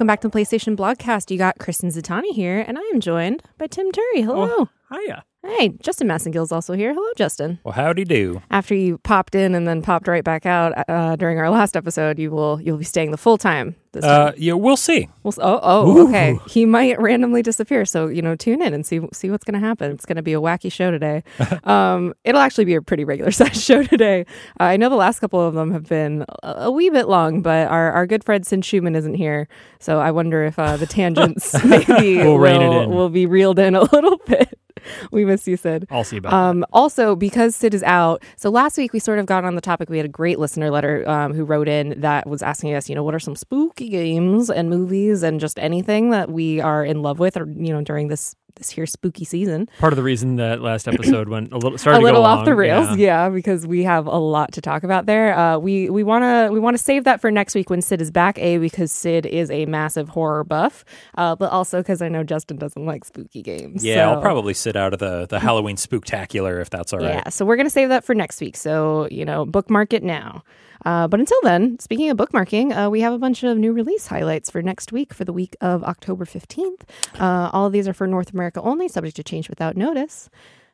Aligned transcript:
welcome 0.00 0.06
back 0.06 0.22
to 0.22 0.28
the 0.28 0.38
PlayStation 0.38 0.74
Blogcast. 0.74 1.30
You 1.30 1.36
got 1.36 1.58
Kristen 1.58 1.90
Zitani 1.90 2.32
here, 2.32 2.64
and 2.66 2.78
I 2.78 2.80
am 2.94 3.00
joined 3.00 3.42
by 3.58 3.66
Tim 3.66 3.92
Turi. 3.92 4.24
Hello. 4.24 4.48
Oh, 4.48 4.68
hiya. 4.90 5.24
Hey, 5.42 5.70
Justin 5.80 6.06
Massongill 6.06 6.42
is 6.42 6.52
also 6.52 6.74
here. 6.74 6.92
Hello, 6.92 7.08
Justin. 7.16 7.58
Well, 7.64 7.72
howdy 7.72 8.04
do. 8.04 8.42
After 8.50 8.74
you 8.74 8.98
popped 8.98 9.34
in 9.34 9.54
and 9.54 9.66
then 9.66 9.80
popped 9.80 10.06
right 10.06 10.22
back 10.22 10.44
out 10.44 10.72
uh, 10.88 11.16
during 11.16 11.38
our 11.38 11.48
last 11.48 11.76
episode, 11.76 12.18
you 12.18 12.30
will 12.30 12.60
you'll 12.60 12.76
be 12.76 12.84
staying 12.84 13.10
the 13.10 13.16
full 13.16 13.38
time 13.38 13.74
this 13.92 14.04
time. 14.04 14.28
Uh, 14.28 14.32
yeah, 14.36 14.52
we'll 14.52 14.76
see. 14.76 15.08
We'll, 15.22 15.32
oh, 15.38 15.60
oh, 15.62 16.08
okay. 16.08 16.38
He 16.46 16.66
might 16.66 17.00
randomly 17.00 17.42
disappear, 17.42 17.86
so 17.86 18.08
you 18.08 18.20
know, 18.20 18.36
tune 18.36 18.60
in 18.60 18.74
and 18.74 18.84
see 18.84 19.00
see 19.14 19.30
what's 19.30 19.44
going 19.44 19.58
to 19.58 19.66
happen. 19.66 19.90
It's 19.92 20.04
going 20.04 20.16
to 20.16 20.22
be 20.22 20.34
a 20.34 20.40
wacky 20.40 20.70
show 20.70 20.90
today. 20.90 21.24
um, 21.64 22.12
it'll 22.24 22.40
actually 22.40 22.66
be 22.66 22.74
a 22.74 22.82
pretty 22.82 23.04
regular 23.04 23.30
sized 23.30 23.62
show 23.62 23.82
today. 23.82 24.26
Uh, 24.60 24.64
I 24.64 24.76
know 24.76 24.90
the 24.90 24.96
last 24.96 25.20
couple 25.20 25.40
of 25.40 25.54
them 25.54 25.72
have 25.72 25.88
been 25.88 26.24
a, 26.42 26.48
a 26.48 26.70
wee 26.70 26.90
bit 26.90 27.08
long, 27.08 27.40
but 27.40 27.68
our, 27.68 27.92
our 27.92 28.06
good 28.06 28.24
friend 28.24 28.46
Sid 28.46 28.60
Shuman 28.60 28.94
isn't 28.94 29.14
here, 29.14 29.48
so 29.78 30.00
I 30.00 30.10
wonder 30.10 30.44
if 30.44 30.58
uh, 30.58 30.76
the 30.76 30.86
tangents 30.86 31.54
maybe 31.64 32.18
We'll 32.18 32.38
will, 32.38 32.88
will 32.88 33.08
be 33.08 33.24
reeled 33.24 33.58
in 33.58 33.74
a 33.74 33.82
little 33.82 34.18
bit. 34.26 34.59
We 35.12 35.24
miss 35.24 35.46
you, 35.46 35.56
Sid. 35.56 35.86
I'll 35.90 36.04
see 36.04 36.18
about 36.18 36.32
Um, 36.32 36.64
also, 36.72 37.16
because 37.16 37.56
Sid 37.56 37.74
is 37.74 37.82
out, 37.82 38.22
so 38.36 38.50
last 38.50 38.78
week 38.78 38.92
we 38.92 38.98
sort 38.98 39.18
of 39.18 39.26
got 39.26 39.44
on 39.44 39.54
the 39.54 39.60
topic. 39.60 39.88
We 39.90 39.96
had 39.96 40.06
a 40.06 40.10
great 40.10 40.38
listener 40.38 40.70
letter 40.70 41.08
um, 41.08 41.34
who 41.34 41.44
wrote 41.44 41.68
in 41.68 42.00
that 42.00 42.26
was 42.28 42.42
asking 42.42 42.74
us, 42.74 42.88
you 42.88 42.94
know, 42.94 43.02
what 43.02 43.14
are 43.14 43.18
some 43.18 43.36
spooky 43.36 43.88
games 43.88 44.50
and 44.50 44.70
movies 44.70 45.22
and 45.22 45.40
just 45.40 45.58
anything 45.58 46.10
that 46.10 46.30
we 46.30 46.60
are 46.60 46.84
in 46.84 47.02
love 47.02 47.18
with, 47.18 47.36
or 47.36 47.46
you 47.46 47.72
know, 47.72 47.82
during 47.82 48.08
this 48.08 48.34
this 48.60 48.70
here 48.70 48.86
spooky 48.86 49.24
season. 49.24 49.68
Part 49.78 49.92
of 49.92 49.96
the 49.96 50.02
reason 50.02 50.36
that 50.36 50.60
last 50.60 50.86
episode 50.92 51.28
went 51.28 51.52
a 51.52 51.58
little 51.58 51.78
started 51.78 51.96
a 51.96 52.00
to 52.00 52.02
go 52.02 52.06
little 52.06 52.24
off 52.24 52.38
long, 52.38 52.44
the 52.44 52.54
rails, 52.54 52.96
yeah. 52.96 53.24
yeah. 53.24 53.28
because 53.30 53.66
we 53.66 53.82
have 53.84 54.06
a 54.06 54.18
lot 54.18 54.52
to 54.52 54.60
talk 54.60 54.84
about 54.84 55.06
there. 55.06 55.36
Uh, 55.36 55.58
we 55.58 55.90
we 55.90 56.02
want 56.02 56.22
to 56.22 56.52
we 56.52 56.60
want 56.60 56.76
to 56.76 56.82
save 56.82 57.04
that 57.04 57.20
for 57.20 57.30
next 57.30 57.54
week 57.54 57.70
when 57.70 57.82
Sid 57.82 58.00
is 58.00 58.10
back. 58.10 58.38
A 58.38 58.58
because 58.58 58.92
Sid 58.92 59.26
is 59.26 59.50
a 59.50 59.66
massive 59.66 60.08
horror 60.08 60.44
buff, 60.44 60.84
uh, 61.16 61.34
but 61.34 61.50
also 61.50 61.80
because 61.80 62.00
I 62.02 62.08
know 62.08 62.22
Justin 62.22 62.56
doesn't 62.56 62.84
like 62.84 63.04
spooky 63.04 63.42
games. 63.42 63.84
Yeah, 63.84 64.08
I'll 64.08 64.20
probably 64.20 64.54
sit 64.54 64.76
out 64.76 64.92
of 64.92 64.98
the, 64.98 65.26
the 65.26 65.40
Halloween 65.40 65.76
spooktacular 65.76 66.60
if 66.60 66.70
that's 66.70 66.92
all 66.92 67.00
right. 67.00 67.22
Yeah, 67.24 67.28
so 67.28 67.44
we're 67.44 67.56
going 67.56 67.66
to 67.66 67.70
save 67.70 67.88
that 67.88 68.04
for 68.04 68.14
next 68.14 68.40
week. 68.40 68.56
So, 68.56 69.08
you 69.10 69.24
know, 69.24 69.44
bookmark 69.44 69.92
it 69.92 70.02
now. 70.02 70.44
Uh, 70.84 71.06
but 71.08 71.20
until 71.20 71.38
then, 71.42 71.78
speaking 71.78 72.10
of 72.10 72.16
bookmarking, 72.16 72.86
uh, 72.86 72.90
we 72.90 73.00
have 73.00 73.12
a 73.12 73.18
bunch 73.18 73.42
of 73.42 73.58
new 73.58 73.72
release 73.72 74.06
highlights 74.06 74.50
for 74.50 74.62
next 74.62 74.92
week 74.92 75.12
for 75.12 75.24
the 75.24 75.32
week 75.32 75.56
of 75.60 75.84
October 75.84 76.24
15th. 76.24 76.82
Uh, 77.18 77.50
all 77.52 77.66
of 77.66 77.72
these 77.72 77.86
are 77.86 77.92
for 77.92 78.06
North 78.06 78.32
America 78.32 78.60
only, 78.62 78.88
subject 78.88 79.16
to 79.16 79.22
change 79.24 79.48
without 79.48 79.76
notice. 79.76 80.30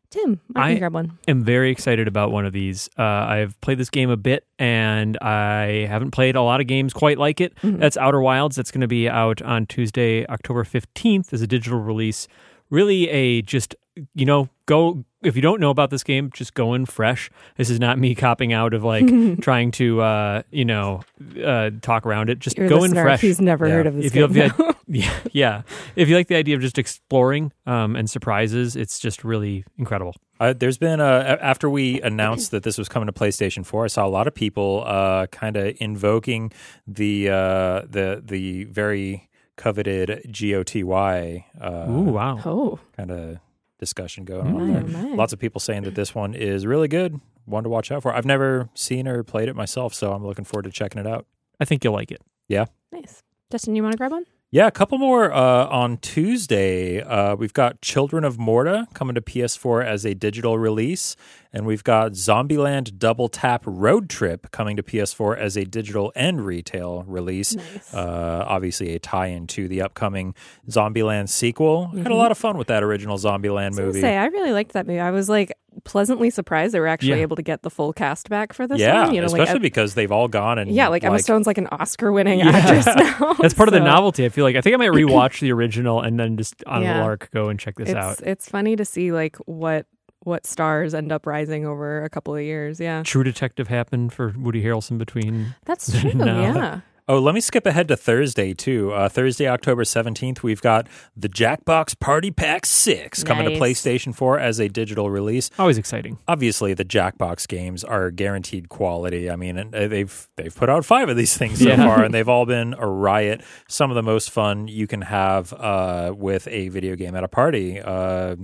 Tim, 0.09 0.41
why 0.53 0.61
don't 0.63 0.71
you 0.71 0.77
I- 0.77 0.79
grab 0.79 0.95
one? 0.95 1.19
I 1.27 1.31
am 1.33 1.43
very 1.43 1.71
excited 1.71 2.07
about 2.07 2.31
one 2.31 2.47
of 2.47 2.53
these. 2.53 2.89
Uh, 2.97 3.03
I've 3.03 3.61
played 3.61 3.79
this 3.79 3.91
game 3.91 4.09
a 4.09 4.17
bit, 4.17 4.47
and 4.59 5.19
I 5.19 5.87
haven't 5.87 6.13
played 6.13 6.37
a 6.37 6.43
lot 6.43 6.61
of 6.61 6.69
games 6.69 6.93
quite 6.93 7.19
like 7.19 7.41
it. 7.41 7.57
Mm-hmm. 7.57 7.79
That's 7.81 7.97
Outer 7.97 8.21
Wilds. 8.21 8.55
That's 8.55 8.71
going 8.71 8.83
to 8.83 8.87
be 8.89 9.09
out 9.09 9.43
on 9.43 9.67
Tuesday, 9.67 10.25
October 10.27 10.63
fifteenth, 10.63 11.33
as 11.33 11.43
a 11.43 11.47
digital 11.49 11.81
release. 11.81 12.29
Really, 12.71 13.09
a 13.09 13.43
just 13.43 13.75
you 14.15 14.25
know 14.27 14.49
go 14.67 15.05
if 15.23 15.35
you 15.35 15.43
don't 15.43 15.61
know 15.61 15.71
about 15.71 15.91
this 15.91 16.05
game, 16.05 16.31
just 16.33 16.55
go 16.55 16.75
in 16.75 16.87
fresh. 16.87 17.31
This 17.57 17.71
is 17.71 17.81
not 17.81 17.99
me 17.99 18.15
copping 18.25 18.53
out 18.53 18.75
of 18.75 18.85
like 18.85 19.07
trying 19.41 19.71
to 19.73 20.01
uh, 20.01 20.43
you 20.51 20.65
know 20.65 21.03
uh, 21.45 21.71
talk 21.83 22.07
around 22.07 22.31
it. 22.31 22.39
Just 22.39 22.59
Your 22.59 22.69
go 22.69 22.85
in 22.85 22.93
fresh. 22.93 23.21
He's 23.21 23.41
never 23.41 23.67
Yeah. 23.67 23.75
heard 23.75 23.87
of 23.87 23.95
this 23.97 24.07
if 24.07 24.15
you 24.15 24.27
game. 24.29 24.51
have 24.51 24.57
the 24.59 24.77
yeah, 24.89 25.15
yeah, 25.33 25.63
if 25.97 26.09
you 26.09 26.15
like 26.15 26.29
the 26.29 26.37
idea 26.37 26.55
of 26.55 26.63
just 26.63 26.79
exploring 26.79 27.53
um, 27.67 27.97
and 27.97 28.09
surprises, 28.09 28.77
it's 28.77 28.99
just 29.01 29.25
really 29.25 29.65
incredible. 29.79 30.15
Uh, 30.39 30.53
there's 30.53 30.77
been 30.79 31.01
a, 31.01 31.39
after 31.41 31.69
we 31.71 32.01
announced 32.03 32.51
that 32.51 32.63
this 32.63 32.77
was 32.77 32.89
coming 32.91 33.07
to 33.07 33.13
PlayStation 33.13 33.65
4, 33.65 33.85
I 33.85 33.87
saw 33.89 34.07
a 34.07 34.09
lot 34.09 34.27
of 34.29 34.35
people 34.35 34.85
uh, 34.87 35.27
kind 35.29 35.57
of 35.57 35.75
invoking 35.81 36.53
the 36.87 37.31
uh, 37.31 37.83
the 37.89 38.23
the 38.25 38.65
very 38.65 39.29
coveted 39.57 40.21
GOTY 40.31 41.47
uh, 41.61 41.87
Ooh, 41.89 42.03
wow. 42.13 42.39
oh, 42.45 42.79
kind 42.97 43.11
of 43.11 43.39
discussion 43.79 44.25
going 44.25 44.47
on 44.47 44.73
there. 44.73 44.83
my, 44.83 45.03
my. 45.11 45.15
Lots 45.15 45.33
of 45.33 45.39
people 45.39 45.61
saying 45.61 45.83
that 45.85 45.95
this 45.95 46.15
one 46.15 46.35
is 46.35 46.67
really 46.67 46.89
good, 46.89 47.21
one 47.45 47.65
to 47.65 47.69
watch 47.69 47.91
out 47.93 48.03
for. 48.03 48.15
I've 48.15 48.25
never 48.25 48.69
seen 48.75 49.07
or 49.07 49.23
played 49.23 49.49
it 49.49 49.57
myself, 49.57 49.95
so 49.95 50.13
I'm 50.13 50.25
looking 50.25 50.45
forward 50.45 50.65
to 50.65 50.71
checking 50.71 51.01
it 51.01 51.07
out. 51.07 51.27
I 51.61 51.65
think 51.65 51.85
you'll 51.85 51.93
like 51.93 52.11
it. 52.11 52.21
Yeah. 52.49 52.67
Nice. 52.93 53.23
Justin, 53.51 53.77
you 53.77 53.83
want 53.83 53.93
to 53.93 53.99
grab 53.99 54.13
one? 54.13 54.27
Yeah, 54.53 54.69
a 54.69 54.71
couple 54.71 54.97
more 54.99 55.33
uh, 55.33 55.67
on 55.67 55.99
Tuesday. 55.99 57.03
Uh, 57.03 57.35
we've 57.35 57.53
got 57.53 57.83
Children 57.83 58.23
of 58.25 58.39
Morta 58.39 58.87
coming 58.95 59.17
to 59.17 59.21
PS4 59.21 59.85
as 59.85 60.07
a 60.07 60.15
digital 60.15 60.57
release, 60.57 61.17
and 61.53 61.67
we've 61.67 61.83
got 61.83 62.13
Zombieland 62.13 62.97
Double 62.97 63.29
Tap 63.29 63.65
Road 63.67 64.09
Trip 64.09 64.49
coming 64.53 64.77
to 64.77 64.85
PS4 64.85 65.37
as 65.37 65.57
a 65.57 65.65
digital 65.65 66.13
and 66.15 66.47
retail 66.47 67.03
release. 67.09 67.57
Nice. 67.57 67.93
Uh, 67.93 68.45
obviously, 68.47 68.95
a 68.95 69.01
tie-in 69.01 69.49
to 69.49 69.67
the 69.67 69.83
upcoming 69.83 70.33
Zombieland 70.71 71.29
sequel. 71.29 71.89
Had 71.89 72.07
a 72.07 72.11
Mhm. 72.11 72.17
lot 72.17 72.31
of 72.31 72.39
fun 72.39 72.57
with 72.57 72.69
that 72.69 72.85
original 72.85 73.19
Zombieland 73.19 73.65
I 73.65 73.69
was 73.71 73.79
movie. 73.81 74.01
say, 74.01 74.17
I 74.17 74.27
really 74.27 74.53
liked 74.53 74.73
that 74.75 74.87
movie. 74.87 75.01
I 75.01 75.11
was 75.11 75.29
like 75.29 75.53
pleasantly 75.85 76.31
surprised 76.31 76.73
they 76.75 76.81
were 76.81 76.87
actually 76.87 77.11
Yeah. 77.11 77.17
able 77.17 77.37
to 77.37 77.43
get 77.43 77.63
the 77.63 77.71
full 77.71 77.93
cast 77.93 78.29
back 78.29 78.53
for 78.53 78.67
this 78.67 78.79
yeah, 78.81 79.05
one. 79.05 79.15
You 79.15 79.21
know, 79.21 79.27
especially 79.27 79.55
like, 79.55 79.63
because 79.63 79.95
they've 79.95 80.11
all 80.13 80.29
gone 80.29 80.59
and 80.59 80.71
yeah, 80.71 80.89
like 80.89 81.05
Emma 81.05 81.19
Stone's 81.19 81.47
like 81.47 81.59
an 81.59 81.67
Oscar-winning 81.71 82.39
Yeah. 82.41 82.49
actress 82.51 82.87
now. 83.21 83.35
That's 83.35 83.55
part 83.55 83.69
of 83.69 83.73
the 83.73 83.81
novelty. 83.81 84.25
I 84.25 84.29
feel 84.29 84.45
like 84.45 84.57
I 84.57 84.61
think 84.61 84.75
I 84.75 84.79
might 84.79 84.91
rewatch 84.93 85.41
the 85.41 85.53
original 85.53 86.01
and 86.01 86.19
then 86.19 86.37
just 86.37 86.63
on 86.67 86.83
Yeah. 86.83 87.01
a 87.01 87.03
lark 87.03 87.31
go 87.33 87.49
and 87.49 87.59
check 87.61 87.77
this 87.77 87.89
it's 87.91 87.97
out. 87.97 88.21
it's 88.23 88.49
funny 88.49 88.77
to 88.77 88.85
see 88.85 89.13
like 89.13 89.37
what 89.47 89.87
what 90.21 90.45
stars 90.45 90.93
end 90.93 91.13
up 91.13 91.25
rising 91.27 91.65
over 91.67 92.03
a 92.03 92.11
couple 92.11 92.35
of 92.35 92.43
years. 92.43 92.81
Yeah, 92.81 93.03
True 93.05 93.23
Detective 93.23 93.69
happened 93.69 94.13
for 94.13 94.35
Woody 94.37 94.61
Harrelson 94.63 94.99
between. 94.99 95.55
that's 95.65 95.89
true. 96.01 96.11
Yeah, 96.17 96.81
Oh, 97.09 97.21
let 97.21 97.37
me 97.37 97.41
skip 97.41 97.67
ahead 97.67 97.87
to 97.87 97.97
Thursday 97.97 98.53
too. 98.53 98.91
Uh, 98.93 99.09
Thursday, 99.09 99.47
October 99.47 99.85
seventeenth, 99.85 100.43
we've 100.43 100.61
got 100.61 100.89
the 101.17 101.29
Jackbox 101.29 101.97
Party 102.01 102.33
Pack 102.33 102.67
Six 102.67 103.23
coming 103.23 103.45
to 103.45 103.53
PlayStation 103.53 104.13
Four 104.13 104.41
as 104.41 104.59
a 104.59 104.69
digital 104.69 105.09
release. 105.09 105.49
Always 105.57 105.79
exciting. 105.79 106.19
Obviously, 106.27 106.75
the 106.75 106.85
Jackbox 106.85 107.47
games 107.47 107.85
are 107.85 108.11
guaranteed 108.11 108.69
quality. 108.69 109.31
I 109.31 109.37
mean, 109.37 109.57
uh, 109.57 109.87
they've 109.87 110.29
they've 110.37 110.53
put 110.55 110.69
out 110.69 110.85
five 110.85 111.09
of 111.09 111.17
these 111.17 111.37
things 111.39 111.61
so 111.61 111.69
Yeah. 111.69 111.77
far, 111.77 112.03
and 112.03 112.13
they've 112.13 112.29
all 112.29 112.45
been 112.45 112.75
a 112.77 112.89
riot. 112.89 113.45
Some 113.69 113.93
of 113.93 113.95
the 113.95 114.03
most 114.03 114.31
fun 114.31 114.67
you 114.67 114.89
can 114.89 115.03
have 115.03 115.53
uh, 115.53 116.13
with 116.17 116.49
a 116.49 116.71
video 116.71 116.97
game 116.97 117.15
at 117.15 117.23
a 117.23 117.29
party, 117.29 117.81
uh, 117.81 118.35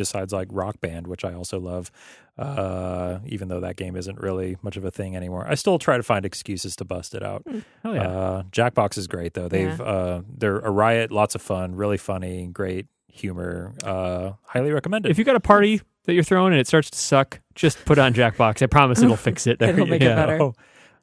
besides 0.00 0.32
like 0.32 0.48
Rock 0.50 0.80
Band, 0.80 1.06
which 1.06 1.26
I 1.26 1.34
also 1.34 1.60
love. 1.60 1.90
Uh, 2.38 3.18
even 3.26 3.48
though 3.48 3.60
that 3.60 3.76
game 3.76 3.96
isn't 3.96 4.18
really 4.18 4.56
much 4.62 4.78
of 4.78 4.84
a 4.86 4.90
thing 4.90 5.14
anymore, 5.14 5.44
I 5.46 5.54
still 5.56 5.78
try 5.78 5.98
to 5.98 6.02
find 6.02 6.24
excuses 6.24 6.74
to 6.76 6.86
bust 6.86 7.14
it 7.14 7.22
out. 7.22 7.46
Hell 7.82 7.94
yeah. 7.94 8.08
Uh, 8.08 8.42
Jackbox 8.44 8.96
is 8.96 9.06
great 9.06 9.34
though. 9.34 9.46
They've 9.46 9.78
uh, 9.78 10.22
they're 10.26 10.58
a 10.60 10.70
riot, 10.70 11.12
lots 11.12 11.34
of 11.34 11.42
fun, 11.42 11.74
really 11.76 11.98
funny, 11.98 12.46
great 12.46 12.86
humor. 13.08 13.74
Uh, 13.84 14.32
highly 14.44 14.72
recommended. 14.72 15.10
if 15.10 15.18
you 15.18 15.24
got 15.24 15.36
a 15.36 15.40
party 15.40 15.82
that 16.04 16.14
you're 16.14 16.24
throwing 16.24 16.54
and 16.54 16.60
it 16.60 16.66
starts 16.66 16.88
to 16.90 16.98
suck, 16.98 17.40
just 17.54 17.84
put 17.84 17.98
on 17.98 18.14
Jackbox. 18.14 18.62
I 18.62 18.66
promise 18.66 19.02
it'll 19.02 19.16
fix 19.28 19.46
it. 19.46 19.60
It'll 19.60 19.84
make 19.94 20.00
it 20.00 20.16
better. 20.16 20.40
Oh. 20.40 20.54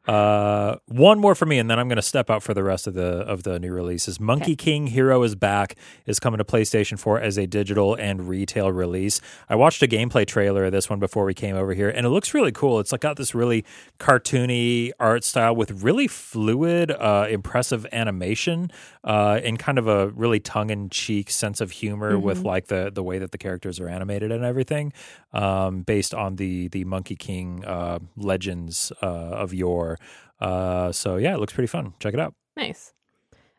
Uh, 0.08 0.78
one 0.88 1.20
more 1.20 1.36
for 1.36 1.46
me, 1.46 1.60
and 1.60 1.70
then 1.70 1.80
I'm 1.80 1.90
going 1.90 1.98
to 1.98 2.02
step 2.02 2.30
out 2.30 2.42
for 2.42 2.54
the 2.54 2.64
rest 2.64 2.88
of 2.88 2.94
the 2.94 3.20
of 3.28 3.44
the 3.44 3.60
new 3.60 3.74
releases. 3.74 4.20
Monkey 4.20 4.54
Okay. 4.54 4.56
King 4.56 4.88
Hero 4.88 5.22
is 5.24 5.36
back. 5.36 5.76
is 6.06 6.20
coming 6.20 6.38
to 6.38 6.46
PlayStation 6.46 6.98
4 6.98 7.20
as 7.20 7.38
a 7.38 7.46
digital 7.46 7.96
and 7.96 8.30
retail 8.30 8.72
release. 8.72 9.20
I 9.50 9.56
watched 9.56 9.84
a 9.84 9.88
gameplay 9.88 10.26
trailer 10.26 10.66
of 10.66 10.72
this 10.72 10.90
one 10.90 11.00
before 11.00 11.26
we 11.26 11.34
came 11.34 11.56
over 11.58 11.74
here, 11.74 11.90
and 11.90 12.06
it 12.06 12.10
looks 12.10 12.34
really 12.34 12.54
cool. 12.54 12.80
It's 12.80 12.92
like 12.94 13.02
got 13.02 13.18
this 13.18 13.36
really 13.36 13.66
cartoony 14.00 14.92
art 15.00 15.24
style 15.24 15.56
with 15.56 15.84
really 15.84 16.08
fluid, 16.08 16.92
uh, 16.92 17.28
impressive 17.30 17.86
animation, 17.92 18.72
uh, 19.04 19.42
and 19.44 19.60
kind 19.60 19.78
of 19.78 19.88
a 19.88 20.10
really 20.10 20.40
tongue 20.40 20.70
in 20.70 20.90
cheek 20.90 21.30
sense 21.30 21.60
of 21.60 21.72
humor 21.72 22.18
with 22.18 22.44
like 22.44 22.68
the 22.68 22.90
the 22.94 23.04
way 23.04 23.20
that 23.20 23.32
the 23.32 23.38
characters 23.38 23.80
are 23.80 23.90
animated 23.90 24.32
and 24.32 24.46
everything, 24.46 24.94
um, 25.34 25.82
based 25.82 26.14
on 26.14 26.38
the 26.38 26.70
the 26.70 26.86
Monkey 26.86 27.16
King 27.18 27.66
uh, 27.66 28.00
legends 28.16 28.94
uh, 29.02 29.06
of 29.06 29.54
yore. 29.54 29.97
Uh, 30.40 30.92
so 30.92 31.18
yeah, 31.18 31.34
it 31.34 31.40
looks 31.40 31.54
pretty 31.54 31.68
fun. 31.68 31.94
Check 32.00 32.14
it 32.14 32.20
out. 32.20 32.34
nice. 32.56 32.94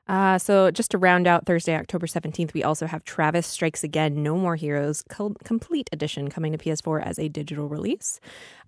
Uh, 0.08 0.38
so 0.38 0.70
just 0.70 0.90
to 0.92 0.98
round 0.98 1.26
out 1.26 1.44
Thursday, 1.46 1.74
October 1.76 2.06
17th, 2.06 2.54
we 2.54 2.64
also 2.64 2.86
have 2.86 3.04
Travis 3.04 3.46
Strikes 3.46 3.84
Again, 3.84 4.22
No 4.22 4.36
More 4.36 4.56
Heroes, 4.56 5.02
co- 5.08 5.36
Complete 5.44 5.90
Edition 5.92 6.28
coming 6.30 6.52
to 6.52 6.58
PS4 6.58 7.02
as 7.04 7.18
a 7.18 7.28
digital 7.28 7.68
release. 7.68 8.18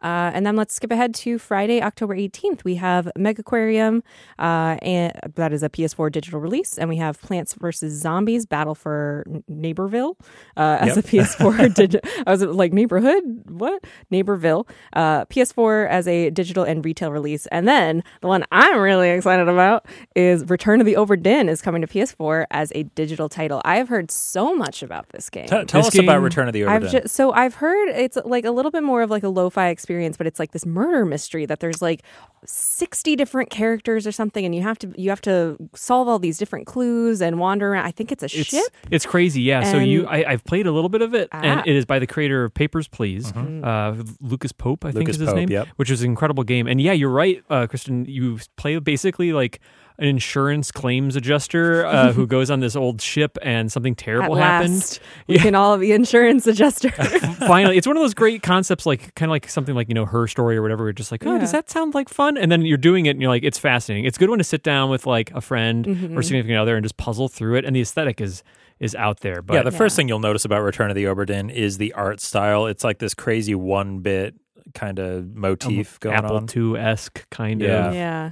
Uh, 0.02 0.30
and 0.34 0.46
then 0.46 0.56
let's 0.56 0.74
skip 0.74 0.90
ahead 0.90 1.14
to 1.14 1.38
Friday, 1.38 1.82
October 1.82 2.14
18th. 2.16 2.64
We 2.64 2.76
have 2.76 3.10
Megaquarium, 3.18 4.00
uh, 4.38 4.76
and 4.82 5.12
that 5.34 5.52
is 5.52 5.62
a 5.62 5.68
PS4 5.68 6.10
digital 6.10 6.40
release. 6.40 6.78
And 6.78 6.88
we 6.88 6.96
have 6.96 7.20
Plants 7.20 7.54
vs. 7.54 7.92
Zombies, 8.00 8.46
Battle 8.46 8.74
for 8.74 9.24
Neighborville, 9.50 10.16
uh, 10.56 10.78
as 10.80 10.96
Yep. 10.96 11.04
a 11.04 11.08
PS4 11.08 11.74
digital. 11.74 12.10
I 12.26 12.30
was 12.32 12.42
like, 12.42 12.72
neighborhood? 12.72 13.22
What? 13.48 13.84
Neighborville. 14.10 14.68
Uh, 14.94 15.24
PS4 15.26 15.88
as 15.88 16.08
a 16.08 16.30
digital 16.30 16.64
and 16.64 16.82
retail 16.84 17.12
release. 17.12 17.46
And 17.46 17.68
then 17.68 18.02
the 18.22 18.28
one 18.28 18.44
I'm 18.52 18.78
really 18.80 19.10
excited 19.10 19.48
about 19.48 19.86
is 20.16 20.44
Return 20.48 20.80
of 20.80 20.86
the 20.86 20.94
Obra 20.94 21.22
Dinn 21.22 21.29
Obra 21.30 21.38
Dinn 21.38 21.48
is 21.48 21.62
coming 21.62 21.80
to 21.82 21.86
PS4 21.88 22.46
as 22.50 22.72
a 22.74 22.82
digital 22.82 23.28
title. 23.28 23.60
I 23.64 23.76
have 23.76 23.88
heard 23.88 24.10
so 24.10 24.54
much 24.54 24.82
about 24.82 25.08
this 25.10 25.30
game. 25.30 25.44
T- 25.46 25.64
tell 25.64 25.82
This 25.82 25.88
us 25.88 25.98
about 25.98 26.20
Return 26.22 26.48
of 26.48 26.52
the 26.54 26.64
I've 26.64 26.82
Obra 26.82 26.90
Dinn. 26.90 27.02
just, 27.02 27.14
so 27.14 27.32
I've 27.32 27.54
heard 27.54 27.88
it's 27.90 28.18
like 28.24 28.44
a 28.44 28.50
little 28.50 28.70
bit 28.70 28.82
more 28.82 29.02
of 29.02 29.10
like 29.10 29.22
a 29.22 29.28
lo-fi 29.28 29.68
experience, 29.68 30.16
but 30.16 30.26
it's 30.26 30.38
like 30.38 30.52
this 30.52 30.66
murder 30.66 31.04
mystery 31.04 31.46
that 31.46 31.60
there's 31.60 31.80
like 31.82 32.02
sixty 32.46 33.16
different 33.16 33.50
characters 33.50 34.06
or 34.06 34.12
something, 34.12 34.44
and 34.44 34.54
you 34.54 34.62
have 34.62 34.78
to 34.78 34.92
you 34.96 35.10
have 35.10 35.20
to 35.22 35.56
solve 35.74 36.08
all 36.08 36.18
these 36.18 36.38
different 36.38 36.66
clues 36.66 37.20
and 37.20 37.38
wander 37.38 37.72
around. 37.72 37.84
I 37.86 37.90
think 37.90 38.10
it's 38.12 38.22
a 38.22 38.26
It's 38.26 38.48
ship. 38.48 38.64
it's 38.90 39.06
crazy, 39.06 39.42
yeah. 39.42 39.62
so 39.70 39.78
you, 39.78 40.06
I, 40.06 40.24
I've 40.32 40.44
played 40.44 40.66
a 40.66 40.72
little 40.72 40.88
bit 40.88 41.02
of 41.02 41.14
it, 41.14 41.28
Ah. 41.32 41.40
and 41.42 41.60
it 41.66 41.76
is 41.76 41.84
by 41.84 41.98
the 41.98 42.06
creator 42.06 42.44
of 42.44 42.54
Papers, 42.54 42.88
Please, 42.88 43.32
uh, 43.32 43.94
Lucas 44.20 44.52
Pope, 44.52 44.84
I 44.84 44.92
think 44.92 45.08
is 45.08 45.16
his 45.18 45.28
Pope, 45.28 45.36
name, 45.36 45.50
yep. 45.50 45.68
which 45.76 45.90
is 45.90 46.02
an 46.02 46.06
incredible 46.10 46.44
game. 46.44 46.66
And 46.66 46.80
yeah, 46.80 46.92
you're 46.92 47.10
right, 47.10 47.42
uh, 47.50 47.66
Kristen. 47.66 48.04
You 48.06 48.38
play 48.56 48.78
basically 48.78 49.32
like 49.32 49.60
an 50.00 50.06
insurance 50.08 50.72
claims 50.72 51.14
adjuster 51.14 51.84
uh, 51.86 52.12
who 52.14 52.26
goes 52.26 52.50
on 52.50 52.60
this 52.60 52.74
old 52.74 53.00
ship, 53.00 53.38
and 53.42 53.70
something 53.70 53.92
At 53.92 53.98
terrible 53.98 54.34
happened. 54.34 54.74
last, 54.74 55.00
we 55.28 55.38
can 55.38 55.54
all 55.54 55.76
be 55.78 55.92
insurance 55.92 56.46
adjuster. 56.46 56.90
Finally, 57.46 57.76
it's 57.76 57.86
one 57.86 57.96
of 57.96 58.02
those 58.02 58.14
great 58.14 58.42
concepts, 58.52 58.86
like 58.86 59.14
kind 59.14 59.28
of 59.28 59.32
like 59.32 59.48
something 59.48 59.74
like 59.74 59.88
you 59.88 59.94
know 59.94 60.06
her 60.06 60.26
story 60.26 60.56
or 60.56 60.62
whatever. 60.62 60.84
Where 60.84 60.88
you're 60.88 60.94
just 60.94 61.12
like, 61.12 61.24
oh, 61.26 61.38
does 61.38 61.52
that 61.52 61.70
sound 61.70 61.94
like 61.94 62.08
fun? 62.08 62.36
And 62.38 62.50
then 62.50 62.62
you're 62.62 62.76
doing 62.78 63.06
it, 63.06 63.10
and 63.10 63.20
you're 63.22 63.30
like, 63.30 63.44
it's 63.44 63.58
fascinating. 63.58 64.04
It's 64.06 64.16
a 64.16 64.20
good 64.20 64.30
one 64.30 64.38
to 64.38 64.44
sit 64.44 64.62
down 64.62 64.90
with 64.90 65.06
like 65.06 65.30
a 65.32 65.40
friend 65.40 65.84
Mm-hmm. 65.86 66.18
or 66.18 66.22
significant 66.22 66.58
other 66.58 66.76
and 66.76 66.84
just 66.84 66.96
puzzle 66.96 67.28
through 67.28 67.56
it. 67.56 67.64
And 67.64 67.76
the 67.76 67.80
aesthetic 67.80 68.20
is 68.20 68.42
is 68.78 68.94
out 68.94 69.20
there. 69.20 69.42
But 69.42 69.54
yeah, 69.54 69.62
the 69.62 69.70
first 69.70 69.94
Yeah. 69.94 69.96
thing 69.98 70.08
you'll 70.08 70.18
notice 70.20 70.44
about 70.46 70.62
Return 70.62 70.88
of 70.90 70.96
the 70.96 71.04
Obra 71.04 71.26
Dinn 71.26 71.50
is 71.50 71.76
the 71.78 71.92
art 71.92 72.18
style. 72.20 72.64
It's 72.66 72.82
like 72.82 72.98
this 72.98 73.12
crazy 73.12 73.54
one 73.54 73.98
bit 73.98 74.34
kind 74.74 74.98
of 74.98 75.34
motif 75.36 76.00
going 76.00 76.16
Apple 76.16 76.36
on. 76.36 76.46
II 76.56 76.78
esque 76.78 77.28
kind 77.30 77.60
Yeah. 77.60 77.88
of. 77.88 77.94
yeah. 77.94 78.30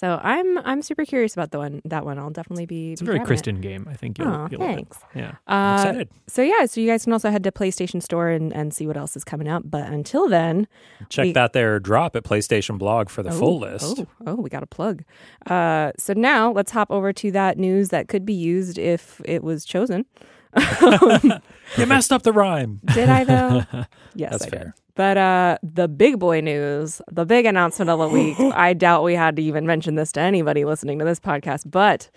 So 0.00 0.20
I'm 0.22 0.58
I'm 0.58 0.80
super 0.82 1.04
curious 1.04 1.32
about 1.34 1.50
the 1.50 1.58
one 1.58 1.82
that 1.84 2.04
one. 2.04 2.20
I'll 2.20 2.30
definitely 2.30 2.66
be. 2.66 2.92
It's 2.92 3.00
a 3.00 3.04
be 3.04 3.06
very 3.06 3.18
grabbing 3.18 3.56
it. 3.56 3.60
Game. 3.60 3.88
I 3.90 3.94
think 3.94 4.16
you'll, 4.18 4.28
Oh, 4.28 4.46
you'll 4.48 4.60
thanks. 4.60 4.98
Yeah. 5.12 5.32
I'm 5.48 5.74
Uh, 5.74 5.82
excited. 5.82 6.08
so 6.28 6.42
yeah, 6.42 6.66
so 6.66 6.80
you 6.80 6.86
guys 6.86 7.02
can 7.02 7.12
also 7.12 7.30
head 7.32 7.42
to 7.42 7.50
PlayStation 7.50 8.00
Store 8.00 8.28
and, 8.28 8.52
and 8.52 8.72
see 8.72 8.86
what 8.86 8.96
else 8.96 9.16
is 9.16 9.24
coming 9.24 9.48
out. 9.48 9.68
But 9.72 9.88
until 9.88 10.28
then, 10.28 10.68
Check 11.08 11.24
we- 11.24 11.32
that 11.32 11.52
there 11.52 11.80
drop 11.80 12.14
at 12.14 12.22
PlayStation 12.22 12.78
Blog 12.78 13.08
for 13.08 13.24
the 13.24 13.30
Oh, 13.30 13.38
full 13.40 13.58
list. 13.58 13.98
Oh, 13.98 14.06
oh, 14.28 14.34
we 14.36 14.48
got 14.48 14.62
a 14.62 14.66
plug. 14.68 15.02
Uh, 15.48 15.90
so 15.98 16.12
now 16.12 16.52
let's 16.52 16.70
hop 16.70 16.92
over 16.92 17.12
to 17.14 17.32
that 17.32 17.58
news 17.58 17.88
that 17.88 18.06
could 18.06 18.24
be 18.24 18.34
used 18.34 18.78
if 18.78 19.20
it 19.24 19.42
was 19.42 19.64
chosen. 19.64 20.04
You 21.76 21.84
messed 21.86 22.12
up 22.12 22.22
the 22.22 22.32
rhyme. 22.32 22.80
Did 22.94 23.10
I 23.10 23.24
though? 23.24 23.62
yes, 24.14 24.30
That's 24.30 24.44
I 24.46 24.48
fair. 24.48 24.64
did. 24.64 24.72
But 24.94 25.16
uh, 25.18 25.58
the 25.62 25.86
big 25.86 26.18
boy 26.18 26.40
news, 26.40 27.02
the 27.12 27.26
big 27.26 27.44
announcement 27.44 27.90
of 27.90 27.98
the 27.98 28.08
week. 28.08 28.36
I 28.40 28.72
doubt 28.72 29.04
we 29.04 29.14
had 29.14 29.36
to 29.36 29.42
even 29.42 29.66
mention 29.66 29.94
this 29.94 30.10
to 30.12 30.20
anybody 30.20 30.64
listening 30.64 30.98
to 30.98 31.04
this 31.04 31.20
podcast, 31.20 31.70
but 31.70 32.10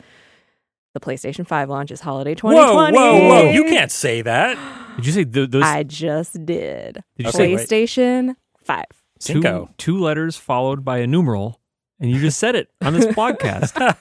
the 0.94 1.02
PlayStation 1.02 1.46
5 1.46 1.70
launches 1.70 2.00
holiday 2.00 2.32
Whoa, 2.36 2.52
2020. 2.52 2.98
whoa, 2.98 3.20
whoa! 3.20 3.28
whoa. 3.46 3.52
You 3.52 3.66
can't 3.66 3.92
say 3.92 4.22
that. 4.22 4.58
Did 4.96 5.06
you 5.06 5.12
say 5.12 5.26
th- 5.26 5.50
those 5.50 5.64
I 5.64 5.84
just 5.84 6.46
did. 6.46 7.04
Did 7.18 7.24
you 7.24 7.28
Okay, 7.28 7.38
say 7.38 7.56
wait. 7.56 7.68
PlayStation 7.68 8.36
5. 8.64 8.86
two, 9.20 9.34
Cinco. 9.34 9.70
two 9.78 9.98
letters 10.00 10.38
followed 10.38 10.86
by 10.86 11.00
a 11.00 11.08
numeral? 11.08 11.60
And 12.00 12.10
you 12.10 12.20
just 12.22 12.40
said 12.40 12.56
it 12.56 12.70
on 12.82 12.94
this 12.94 13.06
podcast. 13.08 13.96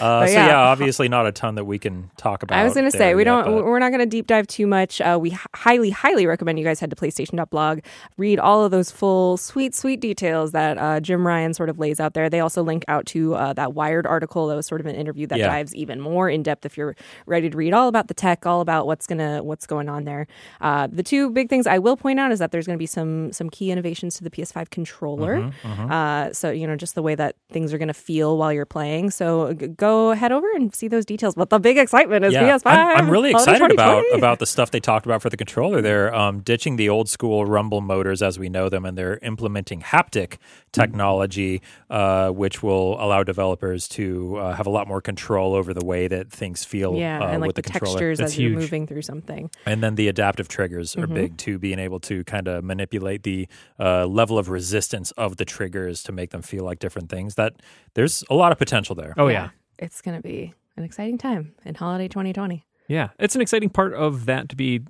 Uh, 0.00 0.26
so 0.26 0.32
yeah. 0.32 0.46
yeah, 0.48 0.58
obviously 0.58 1.08
not 1.08 1.26
a 1.26 1.32
ton 1.32 1.54
that 1.56 1.64
we 1.64 1.78
can 1.78 2.10
talk 2.16 2.42
about. 2.42 2.58
I 2.58 2.64
was 2.64 2.74
going 2.74 2.90
to 2.90 2.96
say 2.96 3.14
we 3.14 3.22
yet, 3.22 3.24
don't. 3.24 3.44
but- 3.44 3.64
We're 3.64 3.78
not 3.78 3.88
going 3.90 4.00
to 4.00 4.06
deep 4.06 4.26
dive 4.26 4.46
too 4.46 4.66
much. 4.66 5.00
Uh, 5.00 5.18
we 5.20 5.30
highly, 5.54 5.90
highly 5.90 6.26
recommend 6.26 6.58
you 6.58 6.64
guys 6.64 6.80
head 6.80 6.90
to 6.90 6.96
PlayStation.blog, 6.96 7.80
read 8.16 8.38
all 8.38 8.64
of 8.64 8.70
those 8.70 8.90
full, 8.90 9.36
sweet, 9.36 9.74
sweet 9.74 10.00
details 10.00 10.52
that 10.52 10.78
uh, 10.78 11.00
Jim 11.00 11.26
Ryan 11.26 11.54
sort 11.54 11.68
of 11.68 11.78
lays 11.78 12.00
out 12.00 12.14
there. 12.14 12.28
They 12.30 12.40
also 12.40 12.62
link 12.62 12.84
out 12.88 13.06
to 13.06 13.34
uh, 13.34 13.52
that 13.54 13.74
Wired 13.74 14.06
article 14.06 14.46
that 14.48 14.56
was 14.56 14.66
sort 14.66 14.80
of 14.80 14.86
an 14.86 14.94
interview 14.94 15.26
that 15.28 15.38
Yeah. 15.38 15.46
dives 15.48 15.74
even 15.74 16.00
more 16.00 16.28
in 16.28 16.42
depth 16.42 16.66
if 16.66 16.76
you're 16.76 16.94
ready 17.26 17.48
to 17.50 17.56
read 17.56 17.72
all 17.72 17.88
about 17.88 18.08
the 18.08 18.14
tech, 18.14 18.46
all 18.46 18.60
about 18.60 18.86
what's 18.86 19.06
gonna 19.06 19.42
what's 19.42 19.66
going 19.66 19.88
on 19.88 20.04
there. 20.04 20.26
Uh, 20.60 20.86
the 20.90 21.02
two 21.02 21.30
big 21.30 21.48
things 21.48 21.66
I 21.66 21.78
will 21.78 21.96
point 21.96 22.18
out 22.20 22.32
is 22.32 22.38
that 22.40 22.50
there's 22.52 22.66
going 22.66 22.76
to 22.76 22.82
be 22.82 22.86
some 22.86 23.32
some 23.32 23.48
key 23.50 23.70
innovations 23.70 24.16
to 24.16 24.24
the 24.24 24.30
PS5 24.30 24.70
controller. 24.70 25.38
Mm-hmm, 25.40 25.90
Uh, 25.92 26.32
so 26.32 26.50
you 26.50 26.66
know 26.66 26.76
just 26.76 26.94
the 26.94 27.02
way 27.02 27.14
that 27.14 27.36
things 27.50 27.72
are 27.72 27.78
going 27.78 27.88
to 27.88 27.94
feel 27.94 28.36
while 28.36 28.52
you're 28.52 28.66
playing. 28.66 29.10
So 29.10 29.52
g- 29.54 29.68
go 29.78 30.12
head 30.12 30.30
over 30.30 30.46
and 30.54 30.74
see 30.74 30.88
those 30.88 31.06
details. 31.06 31.34
But 31.34 31.48
the 31.48 31.58
big 31.58 31.78
excitement 31.78 32.24
is 32.26 32.34
yeah, 32.34 32.58
PS5. 32.58 32.62
I'm, 32.66 32.96
I'm 32.96 33.10
really 33.10 33.30
excited 33.30 33.70
about 33.72 34.04
about 34.12 34.38
the 34.38 34.46
stuff 34.46 34.70
they 34.70 34.80
talked 34.80 35.06
about 35.06 35.22
for 35.22 35.30
the 35.30 35.36
controller. 35.36 35.80
They're 35.80 36.14
um, 36.14 36.40
ditching 36.40 36.76
the 36.76 36.90
old 36.90 37.08
school 37.08 37.46
rumble 37.46 37.80
motors 37.80 38.20
as 38.20 38.38
we 38.38 38.50
know 38.50 38.68
them, 38.68 38.84
and 38.84 38.98
they're 38.98 39.18
implementing 39.22 39.80
haptic 39.80 40.36
technology, 40.72 41.62
uh, 41.88 42.30
which 42.30 42.62
will 42.62 43.02
allow 43.02 43.22
developers 43.22 43.88
to 43.88 44.36
uh, 44.36 44.54
have 44.54 44.66
a 44.66 44.70
lot 44.70 44.86
more 44.86 45.00
control 45.00 45.54
over 45.54 45.72
the 45.72 45.84
way 45.84 46.08
that 46.08 46.30
things 46.30 46.64
feel. 46.64 46.94
Yeah, 46.94 47.20
uh, 47.20 47.28
and 47.28 47.40
like 47.40 47.48
with 47.48 47.56
the, 47.56 47.62
the, 47.62 47.70
controller. 47.70 47.94
textures 47.94 48.18
That's 48.18 48.32
as 48.32 48.38
you're 48.38 48.50
moving 48.50 48.86
through 48.86 49.02
something. 49.02 49.50
And 49.64 49.82
then 49.82 49.94
the 49.94 50.08
adaptive 50.08 50.48
triggers 50.48 50.98
Mm-hmm. 50.98 51.12
are 51.12 51.14
big 51.14 51.36
too, 51.36 51.58
being 51.58 51.78
able 51.78 52.00
to 52.00 52.24
kind 52.24 52.48
of 52.48 52.64
manipulate 52.64 53.22
the 53.22 53.46
uh, 53.78 54.06
level 54.06 54.38
of 54.38 54.48
resistance 54.48 55.10
of 55.12 55.36
the 55.36 55.44
triggers 55.44 56.02
to 56.04 56.12
make 56.12 56.30
them 56.30 56.42
feel 56.42 56.64
like 56.64 56.78
different 56.78 57.08
things. 57.08 57.36
That 57.36 57.54
there's 57.94 58.24
a 58.28 58.34
lot 58.34 58.52
of 58.52 58.58
potential 58.58 58.94
there. 58.94 59.14
Oh 59.16 59.28
yeah. 59.28 59.50
It's 59.78 60.00
going 60.02 60.16
to 60.16 60.22
be 60.22 60.54
an 60.76 60.84
exciting 60.84 61.18
time 61.18 61.54
in 61.64 61.74
holiday 61.74 62.08
2020. 62.08 62.64
Yeah. 62.88 63.08
It's 63.18 63.34
an 63.34 63.40
exciting 63.40 63.70
part 63.70 63.94
of 63.94 64.26
that 64.26 64.48
to 64.48 64.56
be 64.56 64.80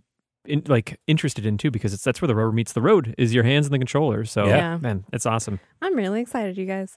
in, 0.45 0.63
like 0.67 0.99
interested 1.07 1.45
in 1.45 1.59
too 1.59 1.71
because 1.71 1.93
it's 1.93 2.03
that's 2.05 2.21
where 2.23 2.27
the 2.29 2.35
rubber 2.35 2.53
meets 2.53 2.73
the 2.73 2.81
road 2.83 3.15
is 3.19 3.35
your 3.35 3.45
hands 3.45 3.67
and 3.67 3.75
the 3.75 3.79
controller. 3.79 4.25
So 4.25 4.47
Yeah. 4.47 4.77
man, 4.79 5.05
it's 5.13 5.27
awesome. 5.27 5.61
I'm 5.83 5.95
really 5.95 6.21
excited, 6.21 6.57
you 6.57 6.65
guys. 6.67 6.97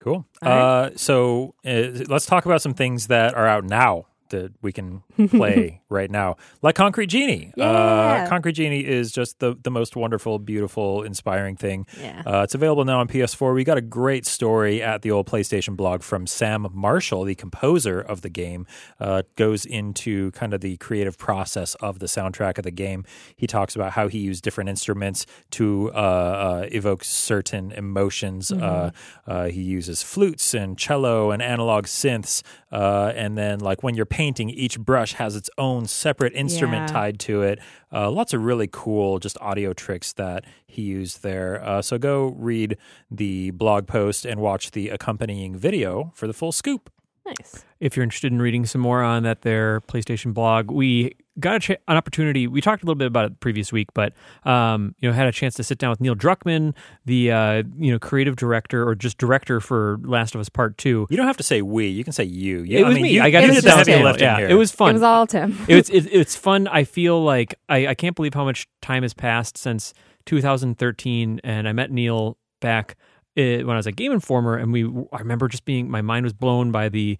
Cool. 0.00 0.26
All 0.42 0.48
right. 0.48 0.84
Uh, 0.86 0.90
so 0.96 1.54
uh, 1.66 2.04
let's 2.08 2.26
talk 2.26 2.46
about 2.46 2.62
some 2.62 2.74
things 2.74 3.08
that 3.08 3.34
are 3.34 3.46
out 3.48 3.64
now 3.64 4.06
that 4.30 4.52
we 4.62 4.72
can 4.72 5.02
play 5.30 5.80
right 5.90 6.10
now, 6.10 6.36
like 6.62 6.74
Concrete 6.74 7.06
Genie. 7.06 7.52
Yeah. 7.56 7.64
Uh, 7.64 8.28
Concrete 8.28 8.52
Genie 8.52 8.84
is 8.84 9.10
just 9.10 9.38
the, 9.38 9.56
the 9.62 9.70
most 9.70 9.96
wonderful, 9.96 10.38
beautiful, 10.38 11.02
inspiring 11.02 11.56
thing. 11.56 11.86
Yeah. 12.00 12.22
Uh, 12.26 12.42
it's 12.42 12.54
available 12.54 12.84
now 12.84 13.00
on 13.00 13.08
PS4. 13.08 13.54
We 13.54 13.64
got 13.64 13.78
a 13.78 13.82
great 13.82 14.26
story 14.26 14.82
at 14.82 15.02
the 15.02 15.10
old 15.10 15.26
PlayStation 15.26 15.76
blog 15.76 16.02
from 16.02 16.26
Sam 16.26 16.66
Marshall, 16.72 17.24
the 17.24 17.34
composer 17.34 18.00
of 18.00 18.20
the 18.20 18.28
game. 18.28 18.66
Uh, 19.00 19.22
goes 19.36 19.64
into 19.64 20.30
kind 20.32 20.52
of 20.52 20.60
the 20.60 20.76
creative 20.76 21.16
process 21.16 21.74
of 21.76 21.98
the 21.98 22.06
soundtrack 22.06 22.58
of 22.58 22.64
the 22.64 22.70
game. 22.70 23.04
He 23.36 23.46
talks 23.46 23.74
about 23.74 23.92
how 23.92 24.08
he 24.08 24.18
used 24.18 24.44
different 24.44 24.70
instruments 24.70 25.26
to 25.52 25.90
uh, 25.94 25.96
uh, 25.96 26.66
evoke 26.70 27.04
certain 27.04 27.72
emotions. 27.72 28.52
Uh, 28.52 28.90
uh, 29.26 29.46
he 29.46 29.62
uses 29.62 30.02
flutes 30.02 30.54
and 30.54 30.78
cello 30.78 31.30
and 31.30 31.42
analog 31.42 31.86
synths. 31.86 32.42
Uh, 32.70 33.12
and 33.14 33.38
then, 33.38 33.58
like 33.60 33.82
when 33.82 33.94
you're 33.94 34.06
painting, 34.06 34.50
each 34.50 34.78
brush 34.78 35.14
has 35.14 35.36
its 35.36 35.48
own 35.56 35.77
separate 35.86 36.32
instrument 36.34 36.88
Yeah. 36.88 36.94
tied 36.94 37.18
to 37.20 37.42
it. 37.42 37.58
Uh, 37.92 38.10
lots 38.10 38.34
of 38.34 38.42
really 38.44 38.68
cool, 38.70 39.18
just 39.18 39.36
audio 39.40 39.72
tricks 39.72 40.12
that 40.14 40.44
he 40.66 40.82
used 40.82 41.22
there. 41.22 41.62
Uh, 41.64 41.80
so 41.82 41.98
go 41.98 42.34
read 42.38 42.76
the 43.10 43.50
blog 43.52 43.86
post 43.86 44.24
and 44.26 44.40
watch 44.40 44.72
the 44.72 44.88
accompanying 44.90 45.56
video 45.56 46.12
for 46.14 46.26
the 46.26 46.32
full 46.34 46.52
scoop. 46.52 46.90
Nice. 47.38 47.64
if 47.80 47.96
you're 47.96 48.02
interested 48.04 48.32
in 48.32 48.40
reading 48.40 48.64
some 48.66 48.80
more 48.80 49.02
on 49.02 49.22
that 49.24 49.42
their 49.42 49.80
PlayStation 49.82 50.32
blog, 50.34 50.70
we 50.70 51.14
got 51.40 51.56
a 51.56 51.60
ch- 51.60 51.70
an 51.86 51.96
opportunity. 51.96 52.46
We 52.46 52.60
talked 52.60 52.82
a 52.82 52.86
little 52.86 52.96
bit 52.98 53.06
about 53.06 53.26
it 53.26 53.28
the 53.32 53.36
previous 53.36 53.70
week, 53.72 53.88
but 53.94 54.12
um, 54.44 54.94
you 54.98 55.08
know, 55.08 55.14
had 55.14 55.26
a 55.26 55.32
chance 55.32 55.54
to 55.56 55.62
sit 55.62 55.78
down 55.78 55.90
with 55.90 56.00
Neil 56.00 56.14
Druckmann, 56.16 56.74
the 57.04 57.30
uh, 57.30 57.62
you 57.78 57.92
know 57.92 57.98
creative 57.98 58.34
director 58.36 58.86
or 58.88 58.94
just 58.94 59.18
director 59.18 59.60
for 59.60 59.98
Last 60.02 60.34
of 60.34 60.40
Us 60.40 60.48
Part 60.48 60.78
Two. 60.78 61.06
You 61.10 61.16
don't 61.16 61.26
have 61.26 61.36
to 61.36 61.42
say 61.42 61.62
we. 61.62 61.86
You 61.88 62.02
can 62.04 62.12
say 62.12 62.24
you. 62.24 62.62
you 62.62 62.78
it 62.78 62.84
I 62.84 62.88
was 62.88 62.94
mean, 62.94 63.02
me. 63.04 63.10
You, 63.10 63.22
I 63.22 63.30
got 63.30 63.42
you 63.42 63.48
to 63.48 63.52
It 63.52 63.56
sit 63.56 63.64
was 63.64 63.72
down. 63.74 63.78
just 63.78 63.88
heavy 63.88 64.00
him. 64.00 64.04
lifting 64.06 64.24
Yeah, 64.26 64.36
here. 64.38 64.48
it 64.48 64.54
was 64.54 64.72
fun. 64.72 64.90
It 64.90 64.92
was 64.94 65.02
all 65.02 65.26
Tim. 65.26 65.58
it's 65.68 65.90
it, 65.90 66.06
it's 66.10 66.34
fun. 66.36 66.66
I 66.68 66.84
feel 66.84 67.22
like 67.22 67.54
I, 67.68 67.88
I 67.88 67.94
can't 67.94 68.16
believe 68.16 68.34
how 68.34 68.44
much 68.44 68.66
time 68.82 69.02
has 69.02 69.14
passed 69.14 69.56
since 69.58 69.92
2013, 70.26 71.40
and 71.44 71.68
I 71.68 71.72
met 71.72 71.90
Neil 71.90 72.36
back 72.60 72.96
uh, 73.38 73.64
when 73.64 73.70
I 73.70 73.76
was 73.76 73.86
at 73.86 73.96
Game 73.96 74.12
Informer, 74.12 74.56
and 74.56 74.72
we 74.72 74.84
I 75.12 75.18
remember 75.18 75.48
just 75.48 75.64
being 75.64 75.90
my 75.90 76.02
mind 76.02 76.24
was 76.24 76.32
blown 76.32 76.72
by 76.72 76.88
the 76.88 77.18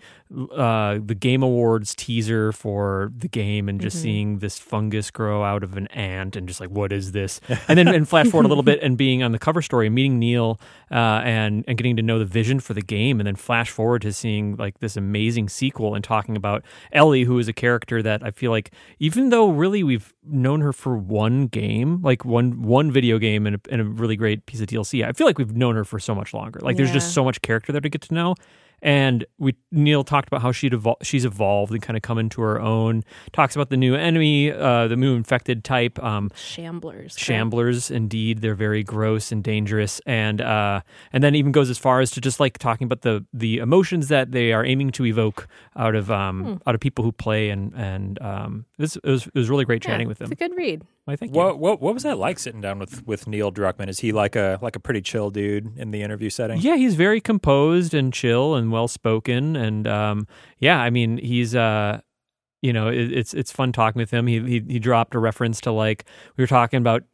uh, 0.52 0.98
the 1.04 1.14
Game 1.14 1.42
Awards 1.42 1.94
teaser 1.94 2.52
for 2.52 3.12
the 3.16 3.28
game, 3.28 3.68
and 3.68 3.80
just 3.80 4.02
seeing 4.02 4.38
this 4.38 4.58
fungus 4.58 5.10
grow 5.10 5.44
out 5.44 5.62
of 5.62 5.76
an 5.76 5.86
ant, 5.88 6.36
and 6.36 6.48
just 6.48 6.60
like 6.60 6.70
what 6.70 6.92
is 6.92 7.12
this? 7.12 7.40
And 7.68 7.76
then 7.78 7.88
and 7.88 8.08
flash 8.08 8.28
forward 8.28 8.46
a 8.46 8.48
little 8.48 8.62
bit, 8.62 8.82
and 8.82 8.96
being 8.96 9.22
on 9.22 9.32
the 9.32 9.38
cover 9.38 9.60
story, 9.60 9.86
and 9.86 9.94
meeting 9.94 10.18
Neil, 10.18 10.58
uh, 10.90 11.20
and 11.24 11.64
and 11.68 11.76
getting 11.76 11.96
to 11.96 12.02
know 12.02 12.18
the 12.18 12.24
vision 12.24 12.60
for 12.60 12.72
the 12.74 12.80
game, 12.82 13.20
and 13.20 13.26
then 13.26 13.36
flash 13.36 13.70
forward 13.70 14.02
to 14.02 14.12
seeing 14.12 14.56
like 14.56 14.80
this 14.80 14.96
amazing 14.96 15.48
sequel, 15.48 15.94
and 15.94 16.02
talking 16.02 16.36
about 16.36 16.64
Ellie, 16.92 17.24
who 17.24 17.38
is 17.38 17.46
a 17.48 17.52
character 17.52 18.02
that 18.02 18.22
I 18.22 18.30
feel 18.30 18.50
like 18.50 18.72
even 18.98 19.28
though 19.28 19.50
really 19.50 19.82
we've 19.82 20.14
known 20.30 20.60
her 20.60 20.72
for 20.72 20.96
one 20.96 21.46
game, 21.46 22.00
like 22.02 22.24
one 22.24 22.62
one 22.62 22.90
video 22.90 23.18
game 23.18 23.46
and 23.46 23.56
a, 23.56 23.60
and 23.70 23.80
a 23.80 23.84
really 23.84 24.16
great 24.16 24.46
piece 24.46 24.60
of 24.60 24.66
DLC, 24.66 25.06
I 25.06 25.12
feel 25.12 25.26
like 25.26 25.38
we've 25.38 25.56
known 25.56 25.74
her 25.76 25.84
for 25.84 25.98
so 25.98 26.14
much 26.14 26.34
longer. 26.34 26.60
Like 26.62 26.76
there's 26.76 26.92
just 26.92 27.14
so 27.14 27.24
much 27.24 27.42
character 27.42 27.72
there 27.72 27.80
to 27.80 27.88
get 27.88 28.02
to 28.02 28.14
know. 28.14 28.34
And 28.82 29.24
we 29.38 29.54
Neil 29.72 30.04
talked 30.04 30.28
about 30.28 30.42
how 30.42 30.52
she'd 30.52 30.72
evol- 30.72 30.96
she's 31.02 31.24
evolved 31.24 31.72
and 31.72 31.82
kind 31.82 31.96
of 31.96 32.02
come 32.02 32.18
into 32.18 32.40
her 32.40 32.60
own. 32.60 33.02
Talks 33.32 33.54
about 33.56 33.70
the 33.70 33.76
new 33.76 33.94
enemy, 33.94 34.52
uh, 34.52 34.88
the 34.88 34.96
new 34.96 35.14
infected 35.16 35.64
type, 35.64 36.02
um, 36.02 36.30
Shamblers. 36.30 37.14
correct? 37.14 37.18
shamblers. 37.18 37.90
Indeed, 37.90 38.40
they're 38.40 38.54
very 38.54 38.82
gross 38.82 39.32
and 39.32 39.42
dangerous, 39.42 40.00
and 40.06 40.40
uh, 40.40 40.80
and 41.12 41.22
then 41.22 41.34
even 41.34 41.52
goes 41.52 41.70
as 41.70 41.78
far 41.78 42.00
as 42.00 42.10
to 42.12 42.20
just 42.20 42.40
like 42.40 42.58
talking 42.58 42.84
about 42.84 43.02
the 43.02 43.24
the 43.32 43.58
emotions 43.58 44.08
that 44.08 44.32
they 44.32 44.52
are 44.52 44.64
aiming 44.64 44.90
to 44.92 45.04
evoke 45.06 45.48
out 45.76 45.94
of 45.94 46.10
um 46.10 46.60
out 46.66 46.74
of 46.74 46.80
people 46.80 47.04
who 47.04 47.12
play, 47.12 47.50
and 47.50 47.72
and 47.74 48.20
um, 48.22 48.64
this 48.78 48.96
it 48.96 49.04
was 49.04 49.26
it 49.26 49.34
was 49.34 49.50
really 49.50 49.64
great 49.64 49.84
Yeah, 49.84 49.90
chatting 49.92 50.08
with 50.08 50.18
them. 50.18 50.30
It's 50.32 50.40
a 50.40 50.48
good 50.48 50.56
read. 50.56 50.82
I 51.08 51.16
thank 51.16 51.32
you. 51.32 51.38
What 51.38 51.58
what 51.58 51.80
what 51.80 51.94
was 51.94 52.02
that 52.02 52.18
like 52.18 52.38
sitting 52.38 52.60
down 52.60 52.78
with 52.78 53.06
with 53.06 53.26
Neil 53.26 53.50
Druckmann? 53.50 53.88
Is 53.88 54.00
he 54.00 54.12
like 54.12 54.36
a 54.36 54.58
like 54.60 54.76
a 54.76 54.80
pretty 54.80 55.00
chill 55.00 55.30
dude 55.30 55.78
in 55.78 55.90
the 55.90 56.02
interview 56.02 56.28
setting? 56.28 56.60
Yeah, 56.60 56.76
he's 56.76 56.94
very 56.94 57.20
composed 57.20 57.94
and 57.94 58.12
chill 58.12 58.54
and 58.54 58.70
well 58.70 58.88
spoken, 58.88 59.56
and 59.56 59.88
um, 59.88 60.26
yeah, 60.58 60.80
I 60.80 60.90
mean, 60.90 61.16
he's 61.16 61.54
uh, 61.54 62.00
you 62.60 62.72
know, 62.72 62.88
it, 62.88 63.12
it's 63.12 63.32
it's 63.32 63.50
fun 63.50 63.72
talking 63.72 63.98
with 63.98 64.10
him. 64.10 64.26
He, 64.26 64.40
he 64.40 64.60
he 64.68 64.78
dropped 64.78 65.14
a 65.14 65.18
reference 65.18 65.60
to 65.62 65.72
like 65.72 66.04
we 66.36 66.42
were 66.42 66.48
talking 66.48 66.78
about 66.78 67.04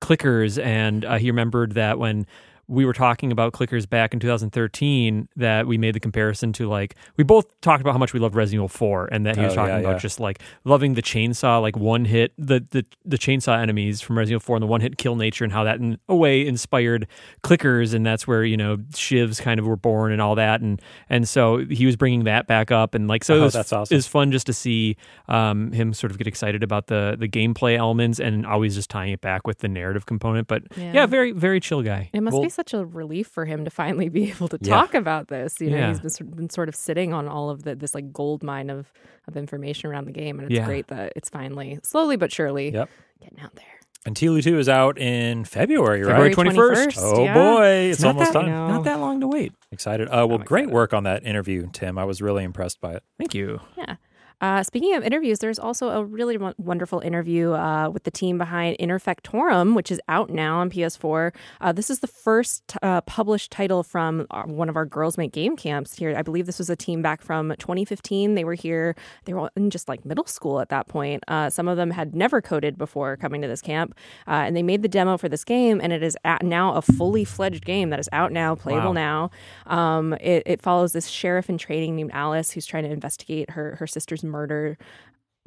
clickers, 0.00 0.62
and 0.62 1.04
uh, 1.04 1.18
he 1.18 1.30
remembered 1.30 1.72
that 1.72 1.98
when 1.98 2.26
we 2.68 2.84
were 2.84 2.92
talking 2.92 3.32
about 3.32 3.52
clickers 3.54 3.88
back 3.88 4.12
in 4.12 4.20
2013 4.20 5.28
that 5.36 5.66
we 5.66 5.78
made 5.78 5.94
the 5.94 6.00
comparison 6.00 6.52
to 6.52 6.68
like 6.68 6.94
we 7.16 7.24
both 7.24 7.58
talked 7.60 7.80
about 7.80 7.92
how 7.92 7.98
much 7.98 8.12
we 8.12 8.20
loved 8.20 8.34
Resident 8.34 8.58
Evil 8.58 8.68
4 8.68 9.08
and 9.10 9.24
that 9.26 9.36
he 9.36 9.42
was 9.42 9.52
Oh, 9.54 9.56
talking 9.56 9.74
yeah, 9.74 9.80
about 9.80 9.92
yeah. 9.92 9.98
just 9.98 10.20
like 10.20 10.40
loving 10.64 10.94
the 10.94 11.02
chainsaw 11.02 11.60
like 11.62 11.76
one 11.76 12.04
hit 12.04 12.32
the 12.36 12.64
the 12.70 12.84
the 13.04 13.16
chainsaw 13.18 13.58
enemies 13.58 14.00
from 14.00 14.18
Resident 14.18 14.42
Evil 14.42 14.46
4 14.46 14.56
and 14.56 14.62
the 14.62 14.66
one 14.66 14.80
hit 14.80 14.98
kill 14.98 15.16
nature 15.16 15.44
and 15.44 15.52
how 15.52 15.64
that 15.64 15.80
in 15.80 15.98
a 16.08 16.14
way 16.16 16.46
inspired 16.46 17.06
clickers 17.42 17.94
and 17.94 18.04
that's 18.04 18.26
where 18.26 18.44
you 18.44 18.56
know 18.56 18.76
shivs 18.92 19.40
kind 19.40 19.58
of 19.58 19.66
were 19.66 19.76
born 19.76 20.12
and 20.12 20.20
all 20.20 20.34
that 20.34 20.60
and 20.60 20.80
and 21.08 21.28
so 21.28 21.58
he 21.70 21.86
was 21.86 21.96
bringing 21.96 22.24
that 22.24 22.46
back 22.46 22.70
up 22.70 22.94
and 22.94 23.08
like 23.08 23.24
so 23.24 23.34
it 23.36 23.38
Oh, 23.38 23.44
was, 23.44 23.54
that's 23.54 23.72
awesome. 23.72 23.94
it 23.94 23.96
was 23.96 24.06
fun 24.06 24.30
just 24.32 24.46
to 24.46 24.52
see 24.52 24.96
um, 25.28 25.72
him 25.72 25.92
sort 25.94 26.10
of 26.10 26.18
get 26.18 26.26
excited 26.26 26.62
about 26.62 26.88
the 26.88 27.16
the 27.18 27.28
gameplay 27.28 27.76
elements 27.76 28.18
and 28.20 28.44
always 28.46 28.74
just 28.74 28.90
tying 28.90 29.12
it 29.12 29.20
back 29.20 29.46
with 29.46 29.58
the 29.58 29.68
narrative 29.68 30.06
component 30.06 30.48
but 30.48 30.62
Yeah. 30.76 30.92
yeah, 30.92 31.06
very 31.06 31.32
very 31.32 31.60
chill 31.60 31.82
guy 31.82 32.10
It 32.12 32.20
must 32.22 32.34
Well- 32.34 32.42
be 32.42 32.48
such 32.58 32.74
a 32.74 32.84
relief 32.84 33.28
for 33.28 33.44
him 33.44 33.64
to 33.64 33.70
finally 33.70 34.08
be 34.08 34.30
able 34.30 34.48
to 34.48 34.58
Yeah. 34.60 34.74
talk 34.74 34.94
about 34.94 35.28
this. 35.28 35.60
You 35.60 35.70
know, 35.70 35.76
Yeah. 35.76 35.88
he's 35.90 36.00
been, 36.00 36.10
sort- 36.10 36.36
been 36.36 36.50
sort 36.50 36.68
of 36.68 36.74
sitting 36.74 37.12
on 37.14 37.28
all 37.28 37.50
of 37.50 37.62
the, 37.62 37.74
this 37.76 37.94
like 37.94 38.12
gold 38.12 38.42
mine 38.42 38.68
of, 38.68 38.92
of 39.28 39.36
information 39.36 39.88
around 39.90 40.06
the 40.06 40.12
game, 40.12 40.38
and 40.40 40.50
it's 40.50 40.58
Yeah. 40.58 40.64
great 40.66 40.88
that 40.88 41.12
it's 41.14 41.28
finally, 41.30 41.78
slowly 41.84 42.16
but 42.16 42.32
surely, 42.32 42.70
Yep. 42.72 42.90
getting 43.22 43.40
out 43.40 43.54
there. 43.54 43.64
And 44.06 44.16
TLU 44.16 44.40
two 44.42 44.58
is 44.58 44.68
out 44.68 44.98
in 44.98 45.44
February, 45.44 46.02
February 46.02 46.28
right? 46.28 46.36
21st. 46.36 46.98
Oh 46.98 47.24
yeah. 47.24 47.34
boy, 47.34 47.66
it's 47.90 48.00
Not 48.00 48.14
almost 48.14 48.32
that- 48.32 48.40
time. 48.40 48.50
know. 48.50 48.68
not 48.68 48.84
that 48.84 49.00
long 49.00 49.20
to 49.20 49.26
wait 49.28 49.52
Excited. 49.70 50.08
Uh, 50.08 50.26
well, 50.26 50.38
I'm 50.38 50.44
great 50.44 50.62
excited. 50.62 50.74
work 50.74 50.94
on 50.94 51.04
that 51.04 51.24
interview, 51.24 51.68
Tim. 51.72 51.98
I 51.98 52.04
was 52.04 52.22
really 52.22 52.42
impressed 52.44 52.80
by 52.80 52.94
it. 52.94 53.02
thank 53.18 53.34
you 53.34 53.60
Yeah. 53.76 53.96
Uh, 54.40 54.62
speaking 54.62 54.94
of 54.94 55.02
interviews, 55.02 55.40
there's 55.40 55.58
also 55.58 55.88
a 55.88 56.04
really 56.04 56.36
won- 56.38 56.54
wonderful 56.58 57.00
interview 57.00 57.52
uh, 57.52 57.90
with 57.90 58.04
the 58.04 58.10
team 58.10 58.38
behind 58.38 58.76
Interfectorum, 58.78 59.74
which 59.74 59.90
is 59.90 60.00
out 60.08 60.30
now 60.30 60.58
on 60.60 60.70
PS4. 60.70 61.34
Uh, 61.60 61.72
this 61.72 61.90
is 61.90 61.98
the 61.98 62.06
first 62.06 62.62
uh, 62.82 63.00
published 63.00 63.50
title 63.50 63.82
from 63.82 64.26
uh, 64.30 64.44
one 64.44 64.68
of 64.68 64.76
our 64.76 64.84
Girls 64.86 65.18
Make 65.18 65.32
Game 65.32 65.56
camps 65.56 65.94
here. 65.96 66.14
I 66.16 66.22
believe 66.22 66.46
this 66.46 66.58
was 66.58 66.70
a 66.70 66.76
team 66.76 67.02
back 67.02 67.20
from 67.20 67.52
2015. 67.58 68.34
They 68.36 68.44
were 68.44 68.54
here, 68.54 68.94
they 69.24 69.34
were 69.34 69.50
in 69.56 69.70
just 69.70 69.88
like 69.88 70.04
middle 70.04 70.26
school 70.26 70.60
at 70.60 70.68
that 70.68 70.86
point. 70.86 71.24
Uh, 71.26 71.50
some 71.50 71.66
of 71.66 71.76
them 71.76 71.90
had 71.90 72.14
never 72.14 72.40
coded 72.40 72.78
before 72.78 73.16
coming 73.16 73.42
to 73.42 73.48
this 73.48 73.60
camp, 73.60 73.94
uh, 74.28 74.30
and 74.46 74.56
they 74.56 74.62
made 74.62 74.82
the 74.82 74.88
demo 74.88 75.16
for 75.16 75.28
this 75.28 75.44
game, 75.44 75.80
and 75.82 75.92
it 75.92 76.02
is 76.02 76.16
at 76.24 76.44
now 76.44 76.74
a 76.74 76.82
fully 76.82 77.24
fledged 77.24 77.64
game 77.64 77.90
that 77.90 77.98
is 77.98 78.08
out 78.12 78.30
now, 78.30 78.54
playable 78.54 78.94
Wow. 78.94 79.30
now. 79.66 79.76
Um, 79.78 80.12
it, 80.20 80.44
it 80.46 80.62
follows 80.62 80.92
this 80.92 81.08
sheriff 81.08 81.48
in 81.50 81.58
training 81.58 81.96
named 81.96 82.10
Alice 82.12 82.52
who's 82.52 82.66
trying 82.66 82.84
to 82.84 82.90
investigate 82.90 83.50
her 83.50 83.74
her 83.80 83.86
sister's 83.86 84.22
murder. 84.30 84.76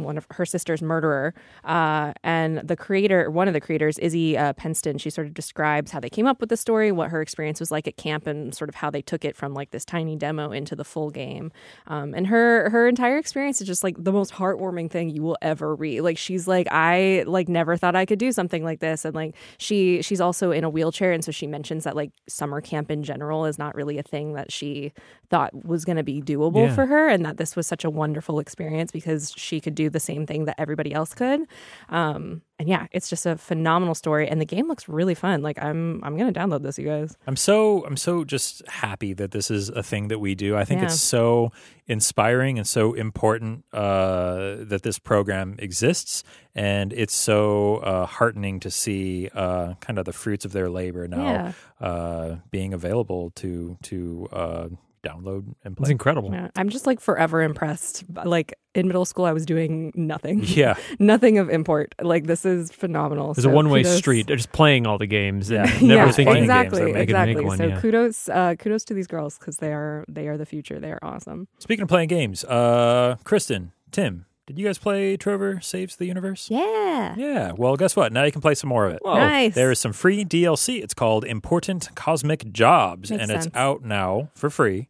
One 0.03 0.17
of 0.17 0.25
her 0.31 0.45
sister's 0.45 0.81
murderer, 0.81 1.33
uh, 1.63 2.13
and 2.23 2.57
the 2.59 2.75
creator, 2.75 3.29
one 3.29 3.47
of 3.47 3.53
the 3.53 3.61
creators, 3.61 3.97
Izzy 3.99 4.37
uh, 4.37 4.53
Penston, 4.53 4.97
she 4.97 5.09
sort 5.09 5.27
of 5.27 5.33
describes 5.33 5.91
how 5.91 5.99
they 5.99 6.09
came 6.09 6.27
up 6.27 6.39
with 6.41 6.49
the 6.49 6.57
story, 6.57 6.91
what 6.91 7.09
her 7.09 7.21
experience 7.21 7.59
was 7.59 7.71
like 7.71 7.87
at 7.87 7.97
camp, 7.97 8.27
and 8.27 8.53
sort 8.55 8.69
of 8.69 8.75
how 8.75 8.89
they 8.89 9.01
took 9.01 9.23
it 9.25 9.35
from 9.35 9.53
like 9.53 9.71
this 9.71 9.85
tiny 9.85 10.15
demo 10.15 10.51
into 10.51 10.75
the 10.75 10.83
full 10.83 11.09
game. 11.09 11.51
Um, 11.87 12.13
and 12.13 12.27
her 12.27 12.69
her 12.69 12.87
entire 12.87 13.17
experience 13.17 13.61
is 13.61 13.67
just 13.67 13.83
like 13.83 13.95
the 14.03 14.11
most 14.11 14.33
heartwarming 14.33 14.89
thing 14.89 15.09
you 15.09 15.21
will 15.21 15.37
ever 15.41 15.75
read. 15.75 16.01
Like 16.01 16.17
she's 16.17 16.47
like, 16.47 16.67
I 16.71 17.23
like 17.27 17.47
never 17.49 17.77
thought 17.77 17.95
I 17.95 18.05
could 18.05 18.19
do 18.19 18.31
something 18.31 18.63
like 18.63 18.79
this, 18.79 19.05
and 19.05 19.13
like 19.15 19.35
she 19.57 20.01
she's 20.01 20.21
also 20.21 20.51
in 20.51 20.63
a 20.63 20.69
wheelchair, 20.69 21.11
and 21.11 21.23
so 21.23 21.31
she 21.31 21.47
mentions 21.47 21.83
that 21.83 21.95
like 21.95 22.11
summer 22.27 22.61
camp 22.61 22.89
in 22.91 23.03
general 23.03 23.45
is 23.45 23.57
not 23.57 23.75
really 23.75 23.97
a 23.97 24.03
thing 24.03 24.33
that 24.33 24.51
she 24.51 24.91
thought 25.29 25.53
was 25.65 25.85
going 25.85 25.97
to 25.97 26.03
be 26.03 26.21
doable 26.21 26.67
Yeah. 26.67 26.75
for 26.75 26.85
her, 26.87 27.07
and 27.07 27.23
that 27.25 27.37
this 27.37 27.55
was 27.55 27.67
such 27.67 27.83
a 27.85 27.89
wonderful 27.89 28.39
experience 28.39 28.91
because 28.91 29.31
she 29.37 29.59
could 29.61 29.75
do 29.75 29.89
the 29.91 29.99
same 29.99 30.25
thing 30.25 30.45
that 30.45 30.55
everybody 30.59 30.93
else 30.93 31.13
could. 31.13 31.41
Um, 31.89 32.41
and 32.59 32.69
yeah, 32.69 32.87
it's 32.91 33.09
just 33.09 33.25
a 33.25 33.35
phenomenal 33.37 33.95
story, 33.95 34.27
and 34.27 34.39
the 34.39 34.45
game 34.45 34.67
looks 34.67 34.87
really 34.87 35.15
fun. 35.15 35.41
Like 35.41 35.61
I'm 35.61 36.03
I'm 36.03 36.17
gonna 36.17 36.31
download 36.33 36.61
this, 36.63 36.77
you 36.77 36.85
guys. 36.87 37.15
I'm 37.27 37.35
so 37.35 37.85
I'm 37.85 37.97
so 37.97 38.23
just 38.23 38.67
happy 38.67 39.13
that 39.13 39.31
this 39.31 39.49
is 39.49 39.69
a 39.69 39.81
thing 39.81 40.09
that 40.09 40.19
we 40.19 40.35
do. 40.35 40.55
I 40.55 40.63
think 40.65 40.81
Yeah. 40.81 40.85
it's 40.87 40.99
so 41.01 41.51
inspiring 41.87 42.57
and 42.57 42.67
so 42.67 42.93
important 42.93 43.65
uh, 43.73 44.57
that 44.59 44.81
this 44.83 44.99
program 44.99 45.55
exists, 45.59 46.23
and 46.55 46.93
it's 46.93 47.15
so 47.15 47.77
uh, 47.77 48.05
heartening 48.05 48.59
to 48.61 48.69
see 48.69 49.29
uh, 49.33 49.73
kind 49.75 49.97
of 49.97 50.05
the 50.05 50.13
fruits 50.13 50.45
of 50.45 50.51
their 50.51 50.69
labor 50.69 51.07
now 51.07 51.53
uh, 51.79 52.35
being 52.51 52.73
available 52.73 53.31
to 53.37 53.77
to 53.83 54.29
uh, 54.31 54.67
download 55.03 55.53
and 55.63 55.75
it's 55.79 55.89
incredible 55.89 56.31
Yeah, 56.31 56.49
I'm 56.55 56.69
just 56.69 56.85
like 56.85 56.99
forever 56.99 57.41
impressed. 57.41 58.03
Like 58.23 58.53
in 58.75 58.87
middle 58.87 59.05
school, 59.05 59.25
I 59.25 59.31
was 59.33 59.45
doing 59.45 59.91
nothing, 59.95 60.41
Yeah, 60.43 60.75
nothing 60.99 61.37
of 61.37 61.49
import. 61.49 61.95
Like 62.01 62.25
this 62.27 62.45
is 62.45 62.71
phenomenal. 62.71 63.33
There's 63.33 63.43
So 63.43 63.49
a 63.49 63.53
one 63.53 63.69
way 63.69 63.83
street. 63.83 64.27
They're 64.27 64.35
just 64.37 64.51
playing 64.51 64.85
all 64.87 64.97
the 64.97 65.07
games 65.07 65.49
Yeah. 65.51 65.63
never 65.63 65.81
yeah, 65.81 66.11
thinking 66.11 66.33
games, 66.35 66.43
exactly, 66.45 66.77
they're 66.79 66.85
making- 66.87 66.95
make 66.97 67.03
exactly. 67.09 67.45
one, 67.45 67.57
so 67.57 67.65
yeah. 67.67 67.81
kudos, 67.81 68.29
uh, 68.29 68.55
kudos 68.59 68.85
to 68.85 68.93
these 68.93 69.07
girls 69.07 69.37
because 69.37 69.57
they 69.57 69.73
are 69.73 70.05
they 70.07 70.27
are 70.27 70.37
the 70.37 70.45
future. 70.45 70.79
They 70.79 70.91
are 70.91 70.99
awesome. 71.01 71.47
Speaking 71.59 71.83
of 71.83 71.89
playing 71.89 72.07
games, 72.09 72.43
uh, 72.45 73.17
Kristen, 73.23 73.71
Tim, 73.91 74.25
did 74.51 74.59
you 74.59 74.67
guys 74.67 74.77
play 74.77 75.15
Trover 75.17 75.61
Saves 75.61 75.95
the 75.95 76.05
Universe? 76.05 76.49
Yeah, 76.49 77.15
Yeah. 77.17 77.53
Well, 77.55 77.75
guess 77.77 77.95
what? 77.95 78.11
Now 78.11 78.23
you 78.23 78.31
can 78.31 78.41
play 78.41 78.55
some 78.55 78.69
more 78.69 78.85
of 78.85 78.93
it. 78.93 78.99
Whoa. 79.01 79.15
nice. 79.15 79.55
There 79.55 79.71
is 79.71 79.79
some 79.79 79.93
free 79.93 80.25
DLC. 80.25 80.83
It's 80.83 80.93
called 80.93 81.23
Important 81.23 81.89
Cosmic 81.95 82.51
Jobs, 82.51 83.11
Makes 83.11 83.21
and 83.21 83.31
it's 83.31 83.47
out 83.55 83.83
now 83.83 84.29
for 84.35 84.49
free 84.49 84.89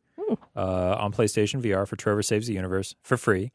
uh, 0.55 0.95
on 0.99 1.13
PlayStation 1.13 1.61
VR 1.61 1.87
for 1.87 1.95
Trover 1.95 2.23
Saves 2.23 2.47
the 2.47 2.53
Universe 2.53 2.95
for 3.03 3.17
free. 3.17 3.51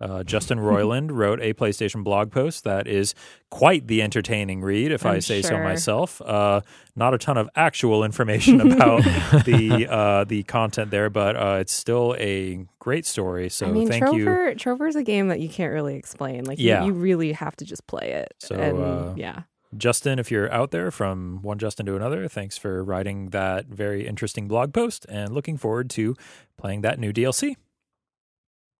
Uh, 0.00 0.22
Justin 0.22 0.58
Roiland 0.58 1.10
wrote 1.10 1.40
a 1.40 1.54
PlayStation 1.54 2.04
blog 2.04 2.30
post 2.30 2.64
that 2.64 2.86
is 2.86 3.14
quite 3.50 3.88
the 3.88 4.00
entertaining 4.00 4.60
read, 4.60 4.92
if 4.92 5.04
i 5.04 5.14
I'm 5.14 5.20
say 5.20 5.42
so 5.42 5.58
myself. 5.58 6.20
Uh, 6.22 6.60
not 6.94 7.14
a 7.14 7.18
ton 7.18 7.36
of 7.36 7.48
actual 7.56 8.04
information 8.04 8.60
about 8.72 9.02
the 9.44 9.86
uh, 9.90 10.24
the 10.24 10.44
content 10.44 10.90
there, 10.90 11.10
but 11.10 11.36
uh, 11.36 11.58
it's 11.60 11.72
still 11.72 12.14
a 12.18 12.66
great 12.78 13.06
story. 13.06 13.48
So 13.48 13.66
I 13.66 13.70
mean, 13.72 13.88
thank 13.88 14.04
you. 14.12 14.24
Trover 14.24 14.54
Trover's 14.54 14.96
a 14.96 15.02
game 15.02 15.28
that 15.28 15.40
you 15.40 15.48
can't 15.48 15.72
really 15.72 15.96
explain. 15.96 16.44
Like, 16.44 16.58
Yeah. 16.58 16.82
you, 16.82 16.88
you 16.88 16.92
really 16.92 17.32
have 17.32 17.56
to 17.56 17.64
just 17.64 17.86
play 17.86 18.12
it. 18.12 18.34
So, 18.38 18.54
and 18.54 18.78
uh, 18.80 19.14
yeah, 19.16 19.42
Justin, 19.76 20.18
if 20.18 20.30
you're 20.30 20.50
out 20.52 20.70
there 20.70 20.90
from 20.90 21.40
one 21.42 21.58
Justin 21.58 21.86
to 21.86 21.96
another, 21.96 22.26
thanks 22.28 22.56
for 22.56 22.82
writing 22.82 23.30
that 23.30 23.66
very 23.66 24.06
interesting 24.06 24.48
blog 24.48 24.72
post 24.72 25.06
and 25.08 25.32
looking 25.34 25.56
forward 25.56 25.90
to 25.90 26.16
playing 26.56 26.80
that 26.82 26.98
new 26.98 27.12
DLC. 27.12 27.56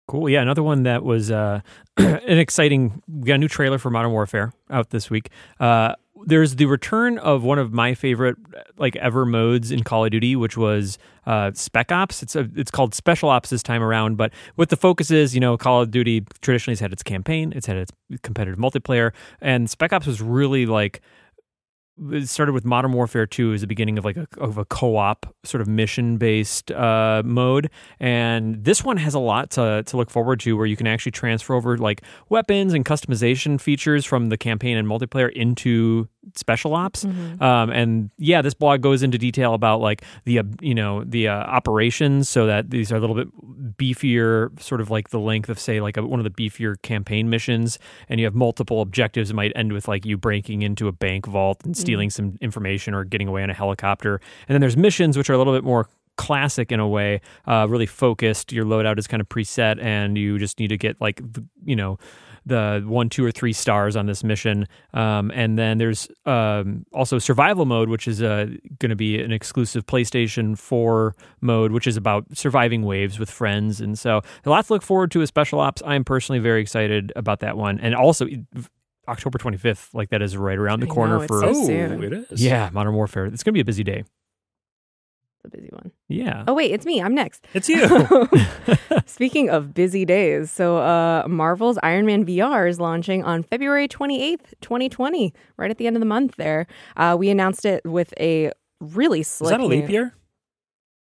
Cool. 0.09 0.31
Yeah, 0.31 0.41
another 0.41 0.62
one 0.62 0.85
that 0.85 1.05
was 1.05 1.31
uh, 1.31 1.61
an 1.99 2.38
exciting. 2.38 3.03
We 3.07 3.27
got 3.27 3.35
a 3.35 3.38
new 3.38 3.47
trailer 3.47 3.79
for 3.79 3.91
Modern 3.91 4.11
Warfare 4.11 4.53
out 4.71 4.88
this 4.88 5.11
week. 5.11 5.29
Uh, 5.61 5.95
there's 6.25 6.57
the 6.57 6.65
return 6.65 7.19
of 7.19 7.45
one 7.45 7.59
of 7.59 7.75
my 7.75 7.95
favorite 7.95 8.37
like 8.79 8.97
ever 8.97 9.27
modes 9.27 9.71
in 9.71 9.85
Call 9.85 10.07
of 10.07 10.11
Duty, 10.11 10.35
which 10.35 10.57
was 10.57 10.99
uh, 11.27 11.53
Spec 11.53 11.93
Ops. 11.93 12.23
It's 12.23 12.35
a, 12.35 12.49
it's 12.57 12.71
called 12.71 12.95
Special 12.95 13.29
Ops 13.29 13.50
this 13.50 13.62
time 13.62 13.83
around, 13.83 14.17
but 14.17 14.33
what 14.55 14.71
the 14.71 14.77
focus 14.77 15.11
is, 15.11 15.35
you 15.35 15.41
know, 15.41 15.59
Call 15.59 15.83
of 15.83 15.91
Duty 15.91 16.25
traditionally 16.41 16.73
has 16.73 16.81
had 16.81 16.93
its 16.93 17.03
campaign, 17.03 17.53
it's 17.55 17.67
had 17.67 17.77
its 17.77 17.93
competitive 18.23 18.59
multiplayer, 18.59 19.12
and 19.43 19.69
Spec 19.69 19.93
Ops 19.93 20.07
was 20.07 20.23
really 20.23 20.65
like 20.65 21.03
it 22.12 22.28
started 22.28 22.52
with 22.52 22.64
Modern 22.64 22.93
Warfare 22.93 23.26
2 23.26 23.55
as 23.55 23.61
the 23.61 23.67
beginning 23.67 23.99
of 23.99 24.05
like 24.05 24.17
a, 24.17 24.26
of 24.38 24.59
a 24.59 24.64
co-op 24.64 25.35
sort 25.45 25.61
of 25.61 25.69
mission-based 25.69 26.71
uh, 26.71 27.23
mode, 27.25 27.71
and 27.99 28.64
this 28.64 28.85
one 28.85 28.97
has 28.97 29.14
a 29.14 29.19
lot 29.19 29.50
to 29.50 29.83
to 29.85 29.97
look 29.97 30.11
forward 30.11 30.40
to, 30.40 30.57
where 30.57 30.67
you 30.67 30.76
can 30.76 30.87
actually 30.87 31.12
transfer 31.12 31.55
over 31.55 31.78
like 31.78 32.02
weapons 32.28 32.75
and 32.75 32.85
customization 32.85 33.61
features 33.61 34.05
from 34.05 34.28
the 34.28 34.37
campaign 34.37 34.76
and 34.76 34.88
multiplayer 34.88 35.31
into 35.33 36.09
special 36.35 36.75
ops. 36.75 37.05
Um, 37.41 37.71
and 37.71 38.11
yeah, 38.19 38.43
this 38.43 38.55
blog 38.55 38.81
goes 38.81 39.03
into 39.03 39.19
detail 39.19 39.55
about 39.55 39.81
like 39.81 40.03
the 40.25 40.41
uh, 40.41 40.45
you 40.61 40.75
know 40.75 41.05
the 41.05 41.29
uh, 41.29 41.35
operations, 41.35 42.29
so 42.29 42.47
that 42.47 42.71
these 42.71 42.93
are 42.93 42.97
a 42.97 43.01
little 43.01 43.17
bit 43.17 43.29
beefier, 43.77 44.61
sort 44.61 44.81
of 44.81 44.91
like 44.91 45.11
the 45.11 45.21
length 45.21 45.49
of 45.49 45.59
say 45.59 45.81
like 45.81 45.97
a, 45.97 46.05
one 46.05 46.21
of 46.21 46.25
the 46.25 46.31
beefier 46.31 46.81
campaign 46.83 47.31
missions, 47.31 47.79
and 48.09 48.21
you 48.21 48.27
have 48.27 48.35
multiple 48.35 48.81
objectives. 48.81 49.31
It 49.31 49.35
might 49.35 49.53
end 49.55 49.73
with 49.73 49.89
like 49.89 50.05
you 50.05 50.17
breaking 50.17 50.63
into 50.63 50.89
a 50.89 50.93
bank 50.93 51.27
vault 51.27 51.65
and 51.65 51.77
stealing 51.77 52.11
some 52.11 52.37
information 52.41 52.95
or 52.95 53.05
getting 53.05 53.29
away 53.29 53.43
on 53.43 53.51
a 53.51 53.55
helicopter. 53.55 54.21
And 54.49 54.55
then 54.55 54.61
there's 54.61 54.77
missions 54.77 55.17
which 55.17 55.31
are 55.31 55.35
a 55.35 55.39
little 55.39 55.55
bit 55.55 55.65
more 55.65 55.89
classic 56.17 56.73
in 56.73 56.81
a 56.81 56.89
way, 56.89 57.21
uh, 57.47 57.67
really 57.69 57.87
focused. 57.87 58.53
Your 58.53 58.65
loadout 58.65 58.99
is 58.99 59.07
kind 59.07 59.21
of 59.21 59.29
preset, 59.29 59.81
and 59.83 60.19
you 60.19 60.39
just 60.39 60.59
need 60.59 60.69
to 60.69 60.77
get 60.77 61.01
like 61.01 61.17
the, 61.33 61.45
you 61.65 61.77
know 61.77 61.99
the 62.49 62.83
one, 62.87 63.09
two, 63.09 63.25
or 63.25 63.31
three 63.31 63.52
stars 63.52 63.97
on 63.97 64.07
this 64.07 64.25
mission. 64.25 64.67
Um, 64.95 65.31
and 65.35 65.59
then 65.59 65.78
there's 65.78 66.09
um, 66.26 66.85
also 66.93 67.19
survival 67.19 67.64
mode, 67.64 67.88
which 67.88 68.09
is 68.09 68.23
uh, 68.23 68.47
going 68.78 68.90
to 68.90 68.97
be 68.97 69.23
an 69.23 69.33
exclusive 69.33 69.87
PlayStation 69.87 70.59
4 70.59 71.14
mode, 71.40 71.73
which 71.73 71.87
is 71.87 71.97
about 71.97 72.25
surviving 72.37 72.83
waves 72.83 73.19
with 73.19 73.31
friends. 73.31 73.81
And 73.81 73.99
so 73.99 74.23
a 74.45 74.50
lot 74.50 74.67
to 74.67 74.73
look 74.73 74.83
forward 74.83 75.11
to 75.12 75.21
with 75.21 75.28
Special 75.28 75.61
Ops. 75.61 75.83
I 75.85 75.95
am 75.95 76.05
personally 76.05 76.40
very 76.40 76.61
excited 76.61 77.12
about 77.14 77.40
that 77.40 77.57
one. 77.57 77.78
And 77.81 77.95
also, 77.95 78.26
October 79.07 79.38
25th, 79.38 79.95
like 79.95 80.11
that 80.11 80.23
is 80.23 80.37
right 80.37 80.59
around 80.59 80.81
the 80.81 80.87
I 80.87 80.90
corner 80.90 81.17
know, 81.17 81.23
it's 81.23 81.28
for. 81.28 81.40
so 81.40 81.49
oh, 81.49 81.67
soon. 81.67 82.02
it 82.02 82.12
is. 82.31 82.43
yeah, 82.43 82.71
Modern 82.73 82.95
Warfare. 82.95 83.26
It's 83.26 83.43
going 83.43 83.52
to 83.52 83.57
be 83.57 83.61
a 83.61 83.64
busy 83.64 83.85
day. 83.85 84.05
It's 85.45 85.54
a 85.54 85.57
busy 85.57 85.68
one. 85.73 85.92
Yeah. 86.09 86.45
Oh 86.49 86.54
wait, 86.54 86.73
it's 86.73 86.85
me. 86.85 87.00
I'm 87.00 87.14
next. 87.14 87.47
It's 87.54 87.68
you. 87.68 87.87
Speaking 89.07 89.50
of 89.50 89.73
busy 89.73 90.04
days, 90.04 90.50
so 90.50 90.78
uh, 90.78 91.25
Marvel's 91.28 91.78
Iron 91.83 92.07
Man 92.07 92.25
VR 92.26 92.68
is 92.68 92.80
launching 92.80 93.23
on 93.25 93.42
February 93.45 93.87
28th, 93.88 94.54
2020, 94.61 95.33
right 95.57 95.71
at 95.71 95.78
the 95.78 95.87
end 95.87 95.97
of 95.97 96.00
the 96.00 96.07
month 96.07 96.35
there. 96.37 96.66
Uh, 96.97 97.16
we 97.18 97.30
announced 97.30 97.64
it 97.64 97.85
with 97.85 98.12
a 98.18 98.50
really 98.80 99.23
slick. 99.23 99.52
Is 99.52 99.59
that 99.59 99.61
a 99.61 99.66
leap 99.66 99.88
year? 99.88 100.14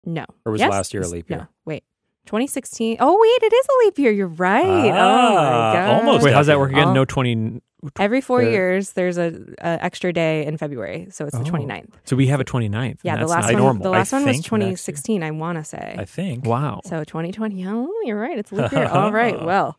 No. 0.05 0.25
Or 0.45 0.51
was 0.51 0.59
Yes? 0.61 0.69
last 0.71 0.93
year 0.93 1.03
a 1.03 1.07
leap 1.07 1.29
year? 1.29 1.39
No, 1.39 1.47
wait. 1.65 1.83
2016. 2.25 2.97
Oh, 2.99 3.17
wait, 3.19 3.47
it 3.51 3.53
is 3.53 3.65
a 3.65 3.85
leap 3.85 3.99
year. 3.99 4.11
You're 4.11 4.27
right. 4.27 4.65
oh, 4.65 4.91
Ah, 4.91 5.73
my 5.73 5.79
God. 5.79 5.95
almost 6.05 6.25
Wait, 6.25 6.33
how's 6.33 6.47
that 6.47 6.59
work 6.59 6.71
again? 6.71 6.89
Oh. 6.89 6.93
No 6.93 7.05
20. 7.05 7.61
Every 7.99 8.21
four 8.21 8.41
Uh, 8.41 8.49
years, 8.49 8.91
there's 8.93 9.17
a, 9.17 9.33
a 9.59 9.83
extra 9.83 10.11
day 10.13 10.45
in 10.45 10.57
February. 10.57 11.07
So 11.11 11.25
it's 11.25 11.37
the 11.37 11.41
Oh. 11.43 11.51
29th. 11.51 11.89
So 12.05 12.15
we 12.15 12.27
have 12.27 12.39
a 12.39 12.45
29th. 12.45 12.99
Yeah, 13.03 13.17
the 13.17 13.27
last 13.27 13.45
one, 13.45 13.55
normal. 13.55 13.83
the 13.83 13.89
last 13.89 14.13
I 14.13 14.17
one 14.17 14.25
was 14.25 14.35
think 14.37 14.43
next 14.43 14.51
year. 14.51 14.59
2016, 14.69 15.23
I 15.23 15.31
want 15.31 15.57
to 15.57 15.63
say. 15.63 15.95
I 15.97 16.05
think. 16.05 16.45
wow. 16.45 16.81
So 16.85 17.03
2020. 17.03 17.65
Oh, 17.67 17.89
you're 18.05 18.19
right. 18.19 18.37
It's 18.37 18.51
leap 18.51 18.71
year. 18.71 18.87
All 18.87 19.11
right. 19.11 19.35
Well, 19.45 19.77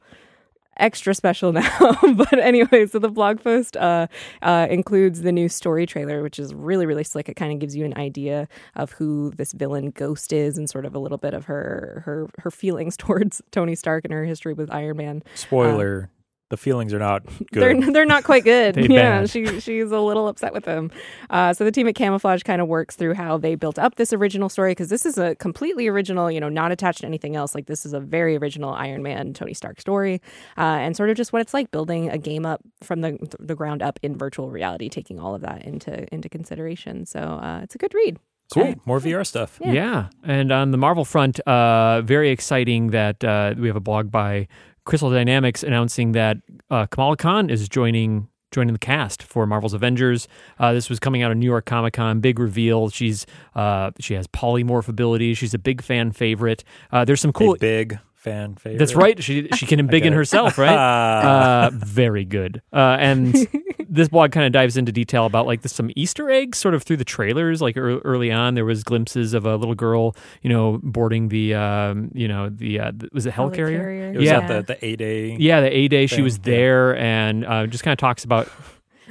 extra 0.78 1.14
special 1.14 1.52
now. 1.54 1.96
but 2.16 2.38
anyway, 2.38 2.86
so 2.86 2.98
the 2.98 3.08
blog 3.08 3.42
post 3.42 3.76
uh, 3.78 4.06
uh, 4.42 4.66
includes 4.70 5.22
the 5.22 5.32
new 5.32 5.48
story 5.48 5.86
trailer, 5.86 6.22
which 6.22 6.38
is 6.38 6.52
really, 6.54 6.84
really 6.84 7.02
slick. 7.04 7.28
It 7.30 7.34
kind 7.34 7.50
of 7.52 7.58
gives 7.58 7.74
you 7.74 7.84
an 7.86 7.96
idea 7.96 8.46
of 8.74 8.92
who 8.92 9.32
this 9.36 9.52
villain 9.52 9.90
Ghost 9.90 10.32
is 10.34 10.58
and 10.58 10.68
sort 10.68 10.84
of 10.84 10.94
a 10.94 10.98
little 10.98 11.16
bit 11.18 11.32
of 11.34 11.46
her 11.46 12.02
her 12.04 12.28
her 12.38 12.50
feelings 12.50 12.96
towards 12.98 13.40
Tony 13.50 13.74
Stark 13.74 14.04
and 14.04 14.12
her 14.12 14.24
history 14.24 14.52
with 14.52 14.70
Iron 14.70 14.98
Man. 14.98 15.22
Spoiler: 15.34 16.10
the 16.48 16.56
feelings 16.56 16.94
are 16.94 16.98
not 16.98 17.24
good. 17.52 17.82
They're 17.82 17.90
they're 17.92 18.06
not 18.06 18.24
quite 18.24 18.44
good. 18.44 18.76
Yeah, 18.90 19.20
bad. 19.20 19.30
she 19.30 19.60
she's 19.60 19.90
a 19.90 19.98
little 20.00 20.28
upset 20.28 20.52
with 20.52 20.64
them. 20.64 20.90
Uh, 21.28 21.52
so 21.52 21.64
the 21.64 21.72
team 21.72 21.88
at 21.88 21.94
Camouflaj 21.94 22.44
kind 22.44 22.60
of 22.62 22.68
works 22.68 22.94
through 22.96 23.14
how 23.14 23.36
they 23.38 23.54
built 23.56 23.78
up 23.78 23.96
this 23.96 24.12
original 24.12 24.48
story 24.48 24.70
because 24.72 24.88
this 24.88 25.04
is 25.04 25.18
a 25.18 25.34
completely 25.36 25.88
original, 25.88 26.30
you 26.30 26.38
know, 26.40 26.48
not 26.48 26.70
attached 26.72 27.00
to 27.00 27.06
anything 27.06 27.34
else. 27.36 27.54
Like 27.54 27.66
this 27.66 27.84
is 27.84 27.92
a 27.92 28.00
very 28.00 28.36
original 28.36 28.72
Iron 28.74 29.02
Man 29.02 29.32
Tony 29.34 29.54
Stark 29.54 29.80
story, 29.80 30.20
uh, 30.56 30.60
and 30.60 30.96
sort 30.96 31.10
of 31.10 31.16
just 31.16 31.32
what 31.32 31.42
it's 31.42 31.52
like 31.54 31.70
building 31.72 32.10
a 32.10 32.18
game 32.18 32.46
up 32.46 32.60
from 32.82 33.00
the 33.00 33.18
the 33.40 33.54
ground 33.56 33.82
up 33.82 33.98
in 34.02 34.16
virtual 34.16 34.50
reality, 34.50 34.88
taking 34.88 35.18
all 35.18 35.34
of 35.34 35.40
that 35.42 35.64
into 35.64 36.06
into 36.14 36.28
consideration. 36.28 37.06
So 37.06 37.18
uh, 37.20 37.60
it's 37.64 37.74
a 37.74 37.78
good 37.78 37.92
read. 37.94 38.18
cool. 38.54 38.74
More 38.86 39.00
VR 39.00 39.26
stuff. 39.26 39.58
Yeah. 39.60 39.72
Yeah. 39.72 40.08
And 40.22 40.52
on 40.52 40.70
the 40.70 40.78
Marvel 40.78 41.04
front, 41.04 41.40
uh, 41.40 42.02
very 42.02 42.30
exciting 42.30 42.90
that 42.90 43.24
uh, 43.24 43.54
we 43.58 43.66
have 43.66 43.76
a 43.76 43.80
blog 43.80 44.10
by 44.12 44.46
Crystal 44.86 45.10
Dynamics 45.10 45.62
announcing 45.62 46.12
that 46.12 46.38
uh, 46.70 46.86
Kamala 46.86 47.16
Khan 47.16 47.50
is 47.50 47.68
joining 47.68 48.28
joining 48.52 48.72
the 48.72 48.78
cast 48.78 49.22
for 49.22 49.46
Marvel's 49.46 49.74
Avengers. 49.74 50.28
Uh, 50.58 50.72
this 50.72 50.88
was 50.88 50.98
coming 50.98 51.22
out 51.22 51.30
of 51.30 51.36
New 51.36 51.44
York 51.44 51.66
Comic 51.66 51.92
Con. 51.94 52.20
Big 52.20 52.38
reveal. 52.38 52.88
She's 52.88 53.26
uh, 53.54 53.90
she 54.00 54.14
has 54.14 54.26
polymorph 54.28 54.88
abilities. 54.88 55.36
She's 55.36 55.52
a 55.52 55.58
big 55.58 55.82
fan 55.82 56.12
favorite. 56.12 56.64
Uh, 56.90 57.04
there's 57.04 57.20
some 57.20 57.32
cool. 57.32 57.54
A 57.54 57.58
big 57.58 57.98
fan 58.30 58.56
favorite. 58.56 58.78
That's 58.78 58.94
right. 58.94 59.22
She 59.22 59.48
she 59.54 59.66
can 59.66 59.78
embiggen 59.88 60.06
it. 60.06 60.12
herself, 60.12 60.58
right? 60.58 60.74
uh, 60.76 61.70
very 61.72 62.24
good. 62.24 62.60
Uh, 62.72 62.96
and 62.98 63.34
this 63.88 64.08
blog 64.08 64.32
kind 64.32 64.44
of 64.46 64.52
dives 64.52 64.76
into 64.76 64.90
detail 64.92 65.26
about 65.26 65.46
like 65.46 65.62
the, 65.62 65.68
some 65.68 65.90
Easter 65.96 66.28
eggs, 66.30 66.58
sort 66.58 66.74
of 66.74 66.82
through 66.82 66.96
the 66.96 67.04
trailers. 67.04 67.62
Like 67.62 67.76
ear 67.76 67.98
early 68.00 68.32
on, 68.32 68.54
there 68.54 68.64
was 68.64 68.82
glimpses 68.82 69.32
of 69.32 69.46
a 69.46 69.56
little 69.56 69.74
girl, 69.76 70.16
you 70.42 70.50
know, 70.50 70.80
boarding 70.82 71.28
the, 71.28 71.54
um, 71.54 72.10
you 72.14 72.26
know, 72.28 72.48
the 72.50 72.80
uh, 72.80 72.92
th- 72.92 73.12
was 73.12 73.26
it 73.26 73.32
helicarrier? 73.34 74.14
It 74.14 74.18
was 74.18 74.26
Yeah. 74.26 74.40
at 74.40 74.48
the 74.48 74.62
the 74.74 74.84
A 74.84 74.96
day. 74.96 75.36
Yeah, 75.38 75.60
the 75.60 75.74
A 75.74 75.88
day. 75.88 76.06
She 76.06 76.16
Thing, 76.16 76.24
was 76.24 76.36
yeah. 76.38 76.42
there 76.44 76.96
and 76.96 77.46
uh, 77.46 77.66
just 77.66 77.84
kind 77.84 77.92
of 77.92 77.98
talks 77.98 78.24
about. 78.24 78.48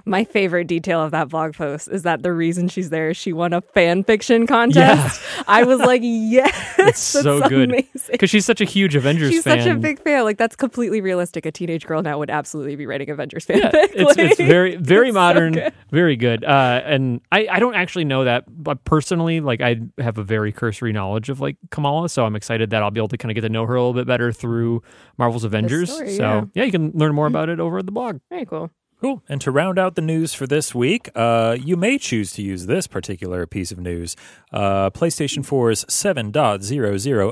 My 0.07 0.23
favorite 0.23 0.67
detail 0.67 1.01
of 1.01 1.11
that 1.11 1.29
blog 1.29 1.55
post 1.55 1.87
is 1.87 2.03
that 2.03 2.21
the 2.21 2.31
reason 2.31 2.67
she's 2.67 2.91
there 2.91 3.09
is 3.09 3.17
she 3.17 3.33
won 3.33 3.53
a 3.53 3.61
fan 3.61 4.03
fiction 4.03 4.45
contest. 4.45 5.19
I 5.47 5.63
was 5.63 5.79
like, 5.79 6.01
yes, 6.03 6.75
It's 6.77 7.13
that's 7.13 7.23
so 7.23 7.47
good. 7.49 7.85
Because 8.11 8.29
she's 8.29 8.45
such 8.45 8.61
a 8.61 8.65
huge 8.65 8.95
Avengers 8.95 9.29
fan. 9.29 9.33
She's 9.33 9.43
fan. 9.43 9.61
such 9.63 9.71
a 9.71 9.75
big 9.75 9.99
fan. 9.99 10.23
Like 10.23 10.37
that's 10.37 10.55
completely 10.55 11.01
realistic. 11.01 11.45
A 11.47 11.51
teenage 11.51 11.87
girl 11.87 12.03
now 12.03 12.19
would 12.19 12.29
absolutely 12.29 12.75
be 12.75 12.85
writing 12.85 13.09
Avengers 13.09 13.45
fanfic. 13.45 13.73
Yeah, 13.73 13.87
it's, 13.93 14.17
it's 14.17 14.37
very 14.37 14.75
very 14.75 15.07
it's 15.07 15.15
so 15.15 15.19
modern, 15.19 15.53
good. 15.53 15.73
very 15.89 16.15
good. 16.15 16.43
Uh, 16.43 16.81
and 16.85 17.21
I, 17.31 17.47
I 17.49 17.59
don't 17.59 17.75
actually 17.75 18.05
know 18.05 18.25
that, 18.25 18.43
but 18.47 18.83
personally, 18.83 19.39
like 19.41 19.61
I 19.61 19.77
have 19.97 20.19
a 20.19 20.23
very 20.23 20.51
cursory 20.51 20.93
knowledge 20.93 21.29
of 21.29 21.39
like 21.39 21.57
Kamala, 21.71 22.09
so 22.09 22.25
I'm 22.25 22.35
excited 22.35 22.69
that 22.69 22.83
I'll 22.83 22.91
be 22.91 22.99
able 22.99 23.07
to 23.07 23.17
kind 23.17 23.31
of 23.31 23.35
get 23.35 23.41
to 23.41 23.49
know 23.49 23.65
her 23.65 23.75
a 23.75 23.79
little 23.79 23.93
bit 23.93 24.05
better 24.05 24.31
through 24.31 24.83
Marvel's 25.17 25.43
Avengers. 25.43 25.91
story, 25.91 26.15
so 26.15 26.23
yeah. 26.23 26.45
yeah, 26.53 26.63
you 26.63 26.71
can 26.71 26.91
learn 26.93 27.15
more 27.15 27.27
about 27.27 27.49
it 27.49 27.59
over 27.59 27.79
at 27.79 27.85
the 27.87 27.91
blog. 27.91 28.19
Very 28.29 28.45
cool. 28.45 28.69
Cool. 29.05 29.21
And 29.29 29.39
to 29.41 29.51
round 29.51 29.77
out 29.77 29.93
the 29.93 30.01
news 30.01 30.33
for 30.33 30.47
this 30.47 30.73
week, 30.73 31.11
uh, 31.13 31.55
you 31.61 31.77
may 31.77 31.99
choose 31.99 32.33
to 32.33 32.41
use 32.41 32.65
this 32.65 32.87
particular 32.87 33.45
piece 33.45 33.71
of 33.71 33.77
news. 33.77 34.15
Uh, 34.51 34.89
PlayStation 34.89 35.45
4's 35.45 35.85
7.00 35.85 36.33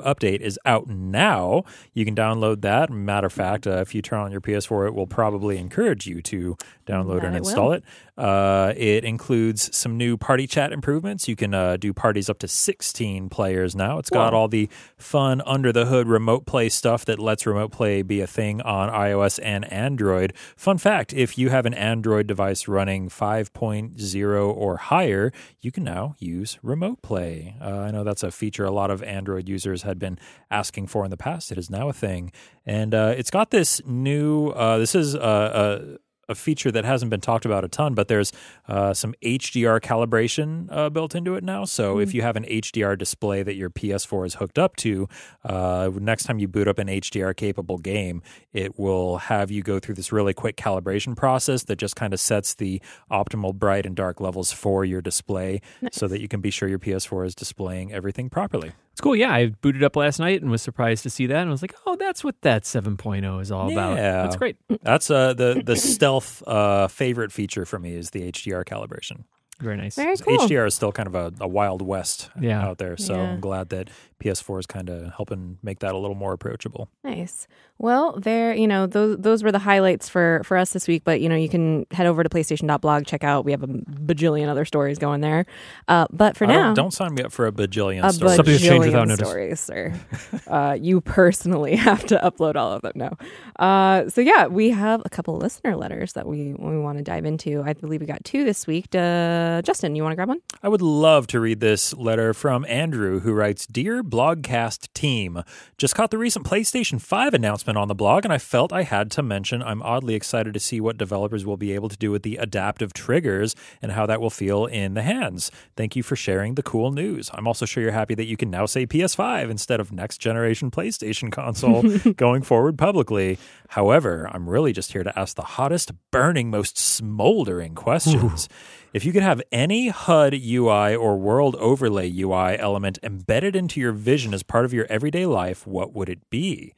update 0.05 0.41
is 0.41 0.59
out 0.65 0.87
now. 0.87 1.63
You 1.91 2.05
can 2.05 2.15
download 2.15 2.61
that. 2.61 2.91
Matter 2.91 3.25
of 3.25 3.33
fact, 3.33 3.65
uh, 3.65 3.79
if 3.79 3.95
you 3.95 4.03
turn 4.03 4.19
on 4.19 4.31
your 4.31 4.39
PS4, 4.39 4.89
it 4.89 4.93
will 4.93 5.07
probably 5.07 5.57
encourage 5.57 6.05
you 6.05 6.21
to 6.21 6.55
download 6.85 7.23
and 7.23 7.35
install 7.35 7.71
it. 7.71 7.83
Uh, 8.15 8.73
it 8.77 9.03
includes 9.03 9.75
some 9.75 9.97
new 9.97 10.17
party 10.17 10.45
chat 10.45 10.71
improvements. 10.71 11.27
You 11.27 11.35
can 11.35 11.53
uh, 11.53 11.77
do 11.77 11.93
parties 11.93 12.29
up 12.29 12.37
to 12.39 12.47
16 12.47 13.29
players 13.29 13.75
now. 13.75 13.97
It's 13.97 14.09
got 14.09 14.33
Whoa. 14.33 14.39
all 14.39 14.47
the 14.47 14.69
fun 14.97 15.41
under 15.45 15.71
the 15.71 15.85
hood 15.85 16.07
remote 16.07 16.45
play 16.45 16.69
stuff 16.69 17.05
that 17.05 17.17
lets 17.17 17.47
remote 17.47 17.71
play 17.71 18.03
be 18.03 18.21
a 18.21 18.27
thing 18.27 18.61
on 18.61 18.89
iOS 18.89 19.39
and 19.41 19.71
Android. 19.71 20.33
Fun 20.55 20.77
fact 20.77 21.13
if 21.13 21.37
you 21.37 21.49
have 21.49 21.65
an 21.65 21.73
Android 21.73 22.27
device 22.27 22.67
running 22.67 23.09
5.0 23.09 24.55
or 24.55 24.77
higher, 24.77 25.31
you 25.61 25.71
can 25.71 25.83
now 25.83 26.15
use 26.19 26.59
remote 26.61 27.01
play. 27.01 27.55
Uh, 27.59 27.79
I 27.79 27.91
know 27.91 28.03
that's 28.03 28.23
a 28.23 28.31
feature 28.31 28.65
a 28.65 28.71
lot 28.71 28.91
of 28.91 29.01
Android 29.01 29.49
users 29.49 29.81
had 29.81 29.97
been 29.97 30.19
asking 30.51 30.87
for 30.87 31.03
in 31.03 31.09
the 31.09 31.17
past. 31.17 31.51
It 31.51 31.57
is 31.57 31.69
now 31.69 31.89
a 31.89 31.93
thing. 31.93 32.31
And 32.63 32.93
uh, 32.93 33.15
it's 33.17 33.31
got 33.31 33.49
this 33.49 33.81
new, 33.85 34.49
uh, 34.49 34.77
this 34.77 34.93
is 34.93 35.15
a, 35.15 35.97
a 36.29 36.35
feature 36.35 36.71
that 36.71 36.85
hasn't 36.85 37.09
been 37.09 37.21
talked 37.21 37.45
about 37.45 37.63
a 37.63 37.67
ton, 37.67 37.93
but 37.93 38.07
there's 38.07 38.31
uh, 38.67 38.93
some 38.93 39.13
HDR 39.23 39.81
calibration 39.81 40.67
uh, 40.71 40.89
built 40.89 41.15
into 41.15 41.35
it 41.35 41.43
now. 41.43 41.65
So 41.65 41.99
if 41.99 42.13
you 42.13 42.21
have 42.21 42.35
an 42.35 42.45
HDR 42.45 42.97
display 42.97 43.43
that 43.43 43.55
your 43.55 43.69
PS4 43.69 44.25
is 44.25 44.35
hooked 44.35 44.57
up 44.57 44.75
to, 44.77 45.07
uh, 45.43 45.89
next 45.95 46.23
time 46.23 46.39
you 46.39 46.47
boot 46.47 46.67
up 46.67 46.79
an 46.79 46.87
HDR 46.87 47.35
capable 47.35 47.77
game, 47.77 48.21
it 48.53 48.79
will 48.79 49.17
have 49.17 49.51
you 49.51 49.61
go 49.61 49.79
through 49.79 49.95
this 49.95 50.11
really 50.11 50.33
quick 50.33 50.55
calibration 50.55 51.15
process 51.15 51.63
that 51.63 51.77
just 51.77 51.95
kind 51.95 52.13
of 52.13 52.19
sets 52.19 52.53
the 52.53 52.81
optimal 53.11 53.53
bright 53.53 53.85
and 53.85 53.95
dark 53.95 54.21
levels 54.21 54.51
for 54.51 54.85
your 54.85 55.01
display 55.01 55.61
so 55.91 56.07
that 56.07 56.21
you 56.21 56.27
can 56.27 56.41
be 56.41 56.49
sure 56.49 56.69
your 56.69 56.79
PS4 56.79 57.25
is 57.25 57.35
displaying 57.35 57.91
everything 57.91 58.29
properly. 58.29 58.71
It's 58.93 59.01
cool. 59.01 59.15
Yeah, 59.15 59.33
I 59.33 59.47
booted 59.47 59.83
up 59.83 59.95
last 59.95 60.19
night 60.19 60.41
and 60.43 60.51
was 60.51 60.61
surprised 60.61 61.01
to 61.03 61.09
see 61.09 61.25
that, 61.25 61.37
and 61.37 61.49
I 61.49 61.51
was 61.51 61.63
like, 61.63 61.73
oh, 61.87 61.95
that's 61.95 62.23
what 62.23 62.39
that 62.41 62.61
7.0 62.61 63.41
is 63.41 63.51
all 63.51 63.71
about. 63.71 63.97
Yeah. 63.97 64.21
That's 64.21 64.35
great. 64.35 64.55
That's 64.83 65.09
uh, 65.09 65.33
the, 65.33 65.63
the 65.65 65.75
stealth 65.75 66.43
uh, 66.47 66.87
favorite 66.87 67.31
feature 67.31 67.65
for 67.65 67.79
me 67.79 67.95
is 67.95 68.11
the 68.11 68.31
HDR 68.31 68.63
calibration. 68.63 69.23
Very 69.59 69.77
nice. 69.77 69.95
Very 69.95 70.17
cool. 70.17 70.37
HDR 70.39 70.67
is 70.67 70.73
still 70.75 70.91
kind 70.91 71.07
of 71.07 71.15
a, 71.15 71.31
a 71.39 71.47
wild 71.47 71.81
west 71.81 72.29
Yeah. 72.39 72.61
out 72.65 72.79
there. 72.79 72.97
So 72.97 73.13
Yeah. 73.15 73.21
I'm 73.33 73.39
glad 73.39 73.69
that 73.69 73.89
PS4 74.19 74.59
is 74.59 74.65
kind 74.65 74.89
of 74.89 75.13
helping 75.15 75.57
make 75.61 75.79
that 75.79 75.93
a 75.93 75.97
little 75.97 76.15
more 76.15 76.33
approachable. 76.33 76.89
Nice. 77.03 77.47
Well, 77.77 78.17
there, 78.19 78.53
you 78.53 78.67
know, 78.67 78.87
those 78.87 79.17
those 79.17 79.43
were 79.43 79.51
the 79.51 79.59
highlights 79.59 80.07
for 80.07 80.41
for 80.45 80.55
us 80.57 80.71
this 80.71 80.87
week. 80.87 81.03
But 81.03 81.19
you 81.21 81.27
know, 81.27 81.35
you 81.35 81.49
can 81.49 81.85
head 81.91 82.07
over 82.07 82.23
to 82.23 82.29
PlayStation.blog, 82.29 83.05
check 83.05 83.23
out. 83.23 83.43
We 83.45 83.51
have 83.51 83.63
a 83.63 83.67
bajillion 83.67 84.47
other 84.47 84.63
stories 84.63 84.97
going 84.97 85.19
there. 85.21 85.45
Uh, 85.89 86.05
but 86.11 86.37
for 86.37 86.45
I 86.45 86.47
don't- 86.47 86.55
now, 86.55 86.73
don't, 86.73 86.91
sign 86.93 87.13
me 87.15 87.23
up 87.23 87.31
for 87.33 87.45
a 87.47 87.51
bajillion 87.51 88.03
a 88.05 88.13
stories. 88.13 88.35
Something 88.37 88.53
that's 88.53 88.63
changed 88.63 88.85
without 88.87 89.07
notice. 89.09 89.27
stories, 89.27 89.59
sir. 89.59 89.93
uh, 90.47 90.77
you 90.79 91.01
personally 91.01 91.75
have 91.89 92.05
to 92.05 92.17
upload 92.23 92.55
all 92.55 92.71
of 92.71 92.81
them 92.83 92.93
now. 92.95 93.17
Uh, 93.59 94.07
so 94.09 94.21
yeah, 94.21 94.47
we 94.47 94.69
have 94.69 95.01
a 95.03 95.09
couple 95.09 95.35
listener 95.37 95.75
letters 95.75 96.13
that 96.13 96.25
we 96.27 96.53
we 96.57 96.77
want 96.79 96.97
to 96.99 97.03
dive 97.03 97.25
into. 97.25 97.61
I 97.65 97.73
believe 97.73 97.99
we 98.01 98.07
got 98.07 98.23
two 98.23 98.45
this 98.45 98.65
week. 98.67 98.93
Uh, 98.95 99.42
Uh, 99.43 99.61
Justin, 99.61 99.93
you 99.93 100.03
want 100.03 100.13
to 100.13 100.15
grab 100.15 100.29
one? 100.29 100.39
I 100.61 100.69
would 100.69 100.81
love 100.81 101.27
to 101.27 101.39
read 101.39 101.59
this 101.59 101.93
letter 101.93 102.33
from 102.33 102.63
Andrew, 102.65 103.19
who 103.19 103.33
writes 103.33 103.67
Dear 103.67 104.01
Blogcast 104.01 104.87
team, 104.93 105.43
just 105.77 105.95
caught 105.95 106.11
the 106.11 106.17
recent 106.17 106.45
PlayStation 106.45 107.01
5 107.01 107.33
announcement 107.33 107.77
on 107.77 107.89
the 107.89 107.95
blog, 107.95 108.23
and 108.23 108.31
I 108.31 108.37
felt 108.37 108.71
I 108.71 108.83
had 108.83 109.11
to 109.11 109.21
mention 109.21 109.61
I'm 109.61 109.81
oddly 109.81 110.15
excited 110.15 110.53
to 110.53 110.61
see 110.61 110.79
what 110.79 110.97
developers 110.97 111.45
will 111.45 111.57
be 111.57 111.73
able 111.73 111.89
to 111.89 111.97
do 111.97 112.09
with 112.09 112.23
the 112.23 112.37
adaptive 112.37 112.93
triggers 112.93 113.53
and 113.81 113.91
how 113.91 114.05
that 114.05 114.21
will 114.21 114.29
feel 114.29 114.65
in 114.65 114.93
the 114.93 115.01
hands. 115.01 115.51
Thank 115.75 115.97
you 115.97 116.03
for 116.03 116.15
sharing 116.15 116.55
the 116.55 116.63
cool 116.63 116.91
news. 116.91 117.29
I'm 117.33 117.47
also 117.47 117.65
sure 117.65 117.83
you're 117.83 117.91
happy 117.91 118.15
that 118.15 118.25
you 118.25 118.37
can 118.37 118.49
now 118.49 118.65
say 118.65 118.87
PS5 118.87 119.49
instead 119.49 119.81
of 119.81 119.91
next 119.91 120.19
generation 120.19 120.71
PlayStation 120.71 121.33
console 121.33 121.83
going 122.13 122.43
forward 122.43 122.77
publicly. 122.77 123.37
However, 123.69 124.29
I'm 124.31 124.49
really 124.49 124.71
just 124.71 124.93
here 124.93 125.03
to 125.03 125.19
ask 125.19 125.35
the 125.35 125.41
hottest, 125.41 125.91
burning, 126.11 126.49
most 126.49 126.77
smoldering 126.77 127.75
questions. 127.75 128.47
If 128.93 129.05
you 129.05 129.11
could 129.11 129.23
have 129.23 129.41
any 129.51 129.87
HUD 129.87 130.35
UI 130.35 130.95
or 130.95 131.17
world 131.17 131.55
overlay 131.55 132.11
UI 132.15 132.59
element 132.59 132.99
embedded 133.01 133.55
into 133.55 133.79
your 133.79 133.91
vision 133.91 134.35
as 134.35 134.43
part 134.43 134.65
of 134.65 134.73
your 134.73 134.85
everyday 134.87 135.25
life, 135.25 135.65
what 135.65 135.95
would 135.95 136.09
it 136.09 136.29
be? 136.29 136.75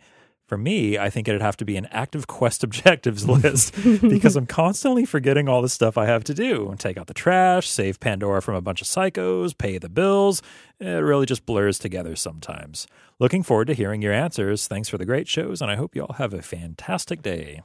For 0.48 0.58
me, 0.58 0.98
I 0.98 1.10
think 1.10 1.28
it'd 1.28 1.42
have 1.42 1.58
to 1.58 1.66
be 1.66 1.76
an 1.76 1.88
active 1.88 2.26
quest 2.28 2.64
objectives 2.64 3.28
list 3.30 3.76
because 4.02 4.38
I'm 4.38 4.46
constantly 4.46 5.04
forgetting 5.04 5.50
all 5.50 5.62
the 5.62 5.68
stuff 5.68 5.98
I 5.98 6.06
have 6.06 6.24
to 6.26 6.34
do. 6.34 6.74
Take 6.78 6.98
out 6.98 7.08
the 7.08 7.14
trash, 7.14 7.68
save 7.68 8.00
Pandora 8.00 8.42
from 8.42 8.56
a 8.56 8.62
bunch 8.62 8.82
of 8.82 8.88
psychos, 8.88 9.58
pay 9.58 9.78
the 9.78 9.90
bills. 9.90 10.42
It 10.80 10.88
really 10.88 11.26
just 11.26 11.46
blurs 11.46 11.78
together 11.80 12.16
sometimes. 12.16 12.88
Looking 13.20 13.44
forward 13.44 13.68
to 13.68 13.74
hearing 13.74 14.02
your 14.02 14.14
answers. 14.14 14.70
Thanks 14.70 14.88
for 14.88 14.98
the 14.98 15.06
great 15.06 15.28
shows, 15.28 15.62
and 15.62 15.70
I 15.70 15.76
hope 15.76 15.94
you 15.94 16.04
all 16.04 16.16
have 16.16 16.34
a 16.34 16.42
fantastic 16.42 17.22
day. 17.22 17.62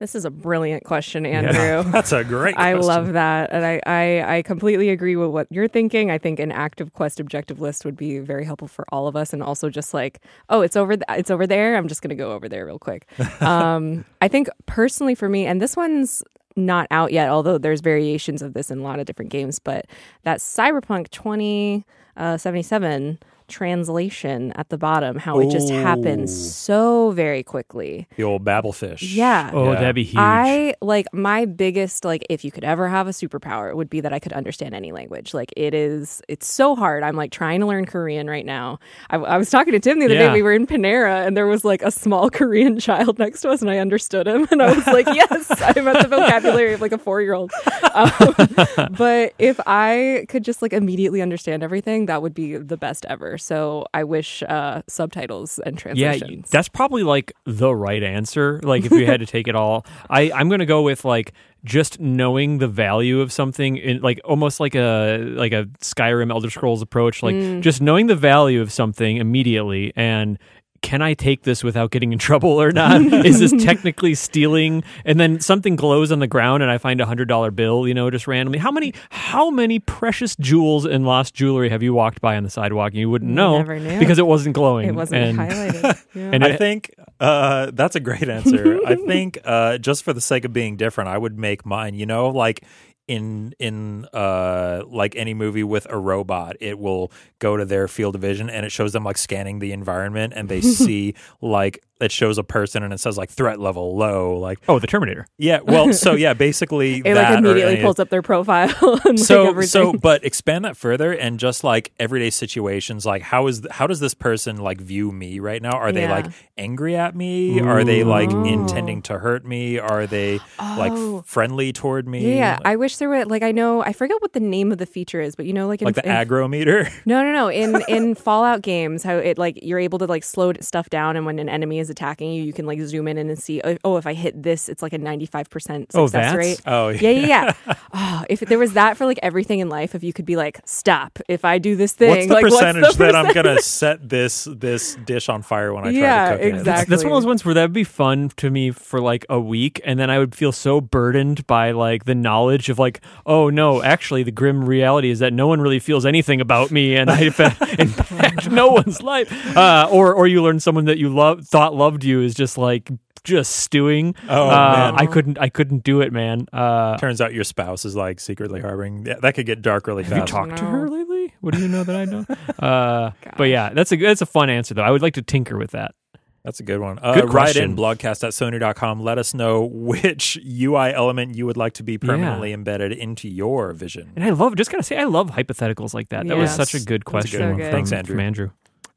This 0.00 0.14
is 0.14 0.24
a 0.24 0.30
brilliant 0.30 0.84
question, 0.84 1.26
Andrew. 1.26 1.82
That's 1.92 2.12
a 2.12 2.24
great 2.24 2.56
I 2.56 2.72
question. 2.72 2.88
love 2.88 3.12
that. 3.12 3.50
And 3.52 3.66
I, 3.66 3.82
I, 3.84 4.38
I 4.38 4.42
completely 4.42 4.88
agree 4.88 5.14
with 5.14 5.28
what 5.28 5.46
you're 5.50 5.68
thinking. 5.68 6.10
I 6.10 6.16
think 6.16 6.40
an 6.40 6.50
active 6.50 6.94
quest 6.94 7.20
objective 7.20 7.60
list 7.60 7.84
would 7.84 7.98
be 7.98 8.18
very 8.18 8.46
helpful 8.46 8.66
for 8.66 8.86
all 8.90 9.08
of 9.08 9.14
us. 9.14 9.34
And 9.34 9.42
also 9.42 9.68
just 9.68 9.92
like, 9.92 10.22
oh, 10.48 10.62
it's 10.62 10.74
over, 10.74 10.96
th- 10.96 11.04
it's 11.10 11.30
over 11.30 11.46
there. 11.46 11.76
I'm 11.76 11.86
just 11.86 12.00
going 12.00 12.08
to 12.08 12.16
go 12.16 12.32
over 12.32 12.48
there 12.48 12.64
real 12.64 12.78
quick. 12.78 13.06
um, 13.42 14.06
I 14.22 14.28
think 14.28 14.48
personally 14.64 15.14
for 15.14 15.28
me, 15.28 15.44
and 15.44 15.60
this 15.60 15.76
one's 15.76 16.22
not 16.56 16.86
out 16.90 17.12
yet, 17.12 17.28
although 17.28 17.58
there's 17.58 17.82
variations 17.82 18.40
of 18.40 18.54
this 18.54 18.70
in 18.70 18.78
a 18.78 18.82
lot 18.82 19.00
of 19.00 19.06
different 19.06 19.30
games, 19.30 19.58
but 19.58 19.84
that 20.22 20.38
Cyberpunk 20.38 21.10
2077 21.10 23.18
translation 23.50 24.52
at 24.52 24.68
the 24.68 24.78
bottom, 24.78 25.16
how 25.18 25.40
it 25.40 25.50
just 25.50 25.70
Ooh. 25.70 25.74
happens 25.74 26.30
so 26.54 27.10
very 27.10 27.42
quickly. 27.42 28.06
The 28.16 28.22
old 28.24 28.44
Babelfish. 28.44 28.98
Yeah. 29.14 29.50
Oh, 29.52 29.72
Yeah. 29.72 29.80
that'd 29.80 29.94
be 29.94 30.04
huge. 30.04 30.16
I 30.18 30.74
like 30.80 31.06
my 31.12 31.44
biggest 31.44 32.04
like 32.04 32.24
if 32.30 32.44
you 32.44 32.50
could 32.50 32.64
ever 32.64 32.88
have 32.88 33.06
a 33.06 33.10
superpower, 33.10 33.68
it 33.70 33.76
would 33.76 33.90
be 33.90 34.00
that 34.00 34.12
I 34.12 34.18
could 34.18 34.32
understand 34.32 34.74
any 34.74 34.92
language. 34.92 35.34
Like 35.34 35.52
it 35.56 35.74
is, 35.74 36.22
it's 36.28 36.46
so 36.46 36.74
hard. 36.76 37.02
I'm 37.02 37.16
like 37.16 37.32
trying 37.32 37.60
to 37.60 37.66
learn 37.66 37.84
Korean 37.86 38.28
right 38.28 38.46
now. 38.46 38.78
I, 39.10 39.16
I 39.16 39.36
was 39.36 39.50
talking 39.50 39.72
to 39.72 39.80
Tim 39.80 39.98
the 39.98 40.06
other 40.06 40.14
Yeah. 40.14 40.28
day. 40.28 40.32
We 40.32 40.42
were 40.42 40.52
in 40.52 40.66
Panera 40.66 41.26
and 41.26 41.36
there 41.36 41.46
was 41.46 41.64
like 41.64 41.82
a 41.82 41.90
small 41.90 42.30
Korean 42.40 42.78
child 42.78 43.18
next 43.18 43.40
to 43.42 43.50
us, 43.50 43.60
and 43.60 43.70
I 43.70 43.78
understood 43.78 44.26
him. 44.26 44.46
And 44.50 44.62
I 44.62 44.72
was 44.74 44.86
like, 44.86 45.06
yes, 45.14 45.50
I'm 45.50 45.88
at 45.88 46.02
the 46.02 46.08
vocabulary 46.08 46.72
of 46.74 46.80
like 46.80 46.92
a 46.92 46.98
four 46.98 47.20
year 47.20 47.34
old. 47.34 47.50
Um, 47.94 48.10
but 48.96 49.34
if 49.38 49.60
I 49.66 50.26
could 50.28 50.44
just 50.44 50.62
like 50.62 50.72
immediately 50.72 51.20
understand 51.22 51.62
everything, 51.62 52.06
that 52.06 52.22
would 52.22 52.34
be 52.34 52.56
the 52.56 52.76
best 52.76 53.04
ever. 53.08 53.38
So 53.40 53.86
I 53.94 54.04
wish 54.04 54.42
uh, 54.42 54.82
subtitles 54.88 55.58
and 55.60 55.76
translations. 55.78 56.30
Yeah, 56.30 56.50
that's 56.50 56.68
probably 56.68 57.02
like 57.02 57.32
the 57.44 57.74
right 57.74 58.02
answer. 58.02 58.60
Like 58.62 58.84
if 58.84 58.92
you 58.92 59.06
had 59.06 59.20
to 59.20 59.26
take 59.26 59.48
it 59.48 59.54
all, 59.56 59.84
I 60.10 60.30
I'm 60.32 60.48
gonna 60.48 60.66
go 60.66 60.82
with 60.82 61.04
like 61.04 61.32
just 61.64 62.00
knowing 62.00 62.58
the 62.58 62.68
value 62.68 63.20
of 63.20 63.32
something, 63.32 63.76
in 63.76 64.00
like 64.00 64.20
almost 64.24 64.60
like 64.60 64.74
a 64.74 65.18
like 65.36 65.52
a 65.52 65.64
Skyrim 65.80 66.30
Elder 66.30 66.50
Scrolls 66.50 66.82
approach. 66.82 67.22
Like 67.22 67.34
Mm. 67.34 67.60
just 67.62 67.80
knowing 67.80 68.06
the 68.06 68.16
value 68.16 68.60
of 68.60 68.70
something 68.72 69.16
immediately 69.16 69.92
and. 69.96 70.38
Can 70.82 71.02
I 71.02 71.12
take 71.14 71.42
this 71.42 71.62
without 71.62 71.90
getting 71.90 72.12
in 72.12 72.18
trouble 72.18 72.50
or 72.60 72.72
not? 72.72 73.00
Is 73.26 73.38
this 73.38 73.52
technically 73.62 74.14
stealing? 74.14 74.82
And 75.04 75.20
then 75.20 75.38
something 75.38 75.76
glows 75.76 76.10
on 76.10 76.20
the 76.20 76.26
ground, 76.26 76.62
and 76.62 76.72
I 76.72 76.78
find 76.78 77.00
a 77.02 77.06
hundred 77.06 77.28
dollar 77.28 77.50
bill, 77.50 77.86
you 77.86 77.92
know, 77.92 78.10
just 78.10 78.26
randomly. 78.26 78.58
How 78.58 78.70
many, 78.70 78.94
how 79.10 79.50
many 79.50 79.78
precious 79.78 80.34
jewels 80.36 80.86
and 80.86 81.04
lost 81.06 81.34
jewelry 81.34 81.68
have 81.68 81.82
you 81.82 81.92
walked 81.92 82.20
by 82.22 82.36
on 82.36 82.44
the 82.44 82.50
sidewalk 82.50 82.92
and 82.92 82.98
you 82.98 83.10
wouldn't 83.10 83.30
know 83.30 83.58
Never 83.58 83.78
knew. 83.78 83.98
because 83.98 84.18
it 84.18 84.26
wasn't 84.26 84.54
glowing? 84.54 84.88
it 84.88 84.94
wasn't 84.94 85.22
and, 85.22 85.38
highlighted. 85.38 86.04
Yeah. 86.14 86.30
and 86.32 86.44
I 86.44 86.48
it- 86.50 86.58
think 86.58 86.94
uh, 87.20 87.70
that's 87.74 87.94
a 87.94 88.00
great 88.00 88.28
answer. 88.28 88.78
I 88.86 88.94
think 89.06 89.38
uh, 89.44 89.76
just 89.78 90.02
for 90.02 90.12
the 90.14 90.20
sake 90.20 90.44
of 90.46 90.52
being 90.54 90.76
different, 90.76 91.08
I 91.08 91.18
would 91.18 91.38
make 91.38 91.66
mine. 91.66 91.94
You 91.94 92.06
know, 92.06 92.30
like 92.30 92.64
in 93.10 93.54
in 93.58 94.06
uh, 94.12 94.82
like 94.86 95.16
any 95.16 95.34
movie 95.34 95.64
with 95.64 95.86
a 95.90 95.98
robot, 95.98 96.56
it 96.60 96.78
will 96.78 97.10
go 97.40 97.56
to 97.56 97.64
their 97.64 97.88
field 97.88 98.14
of 98.14 98.20
vision 98.20 98.48
and 98.50 98.64
it 98.66 98.70
shows 98.70 98.92
them 98.92 99.02
like 99.04 99.18
scanning 99.18 99.58
the 99.58 99.72
environment, 99.72 100.32
and 100.36 100.48
they 100.48 100.60
see 100.80 101.14
like 101.40 101.82
it 102.00 102.10
shows 102.10 102.38
a 102.38 102.42
person 102.44 102.82
and 102.82 102.94
it 102.94 102.98
says 103.00 103.18
like 103.18 103.28
threat 103.28 103.60
level 103.60 103.94
low. 103.96 104.38
Like 104.38 104.58
Oh, 104.68 104.78
the 104.78 104.86
Terminator. 104.86 105.26
yeah, 105.36 105.60
well, 105.62 105.92
so 106.04 106.12
yeah, 106.14 106.32
basically 106.32 106.98
it 106.98 107.02
that 107.14 107.30
like 107.30 107.38
immediately 107.40 107.74
any- 107.74 107.82
pulls 107.82 107.98
up 107.98 108.08
their 108.08 108.22
profile 108.22 108.72
and 109.04 109.20
so 109.20 109.48
everything. 109.48 109.68
so 109.68 109.92
but 109.92 110.24
expand 110.24 110.64
that 110.64 110.76
further 110.78 111.12
and 111.12 111.38
just 111.38 111.62
like 111.64 111.92
everyday 111.98 112.30
situations 112.30 113.04
like 113.04 113.20
how 113.22 113.46
is 113.48 113.66
how 113.70 113.86
does 113.86 114.00
this 114.00 114.14
person 114.14 114.56
like 114.56 114.80
view 114.80 115.12
me 115.12 115.40
right 115.40 115.60
now 115.60 115.72
are 115.76 115.92
they 115.92 116.02
Yeah. 116.02 116.12
like 116.12 116.26
angry 116.56 116.96
at 116.96 117.14
me 117.14 117.60
are 117.60 117.84
they 117.84 118.02
like 118.04 118.30
Ooh. 118.32 118.44
intending 118.46 119.02
to 119.02 119.18
hurt 119.18 119.44
me 119.44 119.78
are 119.78 120.06
they 120.06 120.38
like 120.58 120.92
Oh. 120.92 121.18
f- 121.18 121.26
friendly 121.26 121.72
toward 121.72 122.08
me 122.08 122.36
yeah, 122.38 122.52
like, 122.54 122.66
I 122.66 122.76
wish 122.76 122.96
there 123.00 123.08
were 123.08 123.24
like 123.24 123.42
I 123.42 123.50
know 123.50 123.82
I 123.82 123.92
forget 123.92 124.22
what 124.22 124.32
the 124.32 124.38
name 124.40 124.70
of 124.70 124.78
the 124.78 124.86
feature 124.86 125.20
is, 125.20 125.34
but 125.34 125.44
you 125.46 125.52
know 125.52 125.66
like 125.66 125.82
in, 125.82 125.86
like 125.86 125.96
the 125.96 126.04
in- 126.06 126.12
aggro 126.12 126.48
meter 126.48 126.88
No, 127.04 127.22
no, 127.24 127.32
no. 127.32 127.48
In 127.48 127.82
in 127.88 128.14
Fallout 128.26 128.62
games, 128.62 129.02
how 129.02 129.16
it 129.16 129.36
like 129.38 129.58
you're 129.62 129.80
able 129.80 129.98
to 129.98 130.06
like 130.06 130.22
slow 130.22 130.52
stuff 130.60 130.88
down, 130.90 131.16
and 131.16 131.26
when 131.26 131.38
an 131.40 131.48
enemy 131.48 131.80
is 131.80 131.90
attacking 131.90 132.32
you, 132.32 132.44
you 132.44 132.52
can 132.52 132.64
like 132.66 132.80
zoom 132.82 133.08
in 133.08 133.18
and 133.18 133.36
see. 133.36 133.60
Oh, 133.64 133.76
oh, 133.84 133.96
if 133.96 134.06
I 134.06 134.14
hit 134.14 134.40
this, 134.40 134.68
it's 134.68 134.82
like 134.82 134.92
a 134.92 134.98
ninety 134.98 135.26
five 135.26 135.50
percent 135.50 135.90
Oh, 135.94 136.06
success 136.06 136.32
that's- 136.32 136.36
rate. 136.36 136.60
oh 136.66 136.88
Yeah, 136.90 137.10
yeah, 137.10 137.26
yeah. 137.66 137.74
oh, 137.92 138.24
if 138.30 138.40
there 138.40 138.58
was 138.58 138.74
that 138.74 138.96
for 138.96 139.06
like 139.06 139.18
everything 139.22 139.58
in 139.58 139.68
life, 139.68 139.94
if 139.96 140.04
you 140.04 140.12
could 140.12 140.26
be 140.26 140.36
like, 140.36 140.60
stop. 140.64 141.18
If 141.28 141.44
I 141.44 141.58
do 141.58 141.74
this 141.74 141.92
thing, 141.92 142.10
what's 142.10 142.26
the 142.28 142.34
like 142.34 142.44
percentage 142.44 142.82
what's 142.82 142.96
the 142.96 143.04
that 143.06 143.16
i'm 143.16 143.32
gonna 143.32 143.60
set 143.60 144.06
this 144.08 144.46
this 144.50 144.94
dish 145.04 145.28
on 145.28 145.42
fire 145.42 145.72
when 145.74 145.84
i 145.84 145.90
try 145.90 145.98
Yeah, 146.00 146.30
to 146.30 146.36
cook 146.36 146.40
it 146.46 146.54
exactly. 146.56 146.90
That's 146.90 147.02
one 147.04 147.12
of 147.12 147.16
those 147.16 147.26
ones 147.26 147.44
where 147.44 147.54
that'd 147.54 147.72
be 147.72 147.84
fun 147.84 148.30
to 148.36 148.50
me 148.50 148.70
for 148.70 149.00
like 149.00 149.24
a 149.28 149.40
week, 149.40 149.80
and 149.84 149.98
then 149.98 150.10
I 150.10 150.18
would 150.18 150.34
feel 150.34 150.52
so 150.52 150.80
burdened 150.80 151.46
by 151.46 151.70
like 151.72 152.04
the 152.04 152.14
knowledge 152.14 152.68
of 152.68 152.78
like, 152.78 152.89
oh 153.26 153.50
no, 153.50 153.82
actually, 153.82 154.22
the 154.22 154.32
grim 154.32 154.64
reality 154.64 155.10
is 155.10 155.18
that 155.20 155.32
no 155.32 155.46
one 155.46 155.60
really 155.60 155.78
feels 155.78 156.04
anything 156.04 156.40
about 156.40 156.70
me, 156.70 156.96
and 156.96 157.10
I 157.10 157.20
impact 157.78 158.50
no 158.50 158.68
one's 158.68 159.02
life. 159.02 159.30
Uh, 159.56 159.88
or 159.90 160.14
or 160.14 160.26
you 160.26 160.42
learn 160.42 160.60
someone 160.60 160.86
that 160.86 160.98
you 160.98 161.08
love 161.08 161.46
thought 161.46 161.74
loved 161.74 162.04
you 162.04 162.20
is 162.22 162.34
just 162.34 162.58
like 162.58 162.90
just 163.24 163.56
stewing. 163.56 164.14
Oh, 164.28 164.48
uh, 164.48 164.74
man. 164.76 164.94
I 164.96 165.06
couldn't 165.06 165.38
I 165.38 165.48
couldn't 165.48 165.84
do 165.84 166.00
it, 166.00 166.12
man. 166.12 166.46
Uh, 166.52 166.96
turns 166.98 167.20
out 167.20 167.32
your 167.34 167.44
spouse 167.44 167.84
is 167.84 167.96
like 167.96 168.20
secretly 168.20 168.60
harboring 168.60 169.06
yeah, 169.06 169.16
that 169.22 169.34
could 169.34 169.46
get 169.46 169.62
dark 169.62 169.86
really 169.86 170.04
fast. 170.04 170.14
have 170.14 170.28
you 170.28 170.32
fast 170.32 170.48
talked 170.48 170.56
to 170.58 170.64
her 170.64 170.88
lately? 170.88 171.34
What 171.40 171.54
do 171.54 171.60
you 171.60 171.68
know 171.68 171.84
that 171.84 171.96
I 171.96 172.04
don't? 172.04 172.28
Uh, 172.60 173.12
but 173.38 173.44
yeah, 173.44 173.70
that's 173.70 173.90
a 173.92 173.96
that's 173.96 174.20
a 174.20 174.26
fun 174.26 174.50
answer 174.50 174.74
though. 174.74 174.82
I 174.82 174.90
would 174.90 175.02
like 175.02 175.14
to 175.14 175.22
tinker 175.22 175.56
with 175.56 175.70
that. 175.70 175.94
That's 176.42 176.58
a 176.58 176.62
good 176.62 176.80
one. 176.80 176.98
Uh, 177.02 177.12
Good 177.14 177.34
write 177.34 177.54
in 177.56 177.74
question. 177.74 177.76
blogcast 177.76 178.24
at 178.24 178.32
sony.com. 178.32 179.00
Let 179.02 179.18
us 179.18 179.34
know 179.34 179.64
which 179.70 180.38
UI 180.42 180.92
element 180.94 181.34
you 181.34 181.44
would 181.44 181.58
like 181.58 181.74
to 181.74 181.82
be 181.82 181.98
permanently 181.98 182.52
embedded 182.52 182.92
into 182.92 183.28
your 183.28 183.72
vision. 183.72 184.12
And 184.16 184.24
I 184.24 184.30
love 184.30 184.56
just 184.56 184.70
gotta 184.70 184.82
say 184.82 184.96
I 184.96 185.04
love 185.04 185.30
hypotheticals 185.32 185.92
like 185.92 186.08
that. 186.08 186.26
That 186.26 186.36
was 186.38 186.54
such 186.54 186.74
a 186.74 186.80
good 186.80 187.02
That's 187.02 187.08
a 187.08 187.10
question. 187.10 187.40
good 187.40 187.50
one. 187.50 187.60
from- 187.60 187.70
Thanks, 187.70 187.90
from 188.08 188.20
Andrew. 188.20 188.50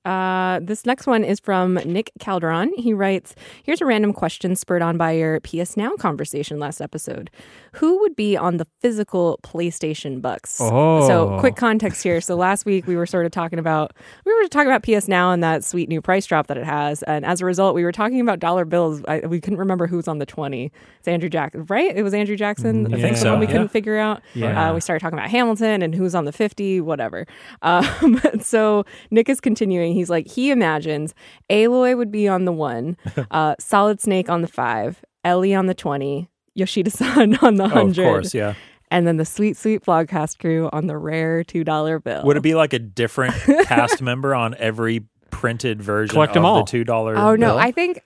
Uh, 0.06 0.60
this 0.62 0.86
next 0.86 1.08
one 1.08 1.24
is 1.24 1.40
from 1.40 1.76
Nick 1.86 2.12
Calderon. 2.20 2.72
He 2.78 2.94
writes 2.94 3.36
Here's 3.64 3.82
a 3.82 3.86
random 3.86 4.14
question 4.14 4.56
spurred 4.56 4.82
on 4.82 4.98
by 4.98 5.12
your 5.12 5.40
PS 5.40 5.78
Now 5.78 5.96
conversation 5.96 6.60
last 6.60 6.82
episode. 6.82 7.30
Who 7.74 8.00
would 8.02 8.16
be 8.16 8.36
on 8.36 8.58
the 8.58 8.68
physical 8.82 9.40
PlayStation 9.44 10.22
bucks? 10.22 10.60
Oh. 10.62 11.08
So, 11.08 11.40
quick 11.40 11.56
context 11.56 12.04
here. 12.04 12.20
So, 12.22 12.36
last 12.36 12.66
week 12.66 12.86
we 12.86 12.96
were 12.96 13.06
sort 13.06 13.26
of 13.26 13.32
talking 13.32 13.60
about, 13.60 13.94
we 14.26 14.34
were 14.34 14.48
talking 14.50 14.72
about 14.72 14.84
PS 14.84 15.08
Now 15.08 15.32
and 15.32 15.44
that 15.44 15.64
sweet 15.64 15.88
new 15.88 16.02
price 16.02 16.26
drop 16.26 16.48
that 16.48 16.58
it 16.58 16.66
has. 16.66 17.04
And 17.04 17.26
as 17.26 17.42
a 17.42 17.46
result, 17.46 17.74
we 17.76 17.84
were 17.84 17.92
talking 17.92 18.20
about 18.20 18.40
dollar 18.40 18.66
bills. 18.66 19.02
I, 19.08 19.20
we 19.20 19.40
couldn't 19.40 19.60
remember 19.60 19.88
who's 19.88 20.08
on 20.08 20.20
the 20.20 20.26
20. 20.26 20.72
It's 21.00 21.08
Andrew 21.08 21.30
Jackson, 21.30 21.66
right? 21.70 21.96
It 21.96 22.04
was 22.04 22.14
Andrew 22.14 22.36
Jackson. 22.36 22.94
I 22.94 23.02
think 23.02 23.18
so, 23.18 23.32
one 23.32 23.40
we 23.40 23.48
couldn't 23.48 23.70
figure 23.70 23.98
out. 23.98 24.22
Yeah. 24.34 24.72
Uh, 24.72 24.74
we 24.74 24.82
started 24.82 25.00
talking 25.02 25.18
about 25.18 25.30
Hamilton 25.30 25.82
and 25.82 25.96
who's 25.96 26.14
on 26.14 26.26
the 26.26 26.32
50, 26.32 26.82
whatever. 26.82 27.26
Um, 27.62 28.20
so 28.42 28.84
Nick 29.10 29.30
is 29.30 29.40
continuing. 29.40 29.93
He's 29.94 30.10
like, 30.10 30.28
he 30.28 30.52
imagines 30.52 31.14
Aloy 31.50 31.96
would 31.98 32.12
be 32.12 32.28
on 32.28 32.46
the 32.46 32.52
one, 32.52 32.98
uh, 33.32 33.56
Solid 33.60 34.02
Snake 34.02 34.30
on 34.30 34.42
the 34.42 34.48
five, 34.48 35.04
Ellie 35.24 35.54
on 35.56 35.68
the 35.68 35.74
20, 35.74 36.30
Yoshida 36.56 36.90
san 36.92 37.36
on 37.42 37.56
the 37.56 37.64
Oh, 37.64 37.68
of 37.68 37.72
100, 37.74 38.04
course, 38.04 38.34
yeah. 38.34 38.54
and 38.92 39.08
then 39.08 39.18
the 39.18 39.26
sweet, 39.26 39.58
sweet 39.58 39.84
Blogcast 39.84 40.40
crew 40.40 40.70
on 40.74 40.88
the 40.88 40.98
rare 40.98 41.44
$2 41.44 42.04
bill. 42.04 42.24
Would 42.26 42.38
it 42.38 42.44
be 42.44 42.56
like 42.56 42.74
a 42.74 42.80
different 42.80 43.34
cast 43.64 44.02
member 44.02 44.36
on 44.36 44.56
every 44.60 45.06
printed 45.32 45.82
version 45.82 46.14
Collect 46.14 46.32
of 46.36 46.38
'em 46.38 46.46
all. 46.46 46.64
the 46.64 46.70
two 46.70 46.84
dollar? 46.84 47.16
Bill. 47.16 47.24
Oh, 47.26 47.36
no. 47.36 47.58
I 47.58 47.72
think. 47.72 48.02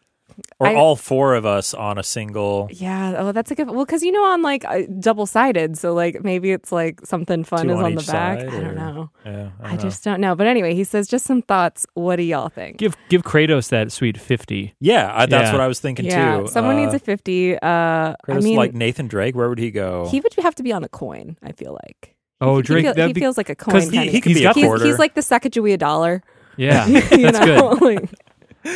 Or 0.60 0.68
I- 0.68 0.76
all 0.76 0.96
four 0.96 1.36
of 1.36 1.46
us 1.46 1.74
on 1.74 1.98
a 1.98 2.04
single. 2.04 2.68
Yeah. 2.72 3.16
Oh, 3.18 3.32
that's 3.32 3.52
a 3.52 3.56
good. 3.56 3.70
Well, 3.70 3.86
because 3.86 4.04
you 4.04 4.12
know, 4.12 4.24
on 4.24 4.42
like 4.42 4.66
uh, 4.66 4.82
double 5.00 5.26
sided, 5.26 5.78
so 5.78 5.94
like 5.94 6.24
maybe 6.24 6.52
it's 6.52 6.72
like 6.72 7.02
something 7.06 7.44
fun 7.44 7.68
Two 7.68 7.74
is 7.74 7.78
on 7.80 7.84
on 7.86 7.96
the 7.96 8.02
back. 8.04 8.40
side, 8.42 8.48
I 8.50 8.60
don't 8.60 8.76
know. 8.76 9.10
Yeah, 9.26 9.50
I, 9.62 9.68
don't 9.70 9.76
know. 9.78 9.82
just 9.82 10.04
don't 10.04 10.22
know. 10.22 10.36
But 10.36 10.48
anyway, 10.48 10.74
he 10.76 10.84
says 10.84 11.08
just 11.08 11.26
some 11.26 11.42
thoughts. 11.42 11.86
What 11.94 12.16
do 12.18 12.24
y'all 12.24 12.50
think? 12.50 12.78
Give 12.78 12.96
give 13.10 13.24
Kratos 13.24 13.70
that 13.70 13.92
sweet 13.92 14.18
fifty. 14.18 14.74
yeah, 14.80 15.12
I, 15.14 15.26
that's 15.26 15.48
Yeah. 15.48 15.52
what 15.52 15.62
I 15.62 15.68
was 15.68 15.80
thinking 15.80 16.06
yeah, 16.06 16.42
too. 16.42 16.48
someone 16.48 16.76
Uh, 16.78 16.82
needs 16.82 16.94
a 16.94 17.00
fifty. 17.00 17.56
Uh, 17.56 17.60
I 17.62 18.16
Kratos 18.26 18.44
mean, 18.44 18.58
like 18.58 18.74
Nathan 18.74 19.08
Drake. 19.08 19.36
Where 19.36 19.50
would 19.50 19.60
he 19.60 19.72
go? 19.72 20.08
he 20.10 20.20
would 20.20 20.34
have 20.42 20.56
to 20.56 20.64
be 20.64 20.72
on 20.72 20.84
a 20.84 20.90
coin. 20.90 21.38
I 21.44 21.52
feel 21.52 21.74
like. 21.88 22.16
Oh, 22.40 22.58
he, 22.58 22.62
Drake, 22.64 22.86
He, 22.86 22.94
feel- 22.94 23.08
he 23.08 23.14
be- 23.14 23.20
feels 23.22 23.36
like 23.38 23.50
a 23.50 23.56
coin. 23.56 23.82
he- 23.82 23.90
kinda. 23.90 24.12
he 24.12 24.22
could 24.22 24.30
He's 24.30 24.38
be 24.40 24.44
got 24.44 24.52
a 24.52 24.54
the- 24.54 24.60
he's, 24.62 24.68
quarter. 24.68 24.86
he's 24.86 25.00
like 25.00 25.16
the 25.16 25.22
Sacagawea 25.22 25.80
dollar. 25.80 26.22
Yeah, 26.56 26.86
you 26.88 27.02
that's 27.02 27.40
know? 27.40 27.76
good. 27.76 27.82
Like, 28.02 28.10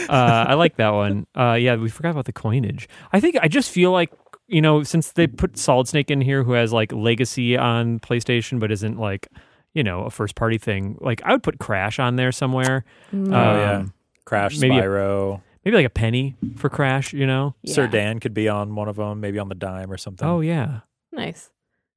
uh, 0.10 0.46
I 0.50 0.54
like 0.56 0.78
that 0.78 0.90
one. 0.90 1.28
Uh, 1.36 1.54
yeah, 1.54 1.76
we 1.76 1.90
forgot 1.90 2.12
about 2.12 2.26
the 2.26 2.34
coinage. 2.34 2.88
I 3.12 3.20
think 3.20 3.38
I 3.42 3.48
just 3.48 3.70
feel 3.72 3.92
like 3.92 4.12
you 4.48 4.62
know 4.62 4.84
since 4.84 5.12
they 5.14 5.28
put 5.28 5.58
Solid 5.58 5.88
Snake 5.88 6.12
in 6.12 6.22
here, 6.22 6.44
who 6.44 6.54
has 6.54 6.72
like 6.74 6.92
legacy 6.92 7.58
on 7.58 8.00
PlayStation, 8.00 8.60
but 8.60 8.72
isn't 8.72 8.98
like 9.00 9.28
you 9.74 9.84
know 9.84 10.04
a 10.04 10.10
first 10.10 10.36
party 10.36 10.58
thing. 10.58 10.98
Like 11.02 11.22
I 11.24 11.32
would 11.32 11.44
put 11.44 11.60
Crash 11.60 12.00
on 12.00 12.16
there 12.16 12.32
somewhere. 12.32 12.84
mm, 13.14 13.28
oh 13.28 13.56
yeah, 13.60 13.78
Um, 13.78 13.94
Crash, 14.26 14.58
maybe 14.60 14.78
a- 14.78 14.82
Spyro. 14.84 15.42
Maybe 15.64 15.78
like 15.78 15.86
a 15.86 15.92
penny 15.92 16.36
for 16.56 16.70
Crash. 16.70 17.14
You 17.14 17.28
know? 17.28 17.54
Sir. 17.68 17.86
Dan 17.88 18.20
could 18.20 18.34
be 18.34 18.50
on 18.50 18.74
one 18.76 18.88
of 18.90 18.96
them, 18.96 19.20
maybe 19.20 19.38
on 19.40 19.48
the 19.48 19.56
dime 19.56 19.92
or 19.92 19.98
something. 19.98 20.28
Oh 20.28 20.42
yeah. 20.42 20.80
Nice. 21.12 21.50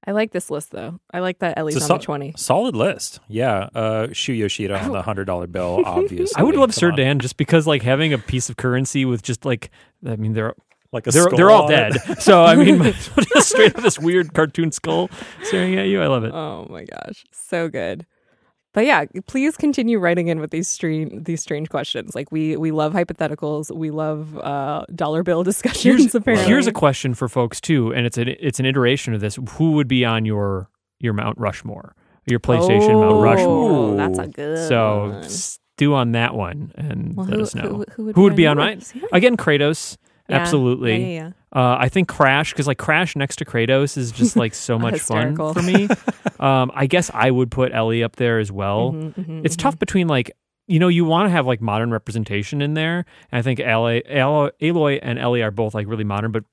I 0.06 0.12
like 0.12 0.32
this 0.32 0.50
list 0.50 0.70
though. 0.70 1.00
I 1.12 1.20
like 1.20 1.38
that 1.38 1.56
Ellie's 1.58 1.76
It's 1.76 1.90
on 1.90 1.96
a 1.96 1.98
the 1.98 2.04
twenty. 2.04 2.34
Solid 2.36 2.76
list. 2.76 3.20
Yeah. 3.28 3.68
Uh 3.74 4.08
Shu 4.12 4.32
Yoshida 4.32 4.78
on 4.82 4.92
the 4.92 5.02
hundred 5.02 5.24
dollar 5.24 5.46
bill, 5.46 5.82
obviously. 5.86 6.34
I 6.36 6.42
would 6.42 6.56
love 6.56 6.68
Come 6.70 6.72
Sir 6.72 6.90
on. 6.90 6.96
Dan 6.96 7.18
just 7.18 7.36
because 7.36 7.66
like 7.66 7.82
having 7.82 8.12
a 8.12 8.18
piece 8.18 8.50
of 8.50 8.56
currency 8.56 9.04
with 9.04 9.22
just 9.22 9.44
like 9.44 9.70
I 10.06 10.16
mean 10.16 10.32
they're 10.34 10.54
Like 10.92 11.06
a 11.06 11.10
they're 11.10 11.22
skull 11.22 11.36
they're 11.36 11.50
all 11.50 11.68
dead. 11.68 11.94
So 12.20 12.44
I 12.44 12.54
mean 12.54 12.82
just 12.82 13.10
straight 13.48 13.74
up 13.76 13.82
this 13.82 13.98
weird 13.98 14.34
cartoon 14.34 14.72
skull 14.72 15.10
staring 15.42 15.76
at 15.78 15.86
you. 15.88 16.02
I 16.02 16.06
love 16.08 16.24
it. 16.24 16.32
Oh 16.34 16.66
my 16.68 16.84
gosh, 16.84 17.24
so 17.32 17.68
good. 17.68 18.04
But 18.74 18.84
yeah, 18.84 19.04
please 19.26 19.56
continue 19.56 19.98
writing 19.98 20.28
in 20.28 20.40
with 20.40 20.50
these 20.50 20.68
strange 20.68 21.24
these 21.24 21.40
strange 21.40 21.70
questions. 21.70 22.14
Like 22.14 22.30
we 22.30 22.56
we 22.56 22.70
love 22.72 22.92
hypotheticals. 22.92 23.74
We 23.74 23.90
love 23.90 24.36
uh, 24.38 24.84
dollar 24.94 25.22
bill 25.22 25.42
discussions. 25.50 25.82
Here's, 25.82 26.14
apparently, 26.14 26.46
here's 26.48 26.66
a 26.66 26.72
question 26.72 27.14
for 27.14 27.28
folks 27.28 27.60
too, 27.60 27.94
and 27.94 28.04
it's 28.04 28.18
an 28.18 28.34
it's 28.40 28.60
an 28.60 28.66
iteration 28.66 29.14
of 29.14 29.20
this. 29.20 29.38
Who 29.52 29.72
would 29.72 29.88
be 29.88 30.04
on 30.04 30.24
your 30.26 30.68
your 31.00 31.12
Mount 31.12 31.38
Rushmore, 31.38 31.94
your 32.26 32.40
PlayStation 32.40 33.00
Mount 33.00 33.22
Rushmore. 33.22 33.70
Oh, 33.70 33.96
That's 33.96 34.18
a 34.18 34.26
good. 34.26 34.68
So 34.68 35.10
one. 35.10 35.28
stew 35.28 35.94
on 35.94 36.12
that 36.12 36.34
one 36.34 36.72
and 36.76 37.16
Well, 37.16 37.26
let 37.26 37.36
who, 37.36 37.42
us 37.42 37.54
know. 37.54 37.62
Who, 37.62 37.84
who 37.92 38.04
would 38.06 38.14
Who 38.16 38.22
be 38.22 38.22
would 38.24 38.32
on 38.32 38.36
be 38.36 38.46
on 38.46 38.56
mine? 38.56 38.82
Again, 39.12 39.36
Kratos, 39.36 39.96
Yeah. 40.28 40.36
absolutely. 40.36 41.14
Yeah, 41.14 41.20
yeah. 41.22 41.30
Uh, 41.54 41.76
I 41.78 41.88
think 41.88 42.08
Crash 42.08 42.52
because 42.52 42.66
like 42.66 42.78
Crash 42.78 43.14
next 43.14 43.36
to 43.36 43.44
Kratos 43.44 43.96
is 43.96 44.10
just 44.10 44.36
like 44.44 44.54
so 44.54 44.78
much 44.78 45.00
fun 45.00 45.36
for 45.36 45.62
me. 45.62 45.88
um, 46.40 46.72
I 46.74 46.86
guess 46.86 47.10
I 47.12 47.30
would 47.30 47.50
put 47.50 47.72
Ellie 47.72 48.02
up 48.02 48.16
there 48.16 48.38
as 48.38 48.50
well. 48.50 48.92
Mhm, 48.92 49.14
mhm, 49.14 49.44
It's 49.44 49.56
mhm. 49.56 49.60
tough 49.60 49.78
between 49.78 50.08
like 50.08 50.32
you 50.66 50.78
know 50.78 50.88
you 50.88 51.04
want 51.04 51.26
to 51.26 51.30
have 51.30 51.46
like 51.46 51.60
modern 51.60 51.90
representation 51.90 52.62
in 52.62 52.74
there. 52.74 53.04
And 53.30 53.38
I 53.38 53.42
think 53.42 53.58
Aloy, 53.60 54.02
Aloy, 54.10 54.50
Aloy 54.60 54.98
and 55.02 55.18
Ellie 55.18 55.42
are 55.42 55.50
both 55.50 55.74
like 55.74 55.86
really 55.86 56.04
modern, 56.04 56.32
but 56.32 56.44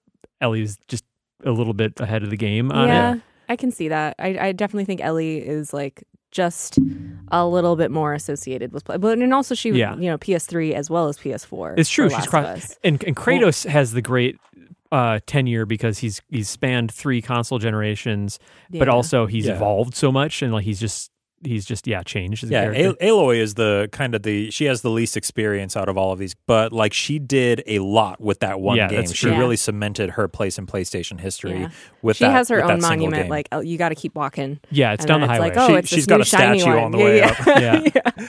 Ellie's 0.42 0.78
just 0.88 1.06
a 1.46 1.52
little 1.52 1.74
bit 1.74 2.00
ahead 2.00 2.24
of 2.24 2.30
the 2.30 2.38
game 2.38 2.72
on 2.72 2.88
yeah, 2.88 3.16
it. 3.16 3.22
I 3.50 3.56
can 3.56 3.72
see 3.72 3.88
that. 3.88 4.16
I, 4.20 4.38
I 4.38 4.52
definitely 4.52 4.86
think 4.86 5.02
Ellie 5.02 5.38
is 5.38 5.74
like 5.74 6.04
just 6.32 6.80
a 7.30 7.46
little 7.46 7.76
bit 7.76 7.92
more 7.92 8.14
associated 8.14 8.72
with 8.72 8.86
play, 8.86 8.98
but 8.98 9.18
and 9.20 9.34
also 9.34 9.54
she, 9.56 9.70
Yeah. 9.72 9.96
you 9.96 10.10
know, 10.10 10.18
PS3 10.18 10.74
as 10.74 10.90
well 10.90 11.08
as 11.08 11.18
PS4. 11.18 11.76
It's 11.78 11.90
true. 11.90 12.06
She's 12.10 12.14
Last 12.18 12.30
cross- 12.30 12.78
And 12.84 13.04
and 13.04 13.16
Kratos 13.16 13.66
has 13.68 13.92
the 13.94 14.02
great 14.02 14.38
uh, 14.92 15.20
tenure 15.26 15.66
because 15.66 16.00
he's 16.00 16.22
he's 16.30 16.50
spanned 16.50 16.92
three 16.92 17.22
console 17.22 17.60
generations, 17.60 18.40
but 18.72 18.90
also 18.90 19.26
he's 19.26 19.46
Yeah. 19.46 19.56
evolved 19.56 19.96
so 19.96 20.12
much 20.12 20.42
and 20.42 20.52
like 20.52 20.66
he's 20.66 20.80
just 20.80 21.12
he's 21.44 21.66
just 21.66 21.88
yeah 21.88 22.04
changed. 22.04 22.44
As 22.44 22.50
Yeah, 22.52 22.72
character. 22.72 22.96
A- 23.02 23.08
Aloy 23.10 23.38
is 23.40 23.56
the 23.56 23.90
kind 23.92 24.16
of 24.16 24.24
the 24.24 24.50
she 24.52 24.66
has 24.66 24.82
the 24.82 24.90
least 24.90 25.18
experience 25.18 25.76
out 25.76 25.90
of 25.90 25.98
all 25.98 26.12
of 26.12 26.20
these, 26.20 26.36
but 26.48 26.72
like 26.74 26.94
she 26.94 27.20
did 27.20 27.64
a 27.68 27.80
lot 27.80 28.20
with 28.22 28.40
that 28.40 28.60
one 28.62 28.78
Yeah, 28.78 28.88
game. 28.90 29.00
that's 29.02 29.14
She 29.14 29.28
true. 29.28 29.38
really 29.38 29.56
cemented 29.58 30.12
her 30.12 30.28
place 30.28 30.58
in 30.58 30.68
PlayStation 30.68 31.20
history 31.20 31.60
Yeah. 31.62 31.70
with 32.02 32.18
she 32.18 32.26
that. 32.26 32.32
has 32.32 32.50
her 32.50 32.64
own 32.64 32.82
monument. 32.82 33.24
game. 33.24 33.30
Like, 33.30 33.48
oh, 33.52 33.60
you 33.62 33.78
got 33.78 33.90
to 33.90 33.96
keep 33.96 34.16
walking. 34.16 34.60
yeah, 34.70 34.94
it's 34.94 35.04
And 35.04 35.08
down 35.08 35.22
then 35.22 35.30
the 35.30 35.34
highway. 35.36 35.48
It's 35.50 35.58
like, 35.58 35.70
oh, 35.70 35.74
She- 35.74 35.78
it's 35.80 35.90
this 35.90 35.98
she's 35.98 36.06
got 36.08 36.22
a 36.22 36.26
statue 36.26 36.66
one. 36.66 36.78
on 36.80 36.92
the 36.92 36.98
Yeah, 37.00 37.04
way 37.06 37.18
yeah. 37.18 37.28
up. 37.28 37.46
Yeah. 37.62 37.88
Yeah. 37.96 38.26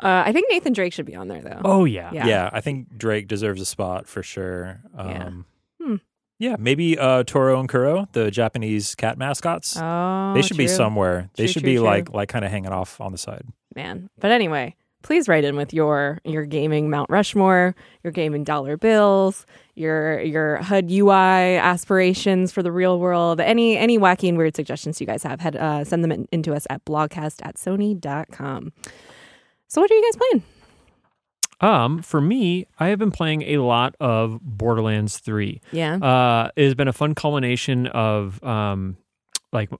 Uh, 0.00 0.22
I 0.26 0.32
think 0.32 0.48
Nathan 0.50 0.72
Drake 0.72 0.92
should 0.92 1.06
be 1.06 1.14
on 1.14 1.28
there 1.28 1.40
though. 1.40 1.60
oh 1.64 1.84
yeah. 1.84 2.10
Yeah. 2.12 2.26
yeah. 2.26 2.50
I 2.52 2.60
think 2.60 2.98
Drake 2.98 3.28
deserves 3.28 3.60
a 3.60 3.64
spot 3.66 4.06
for 4.08 4.22
sure. 4.22 4.80
Yeah. 4.96 5.24
Um. 5.26 5.46
Yeah, 6.38 6.56
maybe 6.58 6.98
uh, 6.98 7.22
Toro 7.24 7.58
and 7.60 7.68
Kuro, 7.68 8.06
the 8.12 8.30
Japanese 8.30 8.94
cat 8.94 9.16
mascots. 9.18 9.76
Oh, 9.80 10.32
they 10.34 10.42
should 10.42 10.56
be 10.56 10.68
somewhere. 10.68 11.30
They 11.36 11.44
True, 11.44 11.52
should 11.52 11.62
true, 11.62 11.70
be 11.72 11.76
true. 11.76 11.84
like 11.84 12.12
like 12.12 12.28
kind 12.28 12.44
of 12.44 12.50
hanging 12.50 12.72
off 12.72 13.00
on 13.00 13.12
the 13.12 13.18
side. 13.18 13.44
man. 13.74 14.08
But 14.18 14.30
anyway, 14.32 14.74
please 15.02 15.28
write 15.28 15.44
in 15.44 15.56
with 15.56 15.72
your 15.72 16.18
your 16.24 16.44
gaming 16.44 16.90
Mount 16.90 17.10
Rushmore, 17.10 17.74
your 18.02 18.12
gaming 18.12 18.44
dollar 18.44 18.76
bills, 18.76 19.46
your 19.74 20.20
your 20.20 20.56
HUD 20.58 20.90
UI 20.90 21.56
aspirations 21.58 22.50
for 22.52 22.62
the 22.62 22.72
real 22.72 22.98
world. 22.98 23.40
Any 23.40 23.76
any 23.76 23.98
wacky 23.98 24.28
and 24.28 24.36
weird 24.36 24.56
suggestions 24.56 25.00
you 25.00 25.06
guys 25.06 25.22
have, 25.22 25.40
head 25.40 25.56
uh, 25.56 25.84
send 25.84 26.02
them 26.02 26.12
in, 26.12 26.28
into 26.32 26.54
us 26.54 26.66
at 26.70 26.84
blogcast 26.84 27.40
at 27.44 27.56
sony.com. 27.56 28.72
So 29.68 29.80
what 29.80 29.90
are 29.90 29.94
you 29.94 30.02
guys 30.02 30.16
playing? 30.16 30.42
Um, 31.62 32.02
for 32.02 32.20
me, 32.20 32.66
I 32.78 32.88
have 32.88 32.98
been 32.98 33.12
playing 33.12 33.42
a 33.42 33.58
lot 33.58 33.94
of 34.00 34.38
Borderlands 34.42 35.18
Three. 35.18 35.60
Yeah. 35.70 35.94
Uh, 35.96 36.50
it 36.56 36.64
has 36.64 36.74
been 36.74 36.88
a 36.88 36.92
fun 36.92 37.14
culmination 37.14 37.86
of 37.86 38.42
um, 38.44 38.96
like 39.52 39.70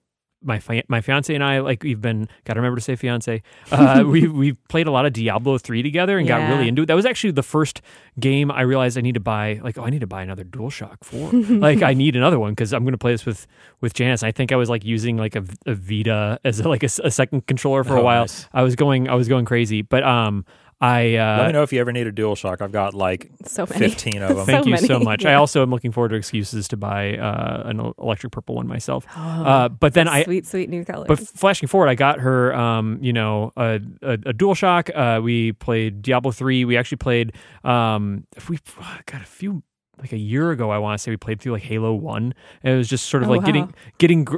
my 0.45 0.59
fi- 0.59 0.83
my 0.89 0.99
fiance 0.99 1.33
and 1.33 1.41
I 1.41 1.59
like 1.59 1.83
we've 1.83 2.01
been 2.01 2.27
got 2.43 2.55
to 2.55 2.59
remember 2.59 2.75
to 2.77 2.81
say 2.81 2.95
fiance. 2.97 3.41
Uh, 3.71 4.03
we 4.07 4.27
we 4.27 4.53
played 4.69 4.87
a 4.87 4.91
lot 4.91 5.05
of 5.05 5.13
Diablo 5.13 5.57
three 5.57 5.81
together 5.83 6.17
and 6.17 6.27
got 6.27 6.49
really 6.49 6.67
into 6.67 6.81
it. 6.81 6.85
That 6.87 6.95
was 6.95 7.05
actually 7.05 7.31
the 7.31 7.43
first 7.43 7.81
game 8.19 8.51
I 8.51 8.61
realized 8.61 8.97
I 8.97 9.01
need 9.01 9.13
to 9.13 9.21
buy. 9.21 9.59
Like, 9.63 9.77
oh, 9.77 9.83
I 9.83 9.89
need 9.89 10.01
to 10.01 10.07
buy 10.07 10.21
another 10.21 10.43
DualShock 10.43 10.97
four. 11.03 11.31
like, 11.59 11.81
I 11.81 11.93
need 11.93 12.15
another 12.17 12.39
one 12.39 12.51
because 12.51 12.73
I'm 12.73 12.83
going 12.83 12.91
to 12.93 12.97
play 12.97 13.11
this 13.13 13.25
with 13.25 13.47
with 13.81 13.93
Janice. 13.93 14.21
I 14.23 14.31
think 14.33 14.51
I 14.51 14.55
was 14.57 14.69
like 14.69 14.83
using 14.85 15.15
like 15.17 15.35
a, 15.37 15.45
a 15.65 15.75
Vita 15.75 16.39
as 16.43 16.59
a, 16.59 16.67
like 16.67 16.83
a, 16.83 16.87
s- 16.87 16.99
a 17.03 17.11
second 17.11 17.47
controller 17.47 17.83
for 17.85 17.95
a 17.95 18.01
Oh, 18.01 18.03
while. 18.03 18.23
nice. 18.23 18.47
I 18.53 18.63
was 18.63 18.75
going 18.75 19.07
I 19.09 19.15
was 19.15 19.27
going 19.27 19.45
crazy, 19.45 19.81
but 19.81 20.03
um. 20.03 20.45
I 20.83 21.15
uh, 21.15 21.37
Let 21.37 21.47
me 21.47 21.53
know 21.53 21.63
if 21.63 21.71
you 21.71 21.79
ever 21.79 21.93
need 21.93 22.07
a 22.07 22.11
dual 22.11 22.35
shock. 22.35 22.61
I've 22.61 22.73
got 22.73 22.93
like 22.93 23.31
so 23.45 23.65
many. 23.69 23.79
15 23.89 24.21
of 24.21 24.29
them. 24.35 24.45
Thank 24.45 24.63
So 24.65 24.69
you 24.69 24.77
so 24.77 24.93
many, 24.95 25.05
much. 25.05 25.25
I 25.25 25.35
also 25.35 25.61
am 25.61 25.69
looking 25.69 25.93
forward 25.93 26.09
to 26.09 26.15
excuses 26.15 26.67
to 26.67 26.77
buy 26.77 27.15
uh, 27.17 27.63
an 27.65 27.93
electric 27.97 28.33
purple 28.33 28.55
one 28.55 28.67
myself. 28.67 29.05
Oh, 29.15 29.19
Uh, 29.21 29.69
but 29.69 29.93
then 29.93 30.09
I, 30.09 30.23
sweet, 30.23 30.45
sweat 30.45 30.67
new 30.67 30.83
colors. 30.83 31.07
but 31.07 31.19
flashing 31.19 31.67
forward, 31.69 31.87
I 31.87 31.95
got 31.95 32.19
her, 32.19 32.53
um, 32.53 32.97
you 33.01 33.13
know, 33.13 33.51
a, 33.55 33.79
a, 34.01 34.13
a 34.13 34.33
DualShock. 34.33 34.91
Uh, 34.93 35.21
we 35.21 35.53
played 35.53 36.01
Diablo 36.01 36.31
three. 36.31 36.65
We 36.65 36.75
actually 36.75 36.97
played. 36.97 37.31
Um, 37.63 38.25
we 38.49 38.59
got 39.05 39.21
a 39.21 39.25
few. 39.25 39.63
Like 39.99 40.11
a 40.11 40.17
year 40.17 40.49
ago, 40.49 40.71
I 40.71 40.79
want 40.79 40.97
to 40.97 41.01
say 41.03 41.11
we 41.11 41.17
played 41.17 41.39
through 41.39 41.51
like 41.53 41.61
Halo 41.61 41.93
One, 41.93 42.33
and 42.63 42.73
it 42.73 42.77
was 42.77 42.89
just 42.89 43.05
sort 43.05 43.21
of 43.21 43.29
Oh, 43.29 43.33
like 43.33 43.41
wow. 43.41 43.45
getting 43.45 43.73
getting. 43.99 44.23
gr- 44.23 44.37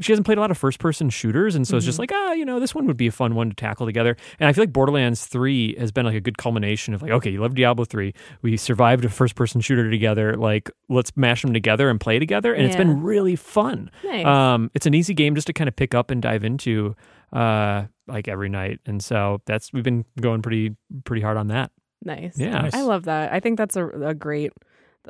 She 0.00 0.12
hasn't 0.12 0.26
played 0.26 0.36
a 0.36 0.42
lot 0.42 0.50
of 0.50 0.58
first 0.58 0.78
person 0.78 1.08
shooters, 1.08 1.54
and 1.56 1.66
so 1.66 1.78
it's 1.78 1.86
just 1.86 1.96
Mm-hmm. 1.98 2.02
like 2.02 2.12
ah, 2.12 2.32
you 2.34 2.44
know, 2.44 2.60
this 2.60 2.74
one 2.74 2.86
would 2.86 2.98
be 2.98 3.06
a 3.06 3.10
fun 3.10 3.34
one 3.34 3.48
to 3.48 3.56
tackle 3.56 3.86
together. 3.86 4.14
And 4.38 4.46
I 4.48 4.52
feel 4.52 4.62
like 4.62 4.74
Borderlands 4.74 5.24
Three 5.26 5.74
has 5.78 5.90
been 5.90 6.04
like 6.04 6.14
a 6.14 6.20
good 6.20 6.36
culmination 6.36 6.92
of 6.92 7.00
like, 7.00 7.12
okay, 7.12 7.30
you 7.30 7.40
love 7.40 7.54
Diablo 7.54 7.86
Three, 7.86 8.12
we 8.42 8.58
survived 8.58 9.04
a 9.06 9.08
first 9.08 9.36
person 9.36 9.62
shooter 9.62 9.90
together, 9.90 10.36
like 10.36 10.70
let's 10.90 11.16
mash 11.16 11.40
them 11.42 11.54
together 11.54 11.88
and 11.88 11.98
play 11.98 12.18
together, 12.18 12.52
and 12.52 12.66
it's 12.66 12.76
been 12.76 13.02
really 13.02 13.36
fun. 13.36 13.90
nice. 14.04 14.26
Um, 14.26 14.70
it's 14.74 14.84
an 14.84 14.92
easy 14.92 15.14
game 15.14 15.34
just 15.34 15.46
to 15.46 15.54
kind 15.54 15.66
of 15.68 15.74
pick 15.76 15.94
up 15.94 16.10
and 16.10 16.20
dive 16.20 16.44
into, 16.44 16.94
uh, 17.32 17.84
like 18.06 18.28
every 18.28 18.50
night, 18.50 18.80
and 18.84 19.02
so 19.02 19.40
that's 19.46 19.72
we've 19.72 19.82
been 19.82 20.04
going 20.20 20.42
pretty 20.42 20.76
pretty 21.04 21.22
hard 21.22 21.38
on 21.38 21.46
that. 21.48 21.70
Nice. 22.02 22.38
Yeah. 22.38 22.62
Nice. 22.62 22.74
I 22.74 22.82
love 22.82 23.04
that. 23.04 23.32
I 23.32 23.40
think 23.40 23.56
that's 23.58 23.76
a, 23.76 23.86
a 23.88 24.14
great 24.14 24.52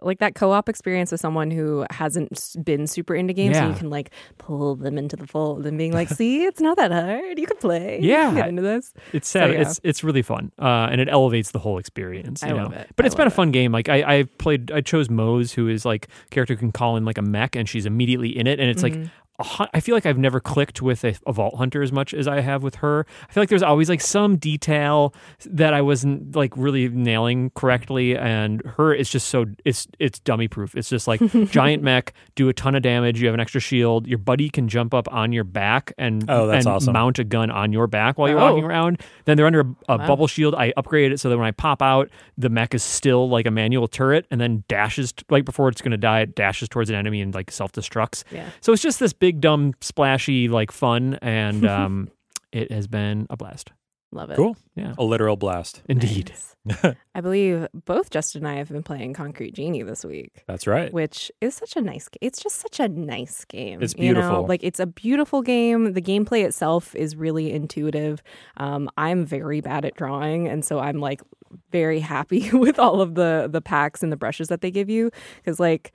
like 0.03 0.19
that 0.21 0.35
co-op 0.35 0.69
experience 0.69 1.11
with 1.11 1.21
someone 1.21 1.51
who 1.51 1.85
hasn't 1.91 2.57
been 2.63 2.87
super 2.87 3.15
into 3.15 3.33
games 3.33 3.57
and 3.57 3.67
Yeah. 3.67 3.73
you 3.73 3.79
can 3.79 3.91
like 3.91 4.11
pull 4.39 4.77
them 4.77 4.97
into 4.99 5.17
the 5.17 5.27
fold 5.27 5.67
and 5.67 5.77
being 5.77 5.93
like 5.93 6.09
see 6.09 6.45
it's 6.45 6.61
not 6.61 6.77
that 6.77 6.93
hard 6.93 7.39
you 7.39 7.47
can 7.47 7.57
play 7.57 7.99
Yeah. 8.01 8.33
get 8.35 8.49
into 8.49 8.63
this 8.63 8.93
It's 9.13 9.29
sad. 9.29 9.51
yeah. 9.53 9.63
It's 9.63 9.81
it's 9.83 10.05
really 10.05 10.23
fun, 10.23 10.53
uh, 10.59 10.89
and 10.91 11.01
it 11.01 11.09
elevates 11.09 11.51
the 11.51 11.59
whole 11.59 11.79
experience. 11.79 12.43
You 12.43 12.49
I 12.49 12.53
know? 12.53 12.63
love 12.65 12.73
it. 12.75 12.89
But 12.97 13.05
I 13.05 13.07
it's 13.07 13.15
been 13.17 13.27
a 13.27 13.31
fun 13.31 13.51
game. 13.51 13.73
Like 13.73 13.89
I, 13.89 14.19
I 14.19 14.23
played, 14.39 14.71
I 14.71 14.81
chose 14.81 15.11
Moze, 15.11 15.53
who 15.53 15.69
is 15.69 15.85
like 15.85 16.09
character 16.31 16.55
who 16.55 16.59
can 16.59 16.73
call 16.73 16.97
in 16.97 17.05
like 17.05 17.19
a 17.19 17.23
mech, 17.23 17.57
and 17.57 17.69
she's 17.69 17.87
immediately 17.87 18.29
in 18.37 18.47
it, 18.47 18.61
and 18.61 18.69
it's 18.71 18.83
like 18.83 18.95
Mhm. 18.95 19.05
a 19.05 19.07
hu- 19.07 19.11
I 19.73 19.81
feel 19.81 19.95
like 19.95 20.07
I've 20.07 20.19
never 20.19 20.41
clicked 20.41 20.83
with 20.83 21.05
a, 21.05 21.15
a 21.27 21.33
vault 21.33 21.57
hunter 21.57 21.83
as 21.83 21.93
much 21.93 22.13
as 22.15 22.29
I 22.29 22.41
have 22.41 22.63
with 22.63 22.77
her. 22.77 23.07
I 23.29 23.33
feel 23.33 23.43
like 23.43 23.49
there's 23.49 23.63
always 23.63 23.89
like 23.89 24.01
some 24.01 24.37
detail 24.37 25.15
that 25.47 25.73
I 25.75 25.81
wasn't 25.83 26.35
like 26.37 26.53
really 26.57 26.89
nailing 26.89 27.51
correctly, 27.55 28.17
and 28.17 28.63
her 28.77 28.93
is 28.93 29.09
just 29.11 29.29
so 29.29 29.47
it's 29.65 29.87
it's 29.99 30.19
dummy 30.21 30.49
proof. 30.49 30.75
It's 30.75 30.89
just 30.89 31.07
like 31.09 31.21
giant 31.51 31.83
mech, 31.83 32.13
do 32.35 32.49
a 32.49 32.53
ton 32.53 32.75
of 32.75 32.83
damage. 32.83 33.21
You 33.21 33.27
have 33.29 33.35
an 33.35 33.41
extra 33.41 33.61
shield. 33.61 34.07
Your 34.07 34.19
buddy 34.19 34.51
can 34.51 34.69
jump 34.69 34.93
up 34.95 35.11
on 35.13 35.33
your 35.33 35.45
back 35.45 35.93
and 35.99 36.25
Oh, 36.29 36.47
that's 36.47 36.67
and 36.67 36.75
awesome. 36.75 36.93
mount 36.93 37.19
a 37.19 37.25
gun 37.25 37.51
on 37.51 37.73
your 37.73 37.87
back 37.87 38.19
while 38.19 38.29
you're 38.29 38.39
Oh. 38.41 38.47
walking 38.51 38.65
around. 38.65 39.01
Then 39.25 39.37
they're 39.37 39.47
under 39.47 39.61
a, 39.61 39.95
a 39.95 39.99
bubble 39.99 40.27
shield. 40.27 40.55
I 40.55 40.73
upgraded 40.77 41.13
it 41.13 41.21
so 41.21 41.29
that 41.31 41.39
when 41.39 41.47
I 41.47 41.51
pop 41.53 41.83
out, 41.83 42.11
the 42.37 42.49
mech 42.49 42.75
is 42.75 42.83
still 42.83 43.29
like 43.29 43.47
a 43.47 43.51
manual 43.51 43.89
turret, 43.89 44.27
and 44.31 44.41
then 44.41 44.65
dashes 44.69 45.13
t- 45.13 45.25
like 45.31 45.45
before 45.45 45.69
it's 45.69 45.81
going 45.81 45.91
to 45.93 45.97
die. 45.97 46.21
It 46.21 46.35
dashes 46.35 46.69
towards 46.69 46.91
an 46.91 46.97
enemy 46.97 47.21
and 47.21 47.35
like 47.35 47.51
self 47.51 47.73
destructs. 47.73 48.25
Yeah. 48.31 48.49
So 48.61 48.73
it's 48.73 48.83
just 48.83 48.99
this 49.01 49.13
big, 49.13 49.30
dumb, 49.39 49.75
splashy, 49.81 50.49
like 50.49 50.73
fun, 50.73 51.19
and 51.23 51.67
um, 51.69 52.09
it 52.53 52.73
has 52.73 52.87
been 52.87 53.27
a 53.31 53.37
blast. 53.37 53.71
Love 54.13 54.31
it. 54.31 54.37
Cool. 54.37 54.57
Yeah, 54.75 54.95
A 54.99 55.05
literal 55.05 55.37
blast. 55.37 55.83
indeed. 55.89 56.31
Nice. 56.65 56.95
I 57.15 57.21
believe 57.21 57.69
both 57.87 58.11
Justin 58.11 58.45
and 58.45 58.49
I 58.49 58.57
have 58.59 58.69
been 58.69 58.83
playing 58.83 59.15
Concrete 59.15 59.55
Genie 59.55 59.83
this 59.83 60.05
week. 60.05 60.43
That's 60.49 60.67
right. 60.67 60.93
which 60.93 61.31
is 61.41 61.55
such 61.55 61.77
a 61.77 61.81
nice 61.81 62.09
game. 62.09 62.19
it's 62.21 62.43
just 62.43 62.57
such 62.57 62.81
a 62.81 62.89
nice 62.89 63.45
game 63.47 63.81
It's 63.81 63.95
you 63.97 64.13
know? 64.13 64.21
beautiful. 64.21 64.47
like 64.47 64.63
it's 64.65 64.81
a 64.81 64.85
beautiful 64.87 65.41
game 65.43 65.93
the 65.95 66.03
gameplay 66.03 66.45
itself 66.45 66.95
is 66.97 67.17
really 67.17 67.51
intuitive 67.51 68.23
um, 68.59 68.91
i'm 68.99 69.25
very 69.25 69.63
bad 69.63 69.87
at 69.87 69.95
drawing 69.95 70.49
and 70.49 70.63
so 70.65 70.81
i'm 70.81 70.99
like 71.01 71.23
very 71.73 72.01
happy 72.01 72.51
with 72.53 72.79
all 72.79 73.01
of 73.01 73.15
the 73.15 73.49
the 73.51 73.63
packs 73.63 74.03
and 74.03 74.13
the 74.13 74.17
brushes 74.19 74.49
that 74.49 74.61
they 74.61 74.71
give 74.71 74.91
you 74.91 75.11
because 75.37 75.59
like 75.59 75.93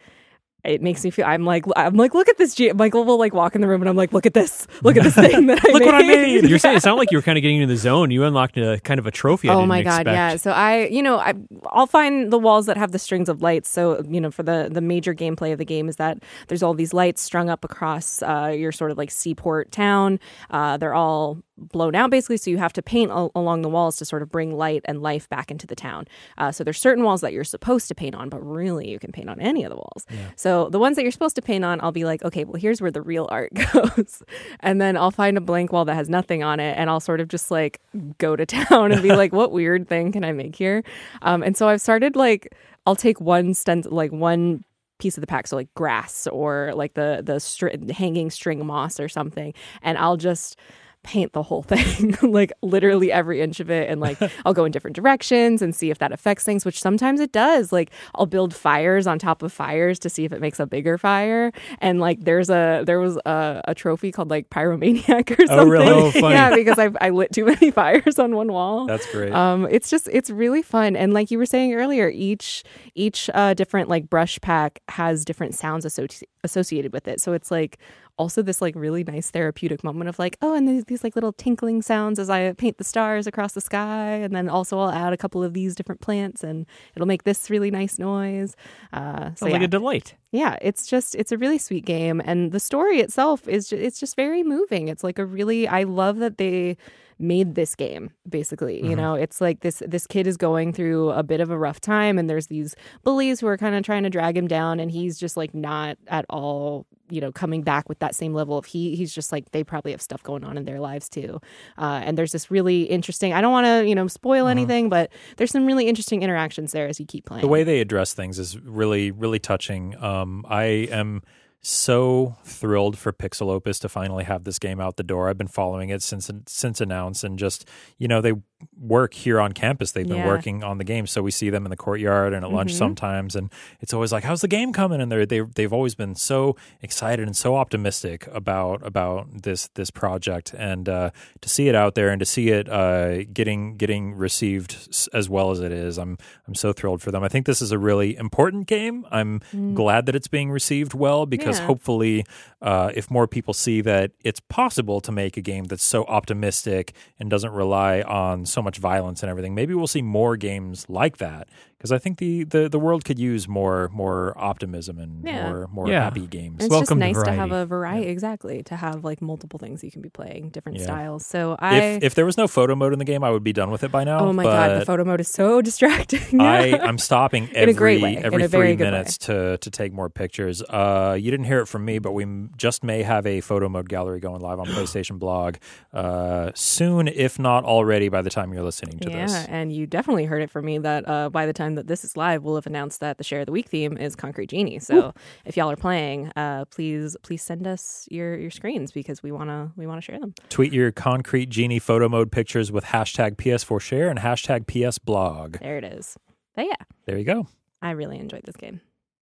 it 0.65 0.81
makes 0.81 1.03
me 1.03 1.09
feel 1.11 1.25
I'm 1.25 1.45
like 1.45 1.65
I'm 1.75 1.95
like 1.95 2.13
look 2.13 2.27
at 2.29 2.37
this 2.37 2.55
G- 2.55 2.71
Michael 2.73 3.03
will 3.05 3.17
like 3.17 3.33
walk 3.33 3.55
in 3.55 3.61
the 3.61 3.67
room 3.67 3.81
and 3.81 3.89
I'm 3.89 3.95
like 3.95 4.11
look 4.13 4.25
at 4.25 4.33
this 4.33 4.67
look 4.81 4.97
at 4.97 5.03
this 5.03 5.15
thing 5.15 5.47
that 5.47 5.59
I 5.65 5.69
Look 5.71 5.79
made. 5.81 5.85
what 5.85 5.95
I 5.95 6.01
made. 6.03 6.45
You're 6.49 6.59
saying 6.59 6.77
it 6.77 6.81
sounded 6.83 6.99
like 6.99 7.11
you 7.11 7.17
were 7.17 7.21
kind 7.21 7.37
of 7.37 7.41
getting 7.41 7.61
into 7.61 7.73
the 7.73 7.77
zone. 7.77 8.11
You 8.11 8.23
unlocked 8.23 8.57
a 8.57 8.79
kind 8.83 8.99
of 8.99 9.05
a 9.07 9.11
trophy. 9.11 9.49
I 9.49 9.53
oh 9.53 9.57
didn't 9.57 9.69
my 9.69 9.83
god, 9.83 10.01
expect. 10.01 10.15
yeah. 10.15 10.35
So 10.37 10.51
I, 10.51 10.85
you 10.87 11.01
know, 11.03 11.17
I 11.17 11.33
I'll 11.67 11.87
find 11.87 12.31
the 12.31 12.39
walls 12.39 12.65
that 12.65 12.77
have 12.77 12.91
the 12.91 12.99
strings 12.99 13.29
of 13.29 13.41
lights. 13.41 13.69
So 13.69 14.03
you 14.07 14.19
know, 14.21 14.31
for 14.31 14.43
the 14.43 14.69
the 14.71 14.81
major 14.81 15.13
gameplay 15.13 15.51
of 15.51 15.57
the 15.59 15.65
game 15.65 15.87
is 15.89 15.95
that 15.97 16.17
there's 16.47 16.63
all 16.63 16.73
these 16.73 16.93
lights 16.93 17.21
strung 17.21 17.49
up 17.49 17.63
across 17.63 18.21
uh, 18.21 18.53
your 18.55 18.71
sort 18.71 18.91
of 18.91 18.97
like 18.97 19.11
seaport 19.11 19.71
town. 19.71 20.19
Uh, 20.49 20.77
they're 20.77 20.93
all 20.95 21.37
blown 21.57 21.95
out 21.95 22.09
basically, 22.09 22.37
so 22.37 22.49
you 22.49 22.57
have 22.57 22.73
to 22.73 22.81
paint 22.81 23.11
al- 23.11 23.31
along 23.35 23.61
the 23.61 23.69
walls 23.69 23.97
to 23.97 24.05
sort 24.05 24.21
of 24.21 24.29
bring 24.29 24.55
light 24.55 24.81
and 24.85 25.01
life 25.01 25.29
back 25.29 25.49
into 25.51 25.65
the 25.65 25.75
town. 25.75 26.05
Uh, 26.37 26.51
so 26.51 26.63
there's 26.63 26.79
certain 26.79 27.03
walls 27.03 27.21
that 27.21 27.33
you're 27.33 27.43
supposed 27.43 27.87
to 27.87 27.95
paint 27.95 28.15
on, 28.15 28.29
but 28.29 28.39
really 28.45 28.89
you 28.89 28.99
can 28.99 29.11
paint 29.11 29.29
on 29.29 29.39
any 29.39 29.63
of 29.63 29.69
the 29.69 29.75
walls. 29.75 30.05
So 30.35 30.69
the 30.69 30.79
ones 30.79 30.95
that 30.95 31.03
you're 31.03 31.11
supposed 31.11 31.35
to 31.37 31.41
paint 31.41 31.63
on, 31.63 31.79
I'll 31.81 31.91
be 31.91 32.05
like, 32.05 32.23
okay, 32.23 32.43
well 32.43 32.59
here's 32.59 32.81
where 32.81 32.91
the 32.91 33.01
real 33.01 33.27
art 33.31 33.53
goes, 33.73 34.23
and 34.59 34.81
then 34.81 34.97
I'll 34.97 35.11
find 35.11 35.37
a 35.37 35.41
blank 35.41 35.71
wall 35.71 35.85
that 35.85 35.95
has 35.95 36.09
nothing 36.09 36.43
on 36.43 36.59
it, 36.59 36.77
and 36.77 36.89
I'll 36.89 36.99
sort 36.99 37.21
of 37.21 37.27
just 37.27 37.51
like 37.51 37.79
go 38.17 38.35
to 38.35 38.45
town 38.45 38.91
and 38.91 39.01
be 39.01 39.15
like, 39.15 39.33
what 39.33 39.51
weird 39.51 39.87
thing 39.87 40.11
can 40.11 40.23
I 40.23 40.31
make 40.31 40.55
here? 40.55 40.83
Um, 41.21 41.43
and 41.43 41.55
so 41.55 41.67
I've 41.67 41.81
started 41.81 42.15
like 42.15 42.53
I'll 42.85 42.95
take 42.95 43.19
one 43.19 43.53
stent 43.53 43.91
like 43.91 44.11
one 44.11 44.63
piece 44.97 45.17
of 45.17 45.21
the 45.21 45.27
pack 45.27 45.45
so 45.47 45.57
like 45.57 45.73
grass 45.73 46.25
or 46.27 46.71
like 46.73 46.93
the 46.93 47.21
the 47.23 47.33
stri- 47.33 47.91
hanging 47.91 48.29
string 48.29 48.65
moss 48.65 48.97
or 48.99 49.09
something 49.09 49.53
and 49.81 49.97
I'll 49.97 50.15
just 50.15 50.57
paint 51.05 51.31
the 51.33 51.43
whole 51.43 51.61
thing 51.61 52.17
like 52.31 52.51
literally 52.63 53.11
every 53.11 53.39
inch 53.39 53.59
of 53.59 53.69
it 53.69 53.87
and 53.89 54.01
like 54.01 54.17
I'll 54.45 54.53
go 54.55 54.65
in 54.65 54.71
different 54.71 54.95
directions 54.95 55.61
and 55.61 55.75
see 55.75 55.91
if 55.91 55.99
that 55.99 56.11
affects 56.11 56.43
things 56.43 56.65
which 56.65 56.81
sometimes 56.81 57.19
it 57.19 57.31
does 57.31 57.71
like 57.71 57.91
I'll 58.15 58.25
build 58.25 58.53
fires 58.55 59.05
on 59.05 59.19
top 59.19 59.43
of 59.43 59.53
fires 59.53 59.99
to 59.99 60.09
see 60.09 60.25
if 60.25 60.33
it 60.33 60.41
makes 60.41 60.59
a 60.59 60.65
bigger 60.65 60.97
fire 60.97 61.51
and 61.79 61.99
like 61.99 62.21
there's 62.25 62.49
a 62.49 62.83
there 62.85 62.99
was 62.99 63.17
a, 63.25 63.61
a 63.67 63.75
trophy 63.75 64.11
called 64.11 64.29
like 64.31 64.49
pyromaniac 64.49 65.31
or 65.39 65.45
something 65.45 65.59
Oh, 65.59 65.65
really? 65.67 65.87
Oh, 65.91 66.11
funny. 66.11 66.33
yeah 66.33 66.55
because 66.55 66.79
I, 66.79 66.89
I 66.99 67.11
lit 67.11 67.31
too 67.31 67.45
many 67.45 67.69
fires 67.71 68.17
on 68.17 68.35
one 68.35 68.51
wall 68.51 68.87
That's 68.87 69.09
great. 69.11 69.31
um, 69.31 69.67
it's 69.69 69.89
just 69.91 70.09
it's 70.11 70.29
really 70.31 70.61
fun, 70.63 70.95
and 70.95 71.13
like 71.13 71.29
you 71.31 71.37
were 71.37 71.45
saying 71.45 71.73
earlier, 71.75 72.09
each 72.09 72.63
each 72.95 73.29
uh, 73.33 73.53
different 73.53 73.89
like 73.89 74.09
brush 74.09 74.39
pack 74.41 74.79
has 74.89 75.23
different 75.23 75.53
sounds 75.53 75.85
associ- 75.85 76.23
associated 76.43 76.91
with 76.93 77.07
it. 77.07 77.21
So 77.21 77.33
it's 77.33 77.51
like 77.51 77.77
also 78.17 78.41
this 78.41 78.61
like 78.61 78.75
really 78.75 79.03
nice 79.03 79.31
therapeutic 79.31 79.83
moment 79.83 80.09
of 80.09 80.19
like 80.19 80.37
oh, 80.41 80.53
and 80.53 80.67
these, 80.67 80.85
these 80.85 81.03
like 81.03 81.15
little 81.15 81.33
tinkling 81.33 81.81
sounds 81.81 82.19
as 82.19 82.29
I 82.29 82.53
paint 82.53 82.77
the 82.77 82.83
stars 82.83 83.27
across 83.27 83.53
the 83.53 83.61
sky, 83.61 84.11
and 84.15 84.35
then 84.35 84.49
also 84.49 84.79
I'll 84.79 84.91
add 84.91 85.13
a 85.13 85.17
couple 85.17 85.43
of 85.43 85.53
these 85.53 85.75
different 85.75 86.01
plants, 86.01 86.43
and 86.43 86.65
it'll 86.95 87.07
make 87.07 87.23
this 87.23 87.49
really 87.49 87.71
nice 87.71 87.99
noise. 87.99 88.55
Uh, 88.93 89.31
so 89.35 89.45
Sounds 89.45 89.53
like 89.53 89.61
a 89.61 89.67
delight. 89.67 90.15
Yeah, 90.31 90.57
it's 90.61 90.87
just 90.87 91.15
it's 91.15 91.31
a 91.31 91.37
really 91.37 91.57
sweet 91.57 91.85
game, 91.85 92.21
and 92.23 92.51
the 92.51 92.59
story 92.59 92.99
itself 92.99 93.47
is 93.47 93.69
ju- 93.69 93.77
it's 93.77 93.99
just 93.99 94.15
very 94.15 94.43
moving. 94.43 94.87
It's 94.87 95.03
like 95.03 95.19
a 95.19 95.25
really 95.25 95.67
I 95.67 95.83
love 95.83 96.17
that 96.17 96.37
they 96.37 96.77
made 97.17 97.55
this 97.55 97.75
game 97.75 98.11
basically 98.27 98.85
you 98.85 98.93
know 98.93 99.13
it's 99.13 99.39
like 99.39 99.61
this 99.61 99.81
this 99.87 100.05
kid 100.05 100.27
is 100.27 100.35
going 100.35 100.73
through 100.73 101.11
a 101.11 101.23
bit 101.23 101.39
of 101.39 101.49
a 101.49 101.57
rough 101.57 101.79
time 101.79 102.19
and 102.19 102.29
there's 102.29 102.47
these 102.47 102.75
bullies 103.03 103.39
who 103.39 103.47
are 103.47 103.57
kind 103.57 103.73
of 103.73 103.83
trying 103.83 104.03
to 104.03 104.09
drag 104.09 104.35
him 104.35 104.47
down 104.47 104.81
and 104.81 104.91
he's 104.91 105.17
just 105.17 105.37
like 105.37 105.53
not 105.53 105.97
at 106.07 106.25
all 106.29 106.85
you 107.09 107.21
know 107.21 107.31
coming 107.31 107.61
back 107.61 107.87
with 107.87 107.99
that 107.99 108.15
same 108.15 108.33
level 108.33 108.57
of 108.57 108.65
he 108.65 108.95
he's 108.95 109.13
just 109.13 109.31
like 109.31 109.51
they 109.51 109.63
probably 109.63 109.91
have 109.91 110.01
stuff 110.01 110.23
going 110.23 110.43
on 110.43 110.57
in 110.57 110.65
their 110.65 110.79
lives 110.79 111.09
too. 111.09 111.39
Uh, 111.77 112.01
and 112.03 112.17
there's 112.17 112.31
this 112.31 112.49
really 112.49 112.83
interesting 112.83 113.33
i 113.33 113.41
don't 113.41 113.51
want 113.51 113.65
to 113.65 113.87
you 113.87 113.95
know 113.95 114.07
spoil 114.07 114.47
anything 114.47 114.89
but 114.89 115.11
there's 115.37 115.51
some 115.51 115.65
really 115.65 115.87
interesting 115.87 116.23
interactions 116.23 116.71
there 116.71 116.87
as 116.87 116.99
you 116.99 117.05
keep 117.05 117.25
playing. 117.25 117.41
The 117.41 117.47
way 117.47 117.63
they 117.63 117.79
address 117.79 118.13
things 118.13 118.39
is 118.39 118.59
really 118.59 119.11
really 119.11 119.39
touching. 119.39 119.95
Um, 120.03 120.45
i 120.49 120.63
am 120.63 121.21
so 121.65 122.35
thrilled 122.43 122.95
for 122.95 123.11
Pixelopus 123.11 123.79
to 123.81 123.89
finally 123.89 124.23
have 124.23 124.43
this 124.43 124.59
game 124.59 124.79
out 124.79 124.97
the 124.97 125.03
door. 125.03 125.29
I've 125.29 125.37
been 125.37 125.47
following 125.47 125.89
it 125.89 126.03
since 126.03 126.29
since 126.47 126.79
announced 126.79 127.23
and 127.23 127.39
just 127.39 127.67
you 127.97 128.07
know 128.07 128.21
they 128.21 128.33
work 128.79 129.13
here 129.13 129.39
on 129.39 129.51
campus. 129.51 129.91
They've 129.91 130.07
been 130.07 130.17
Yeah. 130.17 130.27
working 130.27 130.63
on 130.63 130.77
the 130.77 130.83
game. 130.83 131.07
So 131.07 131.21
we 131.21 131.31
see 131.31 131.49
them 131.49 131.65
in 131.65 131.69
the 131.69 131.75
courtyard 131.75 132.33
and 132.33 132.45
at 132.45 132.51
lunch 132.51 132.71
Mhm. 132.73 132.77
sometimes. 132.77 133.35
And 133.35 133.51
it's 133.81 133.93
always 133.93 134.11
like 134.11 134.23
how's 134.23 134.41
the 134.41 134.47
game 134.47 134.71
coming? 134.71 135.01
And 135.01 135.11
they're 135.11 135.25
they, 135.25 135.41
they've 135.41 135.73
always 135.73 135.93
been 135.93 136.15
so 136.15 136.55
excited 136.81 137.25
and 137.27 137.35
so 137.35 137.55
optimistic 137.55 138.27
about 138.31 138.85
about 138.85 139.43
this 139.43 139.67
this 139.75 139.91
project. 139.91 140.53
And 140.57 140.87
uh, 140.87 141.09
to 141.41 141.49
see 141.49 141.67
it 141.67 141.75
out 141.75 141.95
there 141.95 142.09
and 142.09 142.19
to 142.19 142.25
see 142.25 142.49
it 142.49 142.69
uh, 142.69 143.23
getting 143.25 143.75
getting 143.75 144.13
received 144.13 144.87
as 145.13 145.29
well 145.29 145.51
as 145.51 145.59
it 145.59 145.71
is 145.71 145.97
i'm 145.97 146.17
i'm 146.47 146.55
so 146.55 146.71
thrilled 146.73 147.01
for 147.01 147.11
them. 147.11 147.23
I 147.23 147.27
think 147.27 147.45
this 147.45 147.61
is 147.61 147.71
a 147.71 147.77
really 147.79 148.15
important 148.15 148.67
game. 148.67 149.05
I'm 149.11 149.41
glad 149.73 150.05
that 150.05 150.15
it's 150.15 150.27
being 150.29 150.49
received 150.49 150.93
well 150.93 151.25
because 151.25 151.59
Yeah. 151.59 151.65
hopefully 151.67 152.25
uh, 152.61 152.91
if 152.95 153.11
more 153.11 153.27
people 153.27 153.53
see 153.53 153.81
that 153.81 154.11
it's 154.23 154.39
possible 154.39 154.99
to 155.01 155.11
make 155.11 155.37
a 155.37 155.41
game 155.41 155.65
that's 155.65 155.83
so 155.83 156.03
optimistic 156.05 156.93
and 157.19 157.29
doesn't 157.29 157.51
rely 157.51 158.01
on 158.01 158.45
so 158.55 158.61
much 158.63 158.79
violence 158.79 159.21
and 159.21 159.29
everything. 159.29 159.53
Maybe 159.53 159.75
we'll 159.75 159.85
see 159.85 160.01
more 160.01 160.35
games 160.37 160.89
like 160.89 161.17
that 161.17 161.47
because 161.85 161.91
i 161.95 161.99
think 161.99 162.17
the, 162.17 162.43
the 162.45 162.67
the 162.67 162.79
world 162.79 163.05
could 163.05 163.19
use 163.19 163.47
more 163.47 163.89
more 163.93 164.33
optimism 164.37 164.97
and 164.99 165.23
Yeah. 165.23 165.43
more 165.43 165.67
more 165.71 165.87
Yeah. 165.89 166.03
happy 166.03 166.25
games 166.27 166.63
It's 166.63 166.69
Welcome 166.71 166.99
just 166.99 167.13
nice 167.13 167.23
to, 167.23 167.31
have 167.31 167.51
a 167.51 167.65
variety, 167.65 168.07
exactly, 168.07 168.63
to 168.63 168.75
have 168.75 169.03
like 169.03 169.21
multiple 169.21 169.59
things 169.59 169.83
you 169.83 169.91
can 169.91 170.01
be 170.01 170.09
playing, 170.09 170.49
different 170.49 170.77
Yeah. 170.79 170.85
styles. 170.85 171.25
So 171.25 171.55
I, 171.59 171.75
if 171.77 172.03
if 172.07 172.15
there 172.15 172.25
was 172.25 172.37
no 172.37 172.47
photo 172.47 172.73
mode 172.75 172.93
in 172.93 172.99
the 172.99 173.05
game 173.05 173.23
i 173.23 173.29
would 173.29 173.43
be 173.43 173.53
done 173.53 173.69
with 173.71 173.83
it 173.83 173.91
by 173.91 174.03
now 174.03 174.19
oh 174.19 174.33
my 174.33 174.43
god, 174.43 174.81
the 174.81 174.85
photo 174.85 175.03
mode 175.03 175.19
is 175.21 175.27
so 175.27 175.61
distracting. 175.69 176.41
I, 176.41 176.79
I'm 176.87 176.97
stopping 176.97 177.49
In 177.49 177.69
a 177.69 177.73
great 177.73 177.97
every 177.97 178.03
way, 178.03 178.17
in 178.17 178.25
every 178.25 178.43
a 178.43 178.47
three 178.49 178.75
good 178.75 178.85
way. 178.85 178.91
minutes 178.91 179.17
to 179.27 179.57
to 179.57 179.69
take 179.69 179.91
more 179.93 180.09
pictures. 180.09 180.61
Uh, 180.63 181.15
you 181.19 181.29
didn't 181.31 181.45
hear 181.51 181.59
it 181.59 181.67
from 181.67 181.83
me, 181.85 181.99
but 181.99 182.13
we 182.13 182.25
just 182.57 182.83
may 182.83 183.03
have 183.03 183.25
a 183.27 183.41
photo 183.41 183.67
mode 183.69 183.89
gallery 183.89 184.19
going 184.19 184.41
live 184.41 184.59
on 184.59 184.67
PlayStation 184.77 185.19
Blog 185.19 185.55
uh, 185.93 186.51
soon, 186.55 187.07
if 187.07 187.37
not 187.39 187.63
already, 187.63 188.09
by 188.09 188.21
the 188.21 188.29
time 188.29 188.53
you're 188.53 188.63
listening 188.63 188.97
to 188.99 189.09
this. 189.09 189.31
yeah, 189.31 189.45
and 189.49 189.71
you 189.71 189.85
definitely 189.87 190.25
heard 190.25 190.41
it 190.41 190.49
from 190.49 190.65
me 190.65 190.77
that 190.79 191.07
uh, 191.07 191.29
by 191.29 191.45
the 191.45 191.53
time 191.53 191.74
that 191.75 191.87
this 191.87 192.03
is 192.03 192.17
live, 192.17 192.43
we'll 192.43 192.55
have 192.55 192.65
announced 192.67 192.99
that 192.99 193.17
the 193.17 193.23
share 193.23 193.41
of 193.41 193.45
the 193.45 193.51
week 193.51 193.69
theme 193.69 193.97
is 193.97 194.15
Concrete 194.15 194.47
Genie. 194.47 194.79
So 194.79 195.13
if 195.45 195.55
y'all 195.57 195.69
are 195.71 195.75
playing, 195.75 196.31
uh, 196.35 196.65
please 196.65 197.15
please 197.23 197.41
send 197.41 197.67
us 197.67 198.07
your 198.11 198.35
your 198.37 198.51
screens 198.51 198.91
because 198.91 199.21
we 199.23 199.31
wanna 199.31 199.71
we 199.75 199.85
wanna 199.87 200.01
share 200.01 200.19
them. 200.19 200.33
Tweet 200.49 200.73
your 200.73 200.91
concrete 200.91 201.49
genie 201.49 201.79
photo 201.79 202.09
mode 202.09 202.31
pictures 202.31 202.71
with 202.71 202.85
hashtag 202.85 203.35
PS4 203.37 203.79
share 203.81 204.09
and 204.09 204.19
hashtag 204.19 204.65
PS 204.67 204.97
blog. 204.97 205.59
There 205.59 205.77
it 205.77 205.83
is. 205.83 206.17
But 206.55 206.65
yeah, 206.65 206.75
There 207.05 207.17
you 207.17 207.25
go. 207.25 207.47
I 207.81 207.91
really 207.91 208.17
enjoyed 208.17 208.43
this 208.45 208.55
game. 208.55 208.81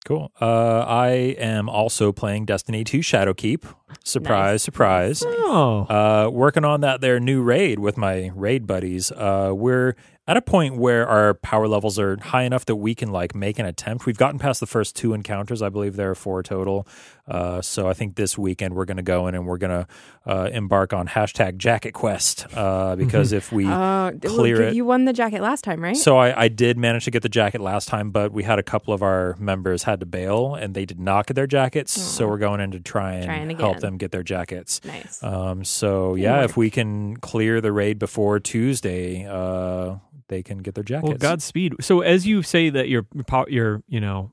Cool. 0.05 0.31
Uh, 0.39 0.85
I 0.87 1.09
am 1.37 1.67
also 1.67 2.13
playing 2.13 2.45
Destiny 2.45 2.85
2 2.85 2.99
Shadowkeep. 2.99 3.65
Surprise, 4.05 4.53
Nice. 4.53 4.63
surprise. 4.63 5.23
Oh, 5.25 5.81
Uh, 5.89 6.29
working 6.31 6.63
on 6.63 6.79
that 6.79 7.01
their 7.01 7.19
new 7.19 7.41
raid 7.41 7.79
with 7.79 7.97
my 7.97 8.31
raid 8.33 8.65
buddies. 8.65 9.11
Uh, 9.11 9.51
we're 9.53 9.95
at 10.27 10.35
a 10.35 10.41
point 10.41 10.75
where 10.75 11.07
our 11.07 11.33
power 11.33 11.67
levels 11.67 11.97
are 11.97 12.17
high 12.17 12.43
enough 12.43 12.65
that 12.65 12.75
we 12.75 12.93
can 12.93 13.11
like 13.11 13.33
make 13.33 13.59
an 13.59 13.65
attempt. 13.65 14.05
We've 14.05 14.17
gotten 14.17 14.39
past 14.39 14.59
the 14.59 14.65
first 14.65 14.95
two 14.95 15.13
encounters. 15.13 15.61
I 15.61 15.69
believe 15.69 15.95
there 15.95 16.11
are 16.11 16.15
four 16.15 16.43
total. 16.43 16.85
Uh, 17.27 17.61
so 17.61 17.87
I 17.89 17.93
think 17.93 18.15
this 18.15 18.37
weekend 18.37 18.73
we're 18.73 18.85
going 18.85 18.97
to 18.97 19.03
go 19.03 19.27
in 19.27 19.35
and 19.35 19.45
we're 19.45 19.57
going 19.57 19.85
to 19.85 19.87
uh, 20.25 20.49
embark 20.53 20.93
on 20.93 21.07
hashtag 21.07 21.57
Jacket 21.57 21.91
Quest 21.93 22.45
uh, 22.55 22.95
because 22.95 23.33
if 23.33 23.51
we 23.51 23.65
Uh, 23.65 23.69
well, 23.69 24.13
clear 24.21 24.61
you- 24.61 24.67
it. 24.69 24.73
You 24.75 24.85
won 24.85 25.05
the 25.05 25.13
jacket 25.13 25.41
last 25.41 25.63
time, 25.63 25.83
right? 25.83 25.97
so 25.97 26.17
I, 26.17 26.43
I 26.43 26.47
did 26.47 26.77
manage 26.77 27.05
to 27.05 27.11
get 27.11 27.23
the 27.23 27.29
jacket 27.29 27.59
last 27.61 27.87
time, 27.87 28.11
but 28.11 28.31
we 28.31 28.43
had 28.43 28.59
a 28.59 28.63
couple 28.63 28.93
of 28.93 29.01
our 29.01 29.35
members 29.39 29.83
had 29.83 29.99
to 29.99 30.05
bail 30.05 30.55
and 30.55 30.73
they 30.73 30.85
did 30.85 30.99
not 30.99 31.27
get 31.27 31.33
their 31.35 31.47
jackets. 31.47 31.91
So 31.99 32.27
we're 32.27 32.37
going 32.37 32.61
in 32.61 32.71
to 32.71 32.79
try 32.79 33.15
and 33.15 33.25
Trying 33.25 33.49
to 33.49 33.55
help 33.55 33.79
them 33.79 33.97
get 33.97 34.11
their 34.11 34.23
jackets. 34.23 34.81
Nice. 34.85 35.21
Um, 35.23 35.63
so 35.63 36.15
yeah, 36.15 36.43
if 36.43 36.55
we 36.55 36.69
can 36.69 37.17
clear 37.17 37.59
the 37.61 37.71
raid 37.71 37.99
before 37.99 38.39
Tuesday, 38.39 39.25
uh, 39.29 39.95
they 40.29 40.43
can 40.43 40.59
get 40.59 40.75
their 40.75 40.83
jackets. 40.83 41.09
Well, 41.09 41.17
Godspeed. 41.17 41.75
So 41.81 42.01
as 42.01 42.25
you 42.27 42.43
say 42.43 42.69
that 42.69 42.89
your 42.89 43.05
your 43.47 43.81
you 43.87 43.99
know 43.99 44.31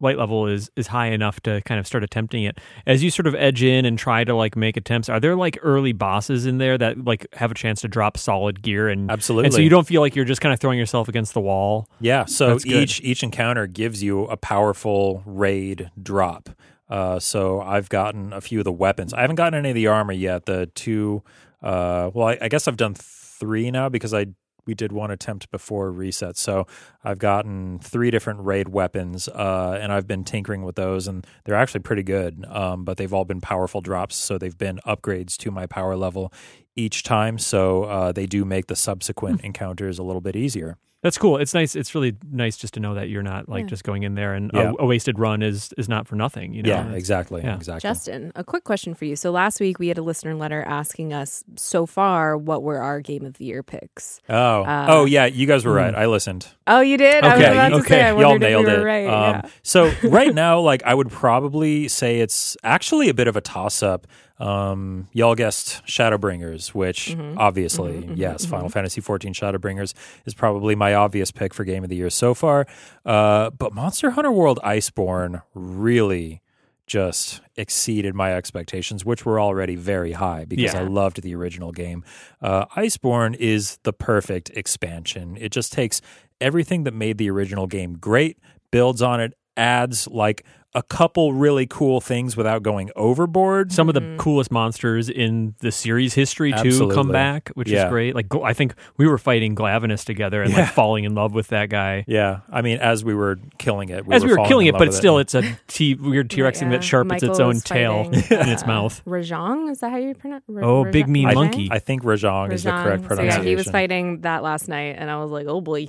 light 0.00 0.18
level 0.18 0.46
is 0.46 0.70
is 0.76 0.88
high 0.88 1.08
enough 1.08 1.40
to 1.40 1.60
kind 1.62 1.78
of 1.78 1.86
start 1.86 2.02
attempting 2.02 2.44
it. 2.44 2.58
As 2.86 3.02
you 3.02 3.10
sort 3.10 3.26
of 3.26 3.34
edge 3.34 3.62
in 3.62 3.84
and 3.84 3.98
try 3.98 4.24
to 4.24 4.34
like 4.34 4.56
make 4.56 4.76
attempts, 4.76 5.08
are 5.08 5.20
there 5.20 5.36
like 5.36 5.58
early 5.62 5.92
bosses 5.92 6.46
in 6.46 6.58
there 6.58 6.76
that 6.78 7.04
like 7.04 7.26
have 7.34 7.50
a 7.50 7.54
chance 7.54 7.80
to 7.82 7.88
drop 7.88 8.16
solid 8.16 8.62
gear 8.62 8.88
and 8.88 9.10
Absolutely. 9.10 9.46
and 9.46 9.54
so 9.54 9.60
you 9.60 9.70
don't 9.70 9.86
feel 9.86 10.00
like 10.00 10.16
you're 10.16 10.24
just 10.24 10.40
kind 10.40 10.52
of 10.52 10.60
throwing 10.60 10.78
yourself 10.78 11.08
against 11.08 11.34
the 11.34 11.40
wall? 11.40 11.88
Yeah, 12.00 12.24
so 12.24 12.58
each 12.64 13.00
each 13.02 13.22
encounter 13.22 13.66
gives 13.66 14.02
you 14.02 14.24
a 14.24 14.36
powerful 14.36 15.22
raid 15.24 15.90
drop. 16.02 16.50
Uh, 16.88 17.20
so 17.20 17.60
I've 17.60 17.88
gotten 17.88 18.32
a 18.32 18.40
few 18.40 18.58
of 18.58 18.64
the 18.64 18.72
weapons. 18.72 19.14
I 19.14 19.20
haven't 19.20 19.36
gotten 19.36 19.54
any 19.54 19.68
of 19.68 19.74
the 19.76 19.86
armor 19.86 20.12
yet. 20.12 20.46
The 20.46 20.66
two, 20.74 21.22
uh, 21.62 22.10
well, 22.12 22.28
I, 22.28 22.38
I 22.42 22.48
guess 22.48 22.66
I've 22.66 22.76
done 22.76 22.94
three 22.94 23.70
now 23.70 23.88
because 23.88 24.12
I 24.12 24.26
we 24.70 24.74
did 24.74 24.92
one 24.92 25.10
attempt 25.10 25.50
before 25.50 25.90
reset. 25.90 26.36
So 26.36 26.64
I've 27.02 27.18
gotten 27.18 27.80
three 27.80 28.12
different 28.12 28.44
raid 28.44 28.68
weapons, 28.68 29.26
uh, 29.26 29.76
and 29.82 29.92
I've 29.92 30.06
been 30.06 30.22
tinkering 30.22 30.62
with 30.62 30.76
those, 30.76 31.08
and 31.08 31.26
they're 31.44 31.56
actually 31.56 31.80
pretty 31.80 32.04
good. 32.04 32.46
Um, 32.48 32.84
but 32.84 32.96
they've 32.96 33.12
all 33.12 33.24
been 33.24 33.40
powerful 33.40 33.80
drops, 33.80 34.14
so 34.14 34.38
they've 34.38 34.56
been 34.56 34.78
upgrades 34.86 35.36
to 35.38 35.50
my 35.50 35.66
power 35.66 35.96
level 35.96 36.32
each 36.76 37.02
time. 37.02 37.36
So 37.36 37.82
uh, 37.82 38.12
they 38.12 38.26
do 38.26 38.44
make 38.44 38.68
the 38.68 38.76
subsequent 38.76 39.40
encounters 39.40 39.98
a 39.98 40.04
little 40.04 40.20
bit 40.20 40.36
easier. 40.36 40.78
That's 41.02 41.16
cool. 41.16 41.38
It's 41.38 41.54
nice. 41.54 41.74
It's 41.74 41.94
really 41.94 42.14
nice 42.30 42.58
just 42.58 42.74
to 42.74 42.80
know 42.80 42.92
that 42.94 43.08
you're 43.08 43.22
not 43.22 43.48
like 43.48 43.62
Yeah. 43.62 43.68
just 43.68 43.84
going 43.84 44.02
in 44.02 44.14
there 44.16 44.34
and 44.34 44.50
Yeah. 44.52 44.72
a, 44.78 44.82
a 44.82 44.86
wasted 44.86 45.18
run 45.18 45.40
is 45.42 45.72
is 45.78 45.88
not 45.88 46.06
for 46.06 46.14
nothing. 46.14 46.52
You 46.52 46.62
know. 46.62 46.68
Yeah, 46.68 46.92
exactly, 46.92 47.40
yeah. 47.42 47.54
exactly. 47.56 47.80
Justin, 47.88 48.32
a 48.34 48.44
quick 48.44 48.64
question 48.64 48.94
for 48.94 49.06
you. 49.06 49.16
So 49.16 49.30
last 49.30 49.60
week 49.60 49.78
we 49.78 49.88
had 49.88 49.96
a 49.96 50.02
listener 50.02 50.34
letter 50.34 50.62
asking 50.66 51.14
us 51.14 51.42
so 51.56 51.86
far 51.86 52.36
what 52.36 52.62
were 52.62 52.78
our 52.82 53.00
game 53.00 53.24
of 53.24 53.38
the 53.38 53.46
year 53.46 53.62
picks. 53.62 54.20
Oh, 54.28 54.62
Uh, 54.64 54.86
oh 54.90 55.04
yeah, 55.06 55.24
you 55.24 55.46
guys 55.46 55.64
were 55.64 55.72
right. 55.72 55.94
I 55.94 56.04
listened. 56.06 56.48
Oh, 56.66 56.80
you 56.80 56.98
did? 56.98 57.24
I 57.24 57.34
was 57.36 57.44
Okay, 57.44 57.54
to 57.70 57.74
okay. 57.76 57.88
say 57.88 58.02
I 58.02 58.10
Y'all 58.20 58.38
nailed 58.38 58.66
if 58.68 58.76
we 58.76 58.82
it. 58.82 58.84
right. 58.84 59.06
Um, 59.06 59.34
yeah. 59.44 59.50
So 59.62 59.90
right 60.04 60.34
now, 60.34 60.60
like 60.60 60.82
I 60.84 60.92
would 60.92 61.10
probably 61.10 61.88
say 61.88 62.20
it's 62.20 62.58
actually 62.62 63.08
a 63.08 63.14
bit 63.14 63.26
of 63.26 63.36
a 63.36 63.40
toss 63.40 63.82
up. 63.82 64.06
Um, 64.38 65.08
y'all 65.12 65.34
guessed 65.34 65.82
Shadowbringers, 65.86 66.68
which 66.74 67.08
Mm-hmm. 67.10 67.36
obviously, 67.38 68.08
yes, 68.14 68.46
Final 68.46 68.70
Fantasy 68.70 69.02
XIV 69.02 69.34
Shadowbringers 69.34 69.92
is 70.24 70.32
probably 70.32 70.74
my 70.74 70.89
obvious 70.94 71.30
pick 71.30 71.54
for 71.54 71.64
game 71.64 71.84
of 71.84 71.90
the 71.90 71.96
year 71.96 72.10
so 72.10 72.34
far. 72.34 72.66
Uh, 73.04 73.50
but 73.50 73.72
Monster 73.72 74.10
Hunter 74.10 74.32
World 74.32 74.58
Iceborne 74.64 75.42
really 75.54 76.42
just 76.86 77.40
exceeded 77.54 78.16
my 78.16 78.34
expectations, 78.34 79.04
which 79.04 79.24
were 79.24 79.38
already 79.38 79.76
very 79.76 80.10
high 80.12 80.44
because 80.44 80.74
I 80.74 80.82
loved 80.82 81.22
the 81.22 81.34
original 81.36 81.70
game. 81.70 82.02
Uh, 82.42 82.66
Iceborne 82.76 83.36
is 83.36 83.78
the 83.84 83.92
perfect 83.92 84.50
expansion. 84.54 85.36
It 85.40 85.52
just 85.52 85.72
takes 85.72 86.00
everything 86.40 86.82
that 86.84 86.94
made 86.94 87.18
the 87.18 87.30
original 87.30 87.68
game 87.68 87.96
great, 87.98 88.38
builds 88.72 89.02
on 89.02 89.20
it, 89.20 89.34
adds 89.60 90.08
like 90.08 90.44
a 90.72 90.84
couple 90.84 91.32
really 91.32 91.66
cool 91.66 92.00
things 92.00 92.36
without 92.36 92.62
going 92.62 92.92
overboard. 92.94 93.72
Some 93.72 93.88
of 93.88 93.96
Mm-hmm. 93.96 94.16
the 94.16 94.22
coolest 94.22 94.52
monsters 94.52 95.08
in 95.08 95.56
the 95.58 95.72
series 95.72 96.14
history 96.14 96.52
too 96.52 96.58
Absolutely. 96.58 96.94
come 96.94 97.08
back, 97.10 97.48
which 97.54 97.68
Yeah. 97.68 97.86
is 97.86 97.90
great. 97.90 98.14
Like 98.14 98.32
I 98.44 98.52
think 98.52 98.74
we 98.96 99.08
were 99.08 99.18
fighting 99.18 99.56
Glavenus 99.56 100.04
together 100.04 100.42
and 100.42 100.52
Yeah. 100.52 100.60
like 100.60 100.68
falling 100.72 101.02
in 101.02 101.16
love 101.16 101.34
with 101.34 101.48
that 101.48 101.70
guy. 101.70 102.04
yeah, 102.06 102.40
I 102.52 102.62
mean, 102.62 102.78
as 102.78 103.02
we 103.04 103.14
were 103.16 103.40
killing 103.58 103.88
it, 103.88 104.04
As 104.12 104.24
we 104.24 104.30
were 104.30 104.46
killing 104.46 104.68
it, 104.68 104.74
but 104.78 104.86
with 104.88 104.94
still, 104.94 105.18
it's 105.18 105.34
a 105.34 105.42
t- 105.66 105.94
weird 105.96 106.30
T 106.30 106.40
Rex 106.40 106.60
thing 106.60 106.70
Yeah, 106.70 106.78
that 106.78 106.84
sharpens 106.84 107.24
its 107.24 107.40
own 107.40 107.58
tail 107.58 108.04
fighting, 108.04 108.38
in 108.38 108.48
its 108.48 108.62
uh, 108.62 108.66
mouth. 108.68 109.02
Rajang, 109.04 109.72
is 109.72 109.80
that 109.80 109.90
how 109.90 109.96
you 109.98 110.14
pronounce? 110.14 110.44
Ra- 110.46 110.64
Oh, 110.64 110.82
Raja- 110.84 110.92
big 110.92 111.08
mean 111.08 111.34
monkey. 111.34 111.66
I 111.72 111.80
think 111.80 112.04
Rajang 112.04 112.52
is 112.52 112.62
the 112.62 112.70
correct 112.70 113.02
pronunciation. 113.02 113.32
So 113.32 113.42
yeah, 113.42 113.48
he 113.48 113.56
was 113.56 113.66
fighting 113.68 114.20
that 114.20 114.44
last 114.44 114.68
night, 114.68 114.94
and 114.98 115.10
I 115.10 115.16
was 115.20 115.32
like, 115.32 115.46
oh 115.48 115.60
boy. 115.60 115.88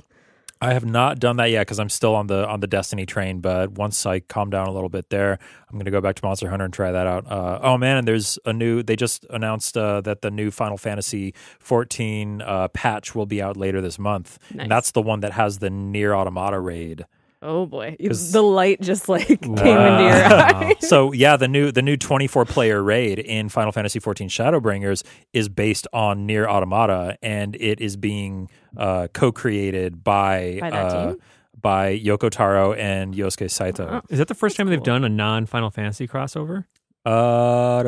I 0.62 0.74
have 0.74 0.84
not 0.84 1.18
done 1.18 1.38
that 1.38 1.50
yet 1.50 1.62
because 1.62 1.80
I'm 1.80 1.88
still 1.88 2.14
on 2.14 2.28
the 2.28 2.46
on 2.46 2.60
the 2.60 2.68
Destiny 2.68 3.04
train. 3.04 3.40
But 3.40 3.72
once 3.72 4.06
I 4.06 4.20
calm 4.20 4.48
down 4.48 4.68
a 4.68 4.70
little 4.70 4.88
bit 4.88 5.10
there, 5.10 5.40
I'm 5.68 5.74
going 5.74 5.86
to 5.86 5.90
go 5.90 6.00
back 6.00 6.14
to 6.14 6.24
Monster 6.24 6.48
Hunter 6.48 6.64
and 6.66 6.72
try 6.72 6.92
that 6.92 7.04
out. 7.04 7.28
Uh, 7.28 7.58
oh 7.60 7.76
man, 7.76 7.96
and 7.96 8.06
there's 8.06 8.38
a 8.44 8.52
new. 8.52 8.80
They 8.84 8.94
just 8.94 9.26
announced 9.28 9.76
uh, 9.76 10.02
that 10.02 10.22
the 10.22 10.30
new 10.30 10.52
Final 10.52 10.78
Fantasy 10.78 11.34
14 11.58 12.42
uh, 12.42 12.68
patch 12.68 13.12
will 13.12 13.26
be 13.26 13.42
out 13.42 13.56
later 13.56 13.80
this 13.80 13.98
month. 13.98 14.38
Nice. 14.52 14.62
And 14.62 14.70
that's 14.70 14.92
the 14.92 15.02
one 15.02 15.18
that 15.20 15.32
has 15.32 15.58
the 15.58 15.68
NieR 15.68 16.16
Automata 16.16 16.60
raid. 16.60 17.06
Oh 17.44 17.66
boy, 17.66 17.96
the 17.98 18.40
light 18.42 18.80
just 18.80 19.08
like 19.08 19.26
came 19.26 19.50
into 19.50 19.58
your 19.58 19.66
Wow. 19.72 20.60
eye. 20.60 20.74
so 20.78 21.10
yeah, 21.12 21.36
the 21.36 21.48
new 21.48 21.72
the 21.72 21.82
new 21.82 21.96
24 21.96 22.44
player 22.44 22.80
raid 22.82 23.18
in 23.18 23.48
Final 23.48 23.72
Fantasy 23.72 23.98
14 23.98 24.28
Shadowbringers 24.28 25.02
is 25.32 25.48
based 25.48 25.88
on 25.92 26.28
NieR 26.28 26.46
Automata, 26.46 27.18
and 27.20 27.56
it 27.56 27.80
is 27.80 27.96
being 27.96 28.48
uh, 28.76 29.08
co-created 29.12 30.04
by 30.04 30.58
By 30.60 30.70
that 30.70 30.84
uh, 30.86 31.06
team? 31.10 31.20
by 31.60 31.98
Yoko 31.98 32.30
Taro 32.30 32.74
and 32.74 33.12
Yosuke 33.14 33.50
Saito. 33.50 34.02
Is 34.08 34.18
that 34.18 34.28
the 34.28 34.34
first 34.34 34.56
time 34.56 34.68
they've 34.68 34.82
done 34.82 35.02
a 35.04 35.08
non 35.08 35.46
Final 35.46 35.70
Fantasy 35.70 36.06
crossover? 36.06 36.66
Uh, 37.04 37.82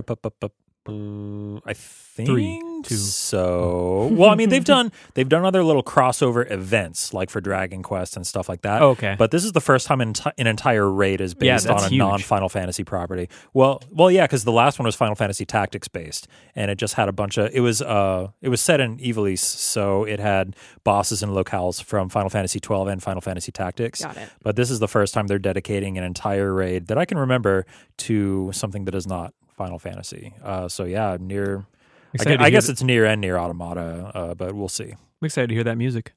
I 1.66 1.72
think 1.72 2.28
Three, 2.28 2.60
two. 2.84 2.96
so. 2.96 4.08
Well, 4.12 4.30
I 4.30 4.34
mean, 4.34 4.48
they've 4.48 4.64
done 4.64 4.92
they've 5.14 5.28
done 5.28 5.44
other 5.44 5.62
little 5.64 5.82
crossover 5.82 6.48
events 6.50 7.12
like 7.12 7.30
for 7.30 7.40
Dragon 7.40 7.82
Quest 7.82 8.16
and 8.16 8.26
stuff 8.26 8.48
like 8.48 8.62
that. 8.62 8.82
Okay. 8.82 9.16
But 9.18 9.30
this 9.30 9.44
is 9.44 9.52
the 9.52 9.60
first 9.60 9.86
time 9.86 10.00
an, 10.00 10.12
enti- 10.14 10.32
an 10.38 10.46
entire 10.46 10.90
raid 10.90 11.20
is 11.20 11.34
Yeah, 11.40 11.54
based 11.54 11.66
on 11.68 11.76
that's 11.76 11.86
a 11.86 11.90
huge. 11.90 11.98
non 11.98 12.18
Final 12.20 12.48
Fantasy 12.48 12.84
property. 12.84 13.28
Well, 13.52 13.82
well, 13.90 14.10
yeah, 14.10 14.24
because 14.24 14.44
the 14.44 14.52
last 14.52 14.78
one 14.78 14.86
was 14.86 14.94
Final 14.94 15.14
Fantasy 15.14 15.44
Tactics 15.44 15.88
based, 15.88 16.28
and 16.54 16.70
it 16.70 16.78
just 16.78 16.94
had 16.94 17.08
a 17.08 17.12
bunch 17.12 17.38
of. 17.38 17.50
It 17.52 17.60
was 17.60 17.82
uh, 17.82 18.28
it 18.40 18.48
was 18.48 18.60
set 18.60 18.80
in 18.80 18.98
Ivalice, 18.98 19.38
so 19.38 20.04
it 20.04 20.20
had 20.20 20.54
bosses 20.84 21.22
and 21.22 21.32
locales 21.32 21.82
from 21.82 22.08
Final 22.08 22.30
Fantasy 22.30 22.60
12 22.60 22.88
and 22.88 23.02
Final 23.02 23.20
Fantasy 23.20 23.52
Tactics. 23.52 24.02
Got 24.02 24.16
it. 24.16 24.28
But 24.42 24.56
this 24.56 24.70
is 24.70 24.78
the 24.78 24.88
first 24.88 25.14
time 25.14 25.26
they're 25.26 25.38
dedicating 25.38 25.98
an 25.98 26.04
entire 26.04 26.52
raid 26.52 26.86
that 26.88 26.98
I 26.98 27.04
can 27.04 27.18
remember 27.18 27.66
to 27.98 28.50
something 28.52 28.84
that 28.84 28.94
is 28.94 29.06
not 29.06 29.34
Final 29.56 29.78
Fantasy. 29.78 30.34
Uh, 30.42 30.68
so 30.68 30.84
yeah, 30.84 31.16
NieR. 31.16 31.66
I, 32.14 32.16
Excited 32.16 32.40
I 32.40 32.50
guess 32.50 32.68
it's 32.68 32.82
NieR 32.82 33.12
and 33.12 33.24
NieR 33.24 33.38
Automata, 33.40 34.12
uh, 34.14 34.34
but 34.34 34.54
we'll 34.54 34.68
see. 34.68 34.92
I'm 34.92 35.26
excited 35.26 35.48
to 35.48 35.54
hear 35.54 35.64
that 35.64 35.76
music. 35.76 36.12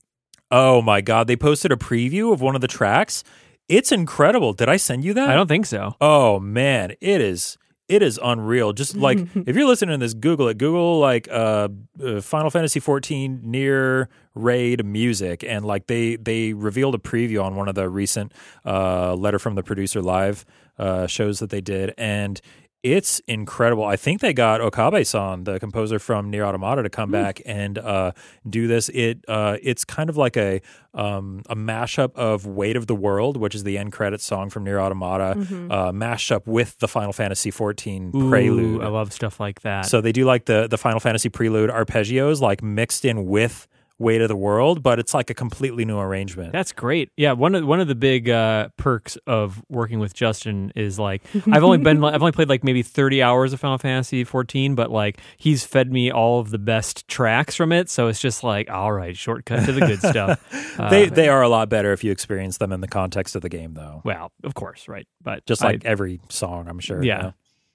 Oh 0.52 0.82
my 0.82 1.02
god, 1.02 1.28
they 1.28 1.36
posted 1.36 1.72
a 1.72 1.76
preview 1.76 2.32
of 2.32 2.40
one 2.40 2.54
of 2.54 2.62
the 2.62 2.68
tracks. 2.68 3.24
It's 3.68 3.92
incredible. 3.92 4.54
Did 4.54 4.70
I 4.70 4.78
send 4.78 5.04
you 5.04 5.14
that? 5.16 5.28
I 5.28 5.34
don't 5.34 5.48
think 5.48 5.66
so. 5.66 5.96
Oh 6.00 6.40
man, 6.40 6.92
it 7.02 7.20
is 7.20 7.58
it 7.88 8.02
is 8.02 8.20
unreal. 8.24 8.74
Just 8.74 8.96
like 8.98 9.18
if 9.36 9.56
you're 9.56 9.68
listening 9.68 10.00
to 10.00 10.06
this, 10.06 10.14
Google 10.14 10.48
it. 10.50 10.58
Google 10.58 11.00
like 11.00 11.28
uh, 11.32 11.70
uh, 12.04 12.22
Final 12.22 12.52
Fantasy 12.52 12.80
14 12.80 13.42
NieR 13.46 14.08
raid 14.36 14.86
music, 14.86 15.44
and 15.44 15.66
like 15.66 15.88
they 15.88 16.16
they 16.16 16.54
revealed 16.54 16.94
a 16.96 17.00
preview 17.00 17.44
on 17.44 17.56
one 17.56 17.68
of 17.68 17.76
the 17.76 17.90
recent 17.90 18.34
uh, 18.66 19.16
letter 19.16 19.40
from 19.40 19.56
the 19.56 19.64
producer 19.64 20.02
live 20.02 20.46
uh, 20.78 21.08
shows 21.08 21.40
that 21.40 21.50
they 21.50 21.62
did, 21.62 21.94
and. 21.98 22.40
It's 22.84 23.20
incredible. 23.28 23.84
I 23.84 23.96
think 23.96 24.22
they 24.22 24.34
got 24.34 24.62
Okabe-san, 24.62 25.46
the 25.46 25.60
composer 25.60 25.98
from 25.98 26.32
NieR 26.32 26.46
Automata, 26.46 26.84
to 26.84 26.90
come 26.90 27.10
back 27.10 27.42
and 27.46 27.78
uh, 27.78 28.12
do 28.48 28.68
this. 28.68 28.90
It 28.90 29.26
uh, 29.28 29.58
it's 29.64 29.84
kind 29.84 30.10
of 30.10 30.18
like 30.18 30.38
a 30.38 30.62
um, 30.94 31.42
a 31.50 31.56
mashup 31.56 32.14
of 32.16 32.46
"Weight 32.46 32.76
of 32.76 32.86
the 32.86 32.96
World," 32.96 33.36
which 33.36 33.56
is 33.56 33.64
the 33.64 33.78
end 33.78 33.94
credit 33.94 34.22
song 34.22 34.50
from 34.50 34.64
NieR 34.64 34.80
Automata, 34.80 35.36
uh, 35.72 35.92
mashed 35.92 36.32
up 36.32 36.46
with 36.46 36.78
the 36.78 36.88
Final 36.88 37.14
Fantasy 37.14 37.52
XIV 37.52 38.14
Ooh, 38.16 38.30
prelude. 38.30 38.84
I 38.84 38.88
love 38.88 39.12
stuff 39.12 39.40
like 39.40 39.62
that. 39.62 39.88
So 39.88 40.00
they 40.00 40.12
do 40.12 40.26
like 40.26 40.46
the 40.46 40.68
the 40.68 40.78
Final 40.78 41.00
Fantasy 41.00 41.30
prelude 41.30 41.72
arpeggios, 41.72 42.42
like 42.42 42.62
mixed 42.62 43.06
in 43.06 43.26
with 43.26 43.68
"Weight 44.00 44.22
of 44.22 44.28
the 44.30 44.36
World," 44.36 44.84
but 44.84 45.00
it's 45.00 45.14
like 45.14 45.30
a 45.30 45.34
completely 45.34 45.86
new 45.86 45.98
arrangement. 46.00 46.52
That's 46.54 46.72
great. 46.72 47.12
Yeah, 47.18 47.32
one 47.34 47.56
of 47.56 47.66
one 47.66 47.80
of 47.80 47.88
the 47.88 47.96
big 47.96 48.30
uh, 48.30 48.70
perks 48.78 49.18
of 49.28 49.64
working 49.70 50.00
with 50.00 50.14
Justin 50.14 50.72
is 50.76 50.98
like 51.00 51.24
I've 51.52 51.64
only 51.64 51.78
been 51.80 52.04
I've 52.04 52.22
only 52.22 52.32
played 52.32 52.50
like 52.50 52.64
maybe 52.64 52.84
30 52.84 53.22
hours 53.24 53.54
of 53.54 53.60
Final 53.60 53.78
Fantasy 53.78 54.24
14, 54.24 54.76
but 54.76 54.92
like 54.92 55.20
he's 55.38 55.66
fed 55.66 55.92
me 55.92 56.12
all 56.12 56.40
of 56.40 56.50
the 56.52 56.60
best 56.60 57.08
tracks 57.08 57.56
from 57.56 57.72
it, 57.72 57.90
so 57.90 58.08
it's 58.08 58.20
just 58.22 58.44
like 58.44 58.70
all 58.70 58.92
right, 58.92 59.16
shortcut 59.18 59.66
to 59.66 59.72
the 59.72 59.82
good 59.82 60.00
stuff. 60.00 60.44
Uh, 60.78 60.92
they 60.92 61.08
they 61.08 61.28
are 61.28 61.42
a 61.42 61.50
lot 61.50 61.70
better 61.70 61.92
if 61.92 62.04
you 62.04 62.12
experience 62.12 62.58
them 62.60 62.72
in 62.72 62.82
the 62.82 62.88
context 62.88 63.36
of 63.36 63.42
the 63.42 63.50
game, 63.50 63.74
though. 63.74 64.00
well, 64.06 64.32
of 64.44 64.54
course, 64.54 64.88
right, 64.88 65.08
but 65.24 65.44
Just 65.48 65.64
I- 65.64 65.70
like 65.70 65.86
every 65.86 66.20
song, 66.30 66.68
I'm 66.68 66.78
sure. 66.78 67.04
Yeah. 67.04 67.32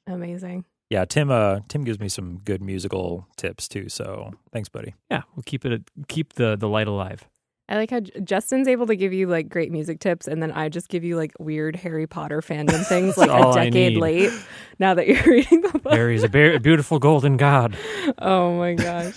Amazing. 0.06 0.64
Yeah. 0.92 1.04
Tim 1.04 1.30
uh 1.30 1.60
Tim 1.68 1.84
gives 1.84 1.98
me 1.98 2.08
some 2.08 2.38
good 2.44 2.62
musical 2.62 3.26
tips 3.36 3.66
too. 3.68 3.88
So 3.88 4.32
thanks, 4.52 4.68
buddy. 4.68 4.94
yeah, 5.10 5.22
we'll 5.34 5.42
keep 5.44 5.64
it 5.64 5.82
keep 6.08 6.34
the 6.34 6.56
the 6.56 6.68
light 6.68 6.86
alive. 6.88 7.24
I 7.68 7.76
like 7.76 7.90
how 7.90 8.00
Justin's 8.00 8.68
able 8.68 8.86
to 8.88 8.96
give 8.96 9.12
you 9.14 9.26
like 9.28 9.48
great 9.48 9.72
music 9.72 9.98
tips, 10.00 10.28
and 10.28 10.42
then 10.42 10.52
I 10.52 10.68
just 10.68 10.88
give 10.88 11.04
you 11.04 11.16
like 11.16 11.32
weird 11.38 11.76
Harry 11.76 12.06
Potter 12.06 12.40
fandom 12.42 12.84
things 12.88 13.16
like 13.16 13.30
a 13.30 13.52
decade 13.54 13.96
late. 13.96 14.30
Now 14.78 14.92
that 14.94 15.06
you're 15.06 15.22
reading 15.26 15.62
the 15.62 15.78
book. 15.78 15.92
Harry's 15.94 16.22
a 16.24 16.28
be- 16.28 16.58
beautiful 16.58 16.98
golden 16.98 17.36
god. 17.38 17.76
Oh 18.18 18.58
my 18.58 18.74
gosh. 18.74 19.16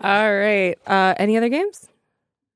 All 0.00 0.34
right. 0.34 0.76
Uh, 0.86 1.14
any 1.18 1.36
other 1.36 1.48
games? 1.50 1.86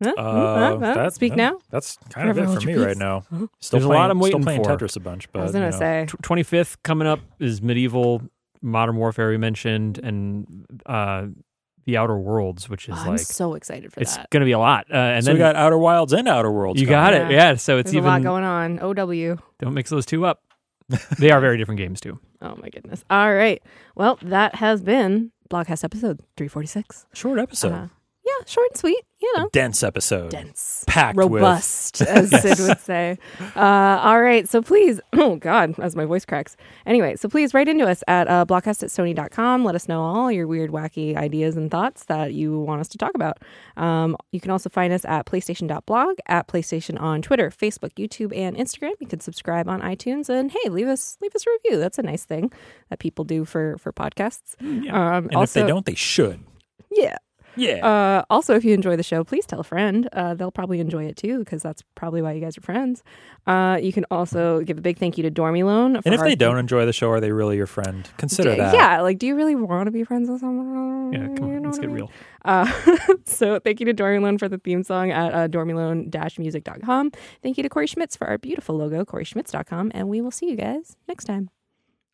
Huh? 0.03 0.15
Uh, 0.17 0.23
Huh? 0.23 0.79
Huh? 0.79 0.95
that- 0.95 1.13
Speak 1.15 1.33
that- 1.33 1.37
now. 1.37 1.59
That's 1.71 1.99
kind 2.11 2.31
of 2.31 2.39
it 2.39 2.47
for 2.49 2.65
me 2.67 2.73
your 2.75 2.83
right 2.87 2.91
peace. 2.91 2.99
now. 2.99 3.25
Still 3.61 3.81
There's 3.81 3.85
a 3.85 3.89
lot 3.89 4.11
I'm 4.11 4.17
still 4.19 4.25
waiting 4.25 4.43
playing 4.45 4.65
for. 4.65 4.77
Tetris 4.79 4.97
a 4.97 5.01
bunch, 5.01 5.31
but 5.33 5.41
I 5.41 5.43
was 5.43 5.53
gonna 5.53 5.67
you 5.67 5.71
know. 5.73 5.79
say. 5.79 6.07
25th 6.23 6.77
coming 6.85 7.09
up 7.09 7.21
is 7.41 7.61
MediEvil 7.61 8.29
Modern 8.63 8.97
Warfare 8.97 9.31
we 9.31 9.37
mentioned, 9.39 9.99
and 9.99 10.67
uh, 10.87 11.27
the 11.87 11.97
Outer 11.97 12.19
Worlds, 12.19 12.69
which 12.69 12.89
is 12.89 12.95
Oh, 12.99 13.03
I'm 13.03 13.09
like 13.13 13.21
so 13.21 13.55
excited 13.55 13.93
for 13.93 14.01
it's 14.01 14.15
that. 14.15 14.25
It's 14.25 14.31
going 14.31 14.41
to 14.43 14.45
be 14.45 14.53
a 14.53 14.59
lot. 14.59 14.87
Uh, 14.93 14.97
and 14.97 15.25
so 15.25 15.29
then 15.29 15.37
we 15.37 15.39
got 15.39 15.57
Outer 15.57 15.79
Wilds 15.79 16.13
and 16.13 16.29
Outer 16.29 16.51
Worlds. 16.51 16.81
you 16.81 16.87
got 16.87 17.15
it, 17.15 17.31
yeah. 17.31 17.55
So 17.55 17.79
it's 17.79 17.91
There's 17.91 18.05
a 18.05 18.07
lot 18.07 18.23
going 18.23 18.45
on. 18.45 18.79
OW. 18.81 19.39
don't 19.59 19.75
mix 19.75 19.91
those 19.91 20.05
two 20.07 20.27
up. 20.27 20.43
they 21.19 21.31
are 21.31 21.41
very 21.41 21.57
different 21.59 21.79
games 21.79 22.01
too. 22.01 22.19
Oh 22.41 22.57
my 22.57 22.69
goodness. 22.69 23.05
All 23.11 23.35
right. 23.35 23.63
Well, 23.95 24.19
that 24.23 24.55
has 24.57 24.83
been 24.83 25.33
Blogcast 25.51 25.85
episode 25.85 26.21
346. 26.37 27.07
Short 27.15 27.39
episode. 27.39 27.73
Uh, 27.73 27.77
yeah, 27.77 27.89
short 28.47 28.69
and 28.71 28.79
sweet. 28.79 29.05
You 29.21 29.33
know, 29.37 29.49
Dense 29.53 29.83
episode. 29.83 30.31
dense, 30.31 30.85
Packed 30.87 31.17
with- 31.17 31.27
robust, 31.33 32.03
as 32.03 32.31
Sid 32.31 32.61
would 32.69 32.79
say. 32.79 33.19
Uh, 33.57 34.01
all 34.01 34.23
right. 34.23 34.49
So 34.49 34.63
please, 34.63 35.01
oh 35.15 35.35
God, 35.35 35.77
as 35.81 35.97
my 35.97 36.05
voice 36.05 36.25
cracks. 36.25 36.57
Anyway, 36.87 37.17
so 37.17 37.29
please 37.29 37.53
write 37.53 37.67
into 37.67 37.85
us 37.85 38.05
at 38.07 38.29
uh, 38.29 38.45
blogcast 38.47 38.85
at 38.85 38.91
sony.com. 38.91 39.65
Let 39.65 39.75
us 39.75 39.89
know 39.89 40.03
all 40.03 40.31
your 40.31 40.47
weird, 40.47 40.71
wacky 40.71 41.17
ideas 41.17 41.57
and 41.57 41.69
thoughts 41.69 42.05
that 42.05 42.33
you 42.33 42.61
want 42.61 42.81
us 42.81 42.87
to 42.89 42.99
talk 42.99 43.11
about. 43.17 43.39
Um, 43.77 44.17
you 44.31 44.39
can 44.41 44.53
also 44.53 44.71
find 44.71 44.93
us 44.93 45.05
at 45.05 45.27
playstation.blog, 45.27 46.19
at 46.29 46.47
PlayStation 46.47 47.01
on 47.01 47.21
Twitter, 47.21 47.51
Facebook, 47.51 47.95
YouTube, 47.95 48.37
and 48.37 48.57
Instagram. 48.57 48.93
You 49.01 49.09
can 49.09 49.19
subscribe 49.19 49.69
on 49.69 49.81
iTunes 49.81 50.29
and 50.29 50.53
hey, 50.53 50.69
leave 50.71 50.87
us 50.87 51.17
leave 51.21 51.35
us 51.35 51.45
a 51.45 51.51
review. 51.51 51.81
That's 51.81 51.99
a 51.99 52.03
nice 52.03 52.25
thing 52.25 52.53
that 52.91 53.01
people 53.01 53.25
do 53.25 53.45
for 53.45 53.79
for 53.79 53.93
podcasts. 53.93 54.55
Um, 54.61 55.25
And 55.27 55.35
also, 55.35 55.59
if 55.61 55.67
they 55.67 55.69
don't, 55.73 55.87
they 55.87 55.97
should. 55.97 56.39
yeah. 56.93 57.17
Yeah. 57.57 57.85
Uh, 57.87 58.25
also, 58.31 58.55
if 58.55 58.65
you 58.65 58.73
enjoy 58.75 58.97
the 58.97 59.03
show, 59.03 59.25
please 59.25 59.45
tell 59.47 59.61
a 59.61 59.65
friend. 59.65 60.09
Uh, 60.13 60.35
they'll 60.35 60.53
probably 60.53 60.79
enjoy 60.81 61.05
it 61.07 61.17
too, 61.17 61.41
because 61.41 61.63
that's 61.63 61.83
probably 61.97 62.23
why 62.23 62.33
you 62.33 62.41
guys 62.41 62.57
are 62.57 62.61
friends. 62.61 63.03
Uh, 63.47 63.79
you 63.83 63.93
can 63.93 64.05
also 64.11 64.61
give 64.61 64.79
a 64.79 64.81
big 64.81 64.99
thank 64.99 65.17
you 65.19 65.23
to 65.25 65.31
Dormy 65.31 65.63
Loan. 65.65 65.97
and 66.05 66.15
if 66.15 66.21
they 66.21 66.37
don't 66.37 66.59
enjoy 66.59 66.87
the 66.87 66.93
show, 66.93 67.11
are 67.11 67.21
they 67.21 67.33
really 67.33 67.57
your 67.57 67.67
friend? 67.67 68.09
Consider 68.17 68.55
that. 68.55 68.75
yeah, 68.75 69.01
like, 69.01 69.19
do 69.19 69.27
you 69.27 69.35
really 69.35 69.55
want 69.57 69.87
to 69.87 69.91
be 69.91 70.05
friends 70.05 70.31
with 70.31 70.41
someone? 70.41 71.13
Yeah, 71.13 71.27
come 71.37 71.49
You 71.49 71.57
on, 71.57 71.63
know 71.63 71.69
let's 71.69 71.79
what 71.79 71.85
I 71.85 71.87
get 71.87 71.87
mean? 71.89 71.97
real. 71.97 72.11
Uh, 72.45 73.15
so 73.25 73.59
thank 73.59 73.81
you 73.81 73.87
to 73.87 73.93
Dormy 73.93 74.21
Loan 74.21 74.39
for 74.39 74.49
the 74.49 74.59
theme 74.59 74.83
song 74.85 75.11
at 75.11 75.35
uh, 75.35 75.49
dormylone-music.com. 75.49 77.11
Thank 77.43 77.57
you 77.57 77.63
to 77.63 77.69
Corey 77.69 77.87
Schmitz 77.89 78.17
for 78.17 78.27
our 78.29 78.39
beautiful 78.39 78.77
logo, 78.77 79.05
coreyschmitz.com. 79.05 79.91
And 79.95 80.09
we 80.09 80.21
will 80.21 80.31
see 80.31 80.49
you 80.51 80.57
guys 80.57 80.97
next 81.09 81.25
time 81.25 81.51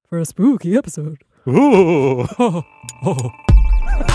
for 0.08 0.18
a 0.18 0.24
spooky 0.24 0.76
episode. 0.76 1.22
Ooh. 1.46 2.26
Oh, 2.38 2.62
oh. 3.04 4.10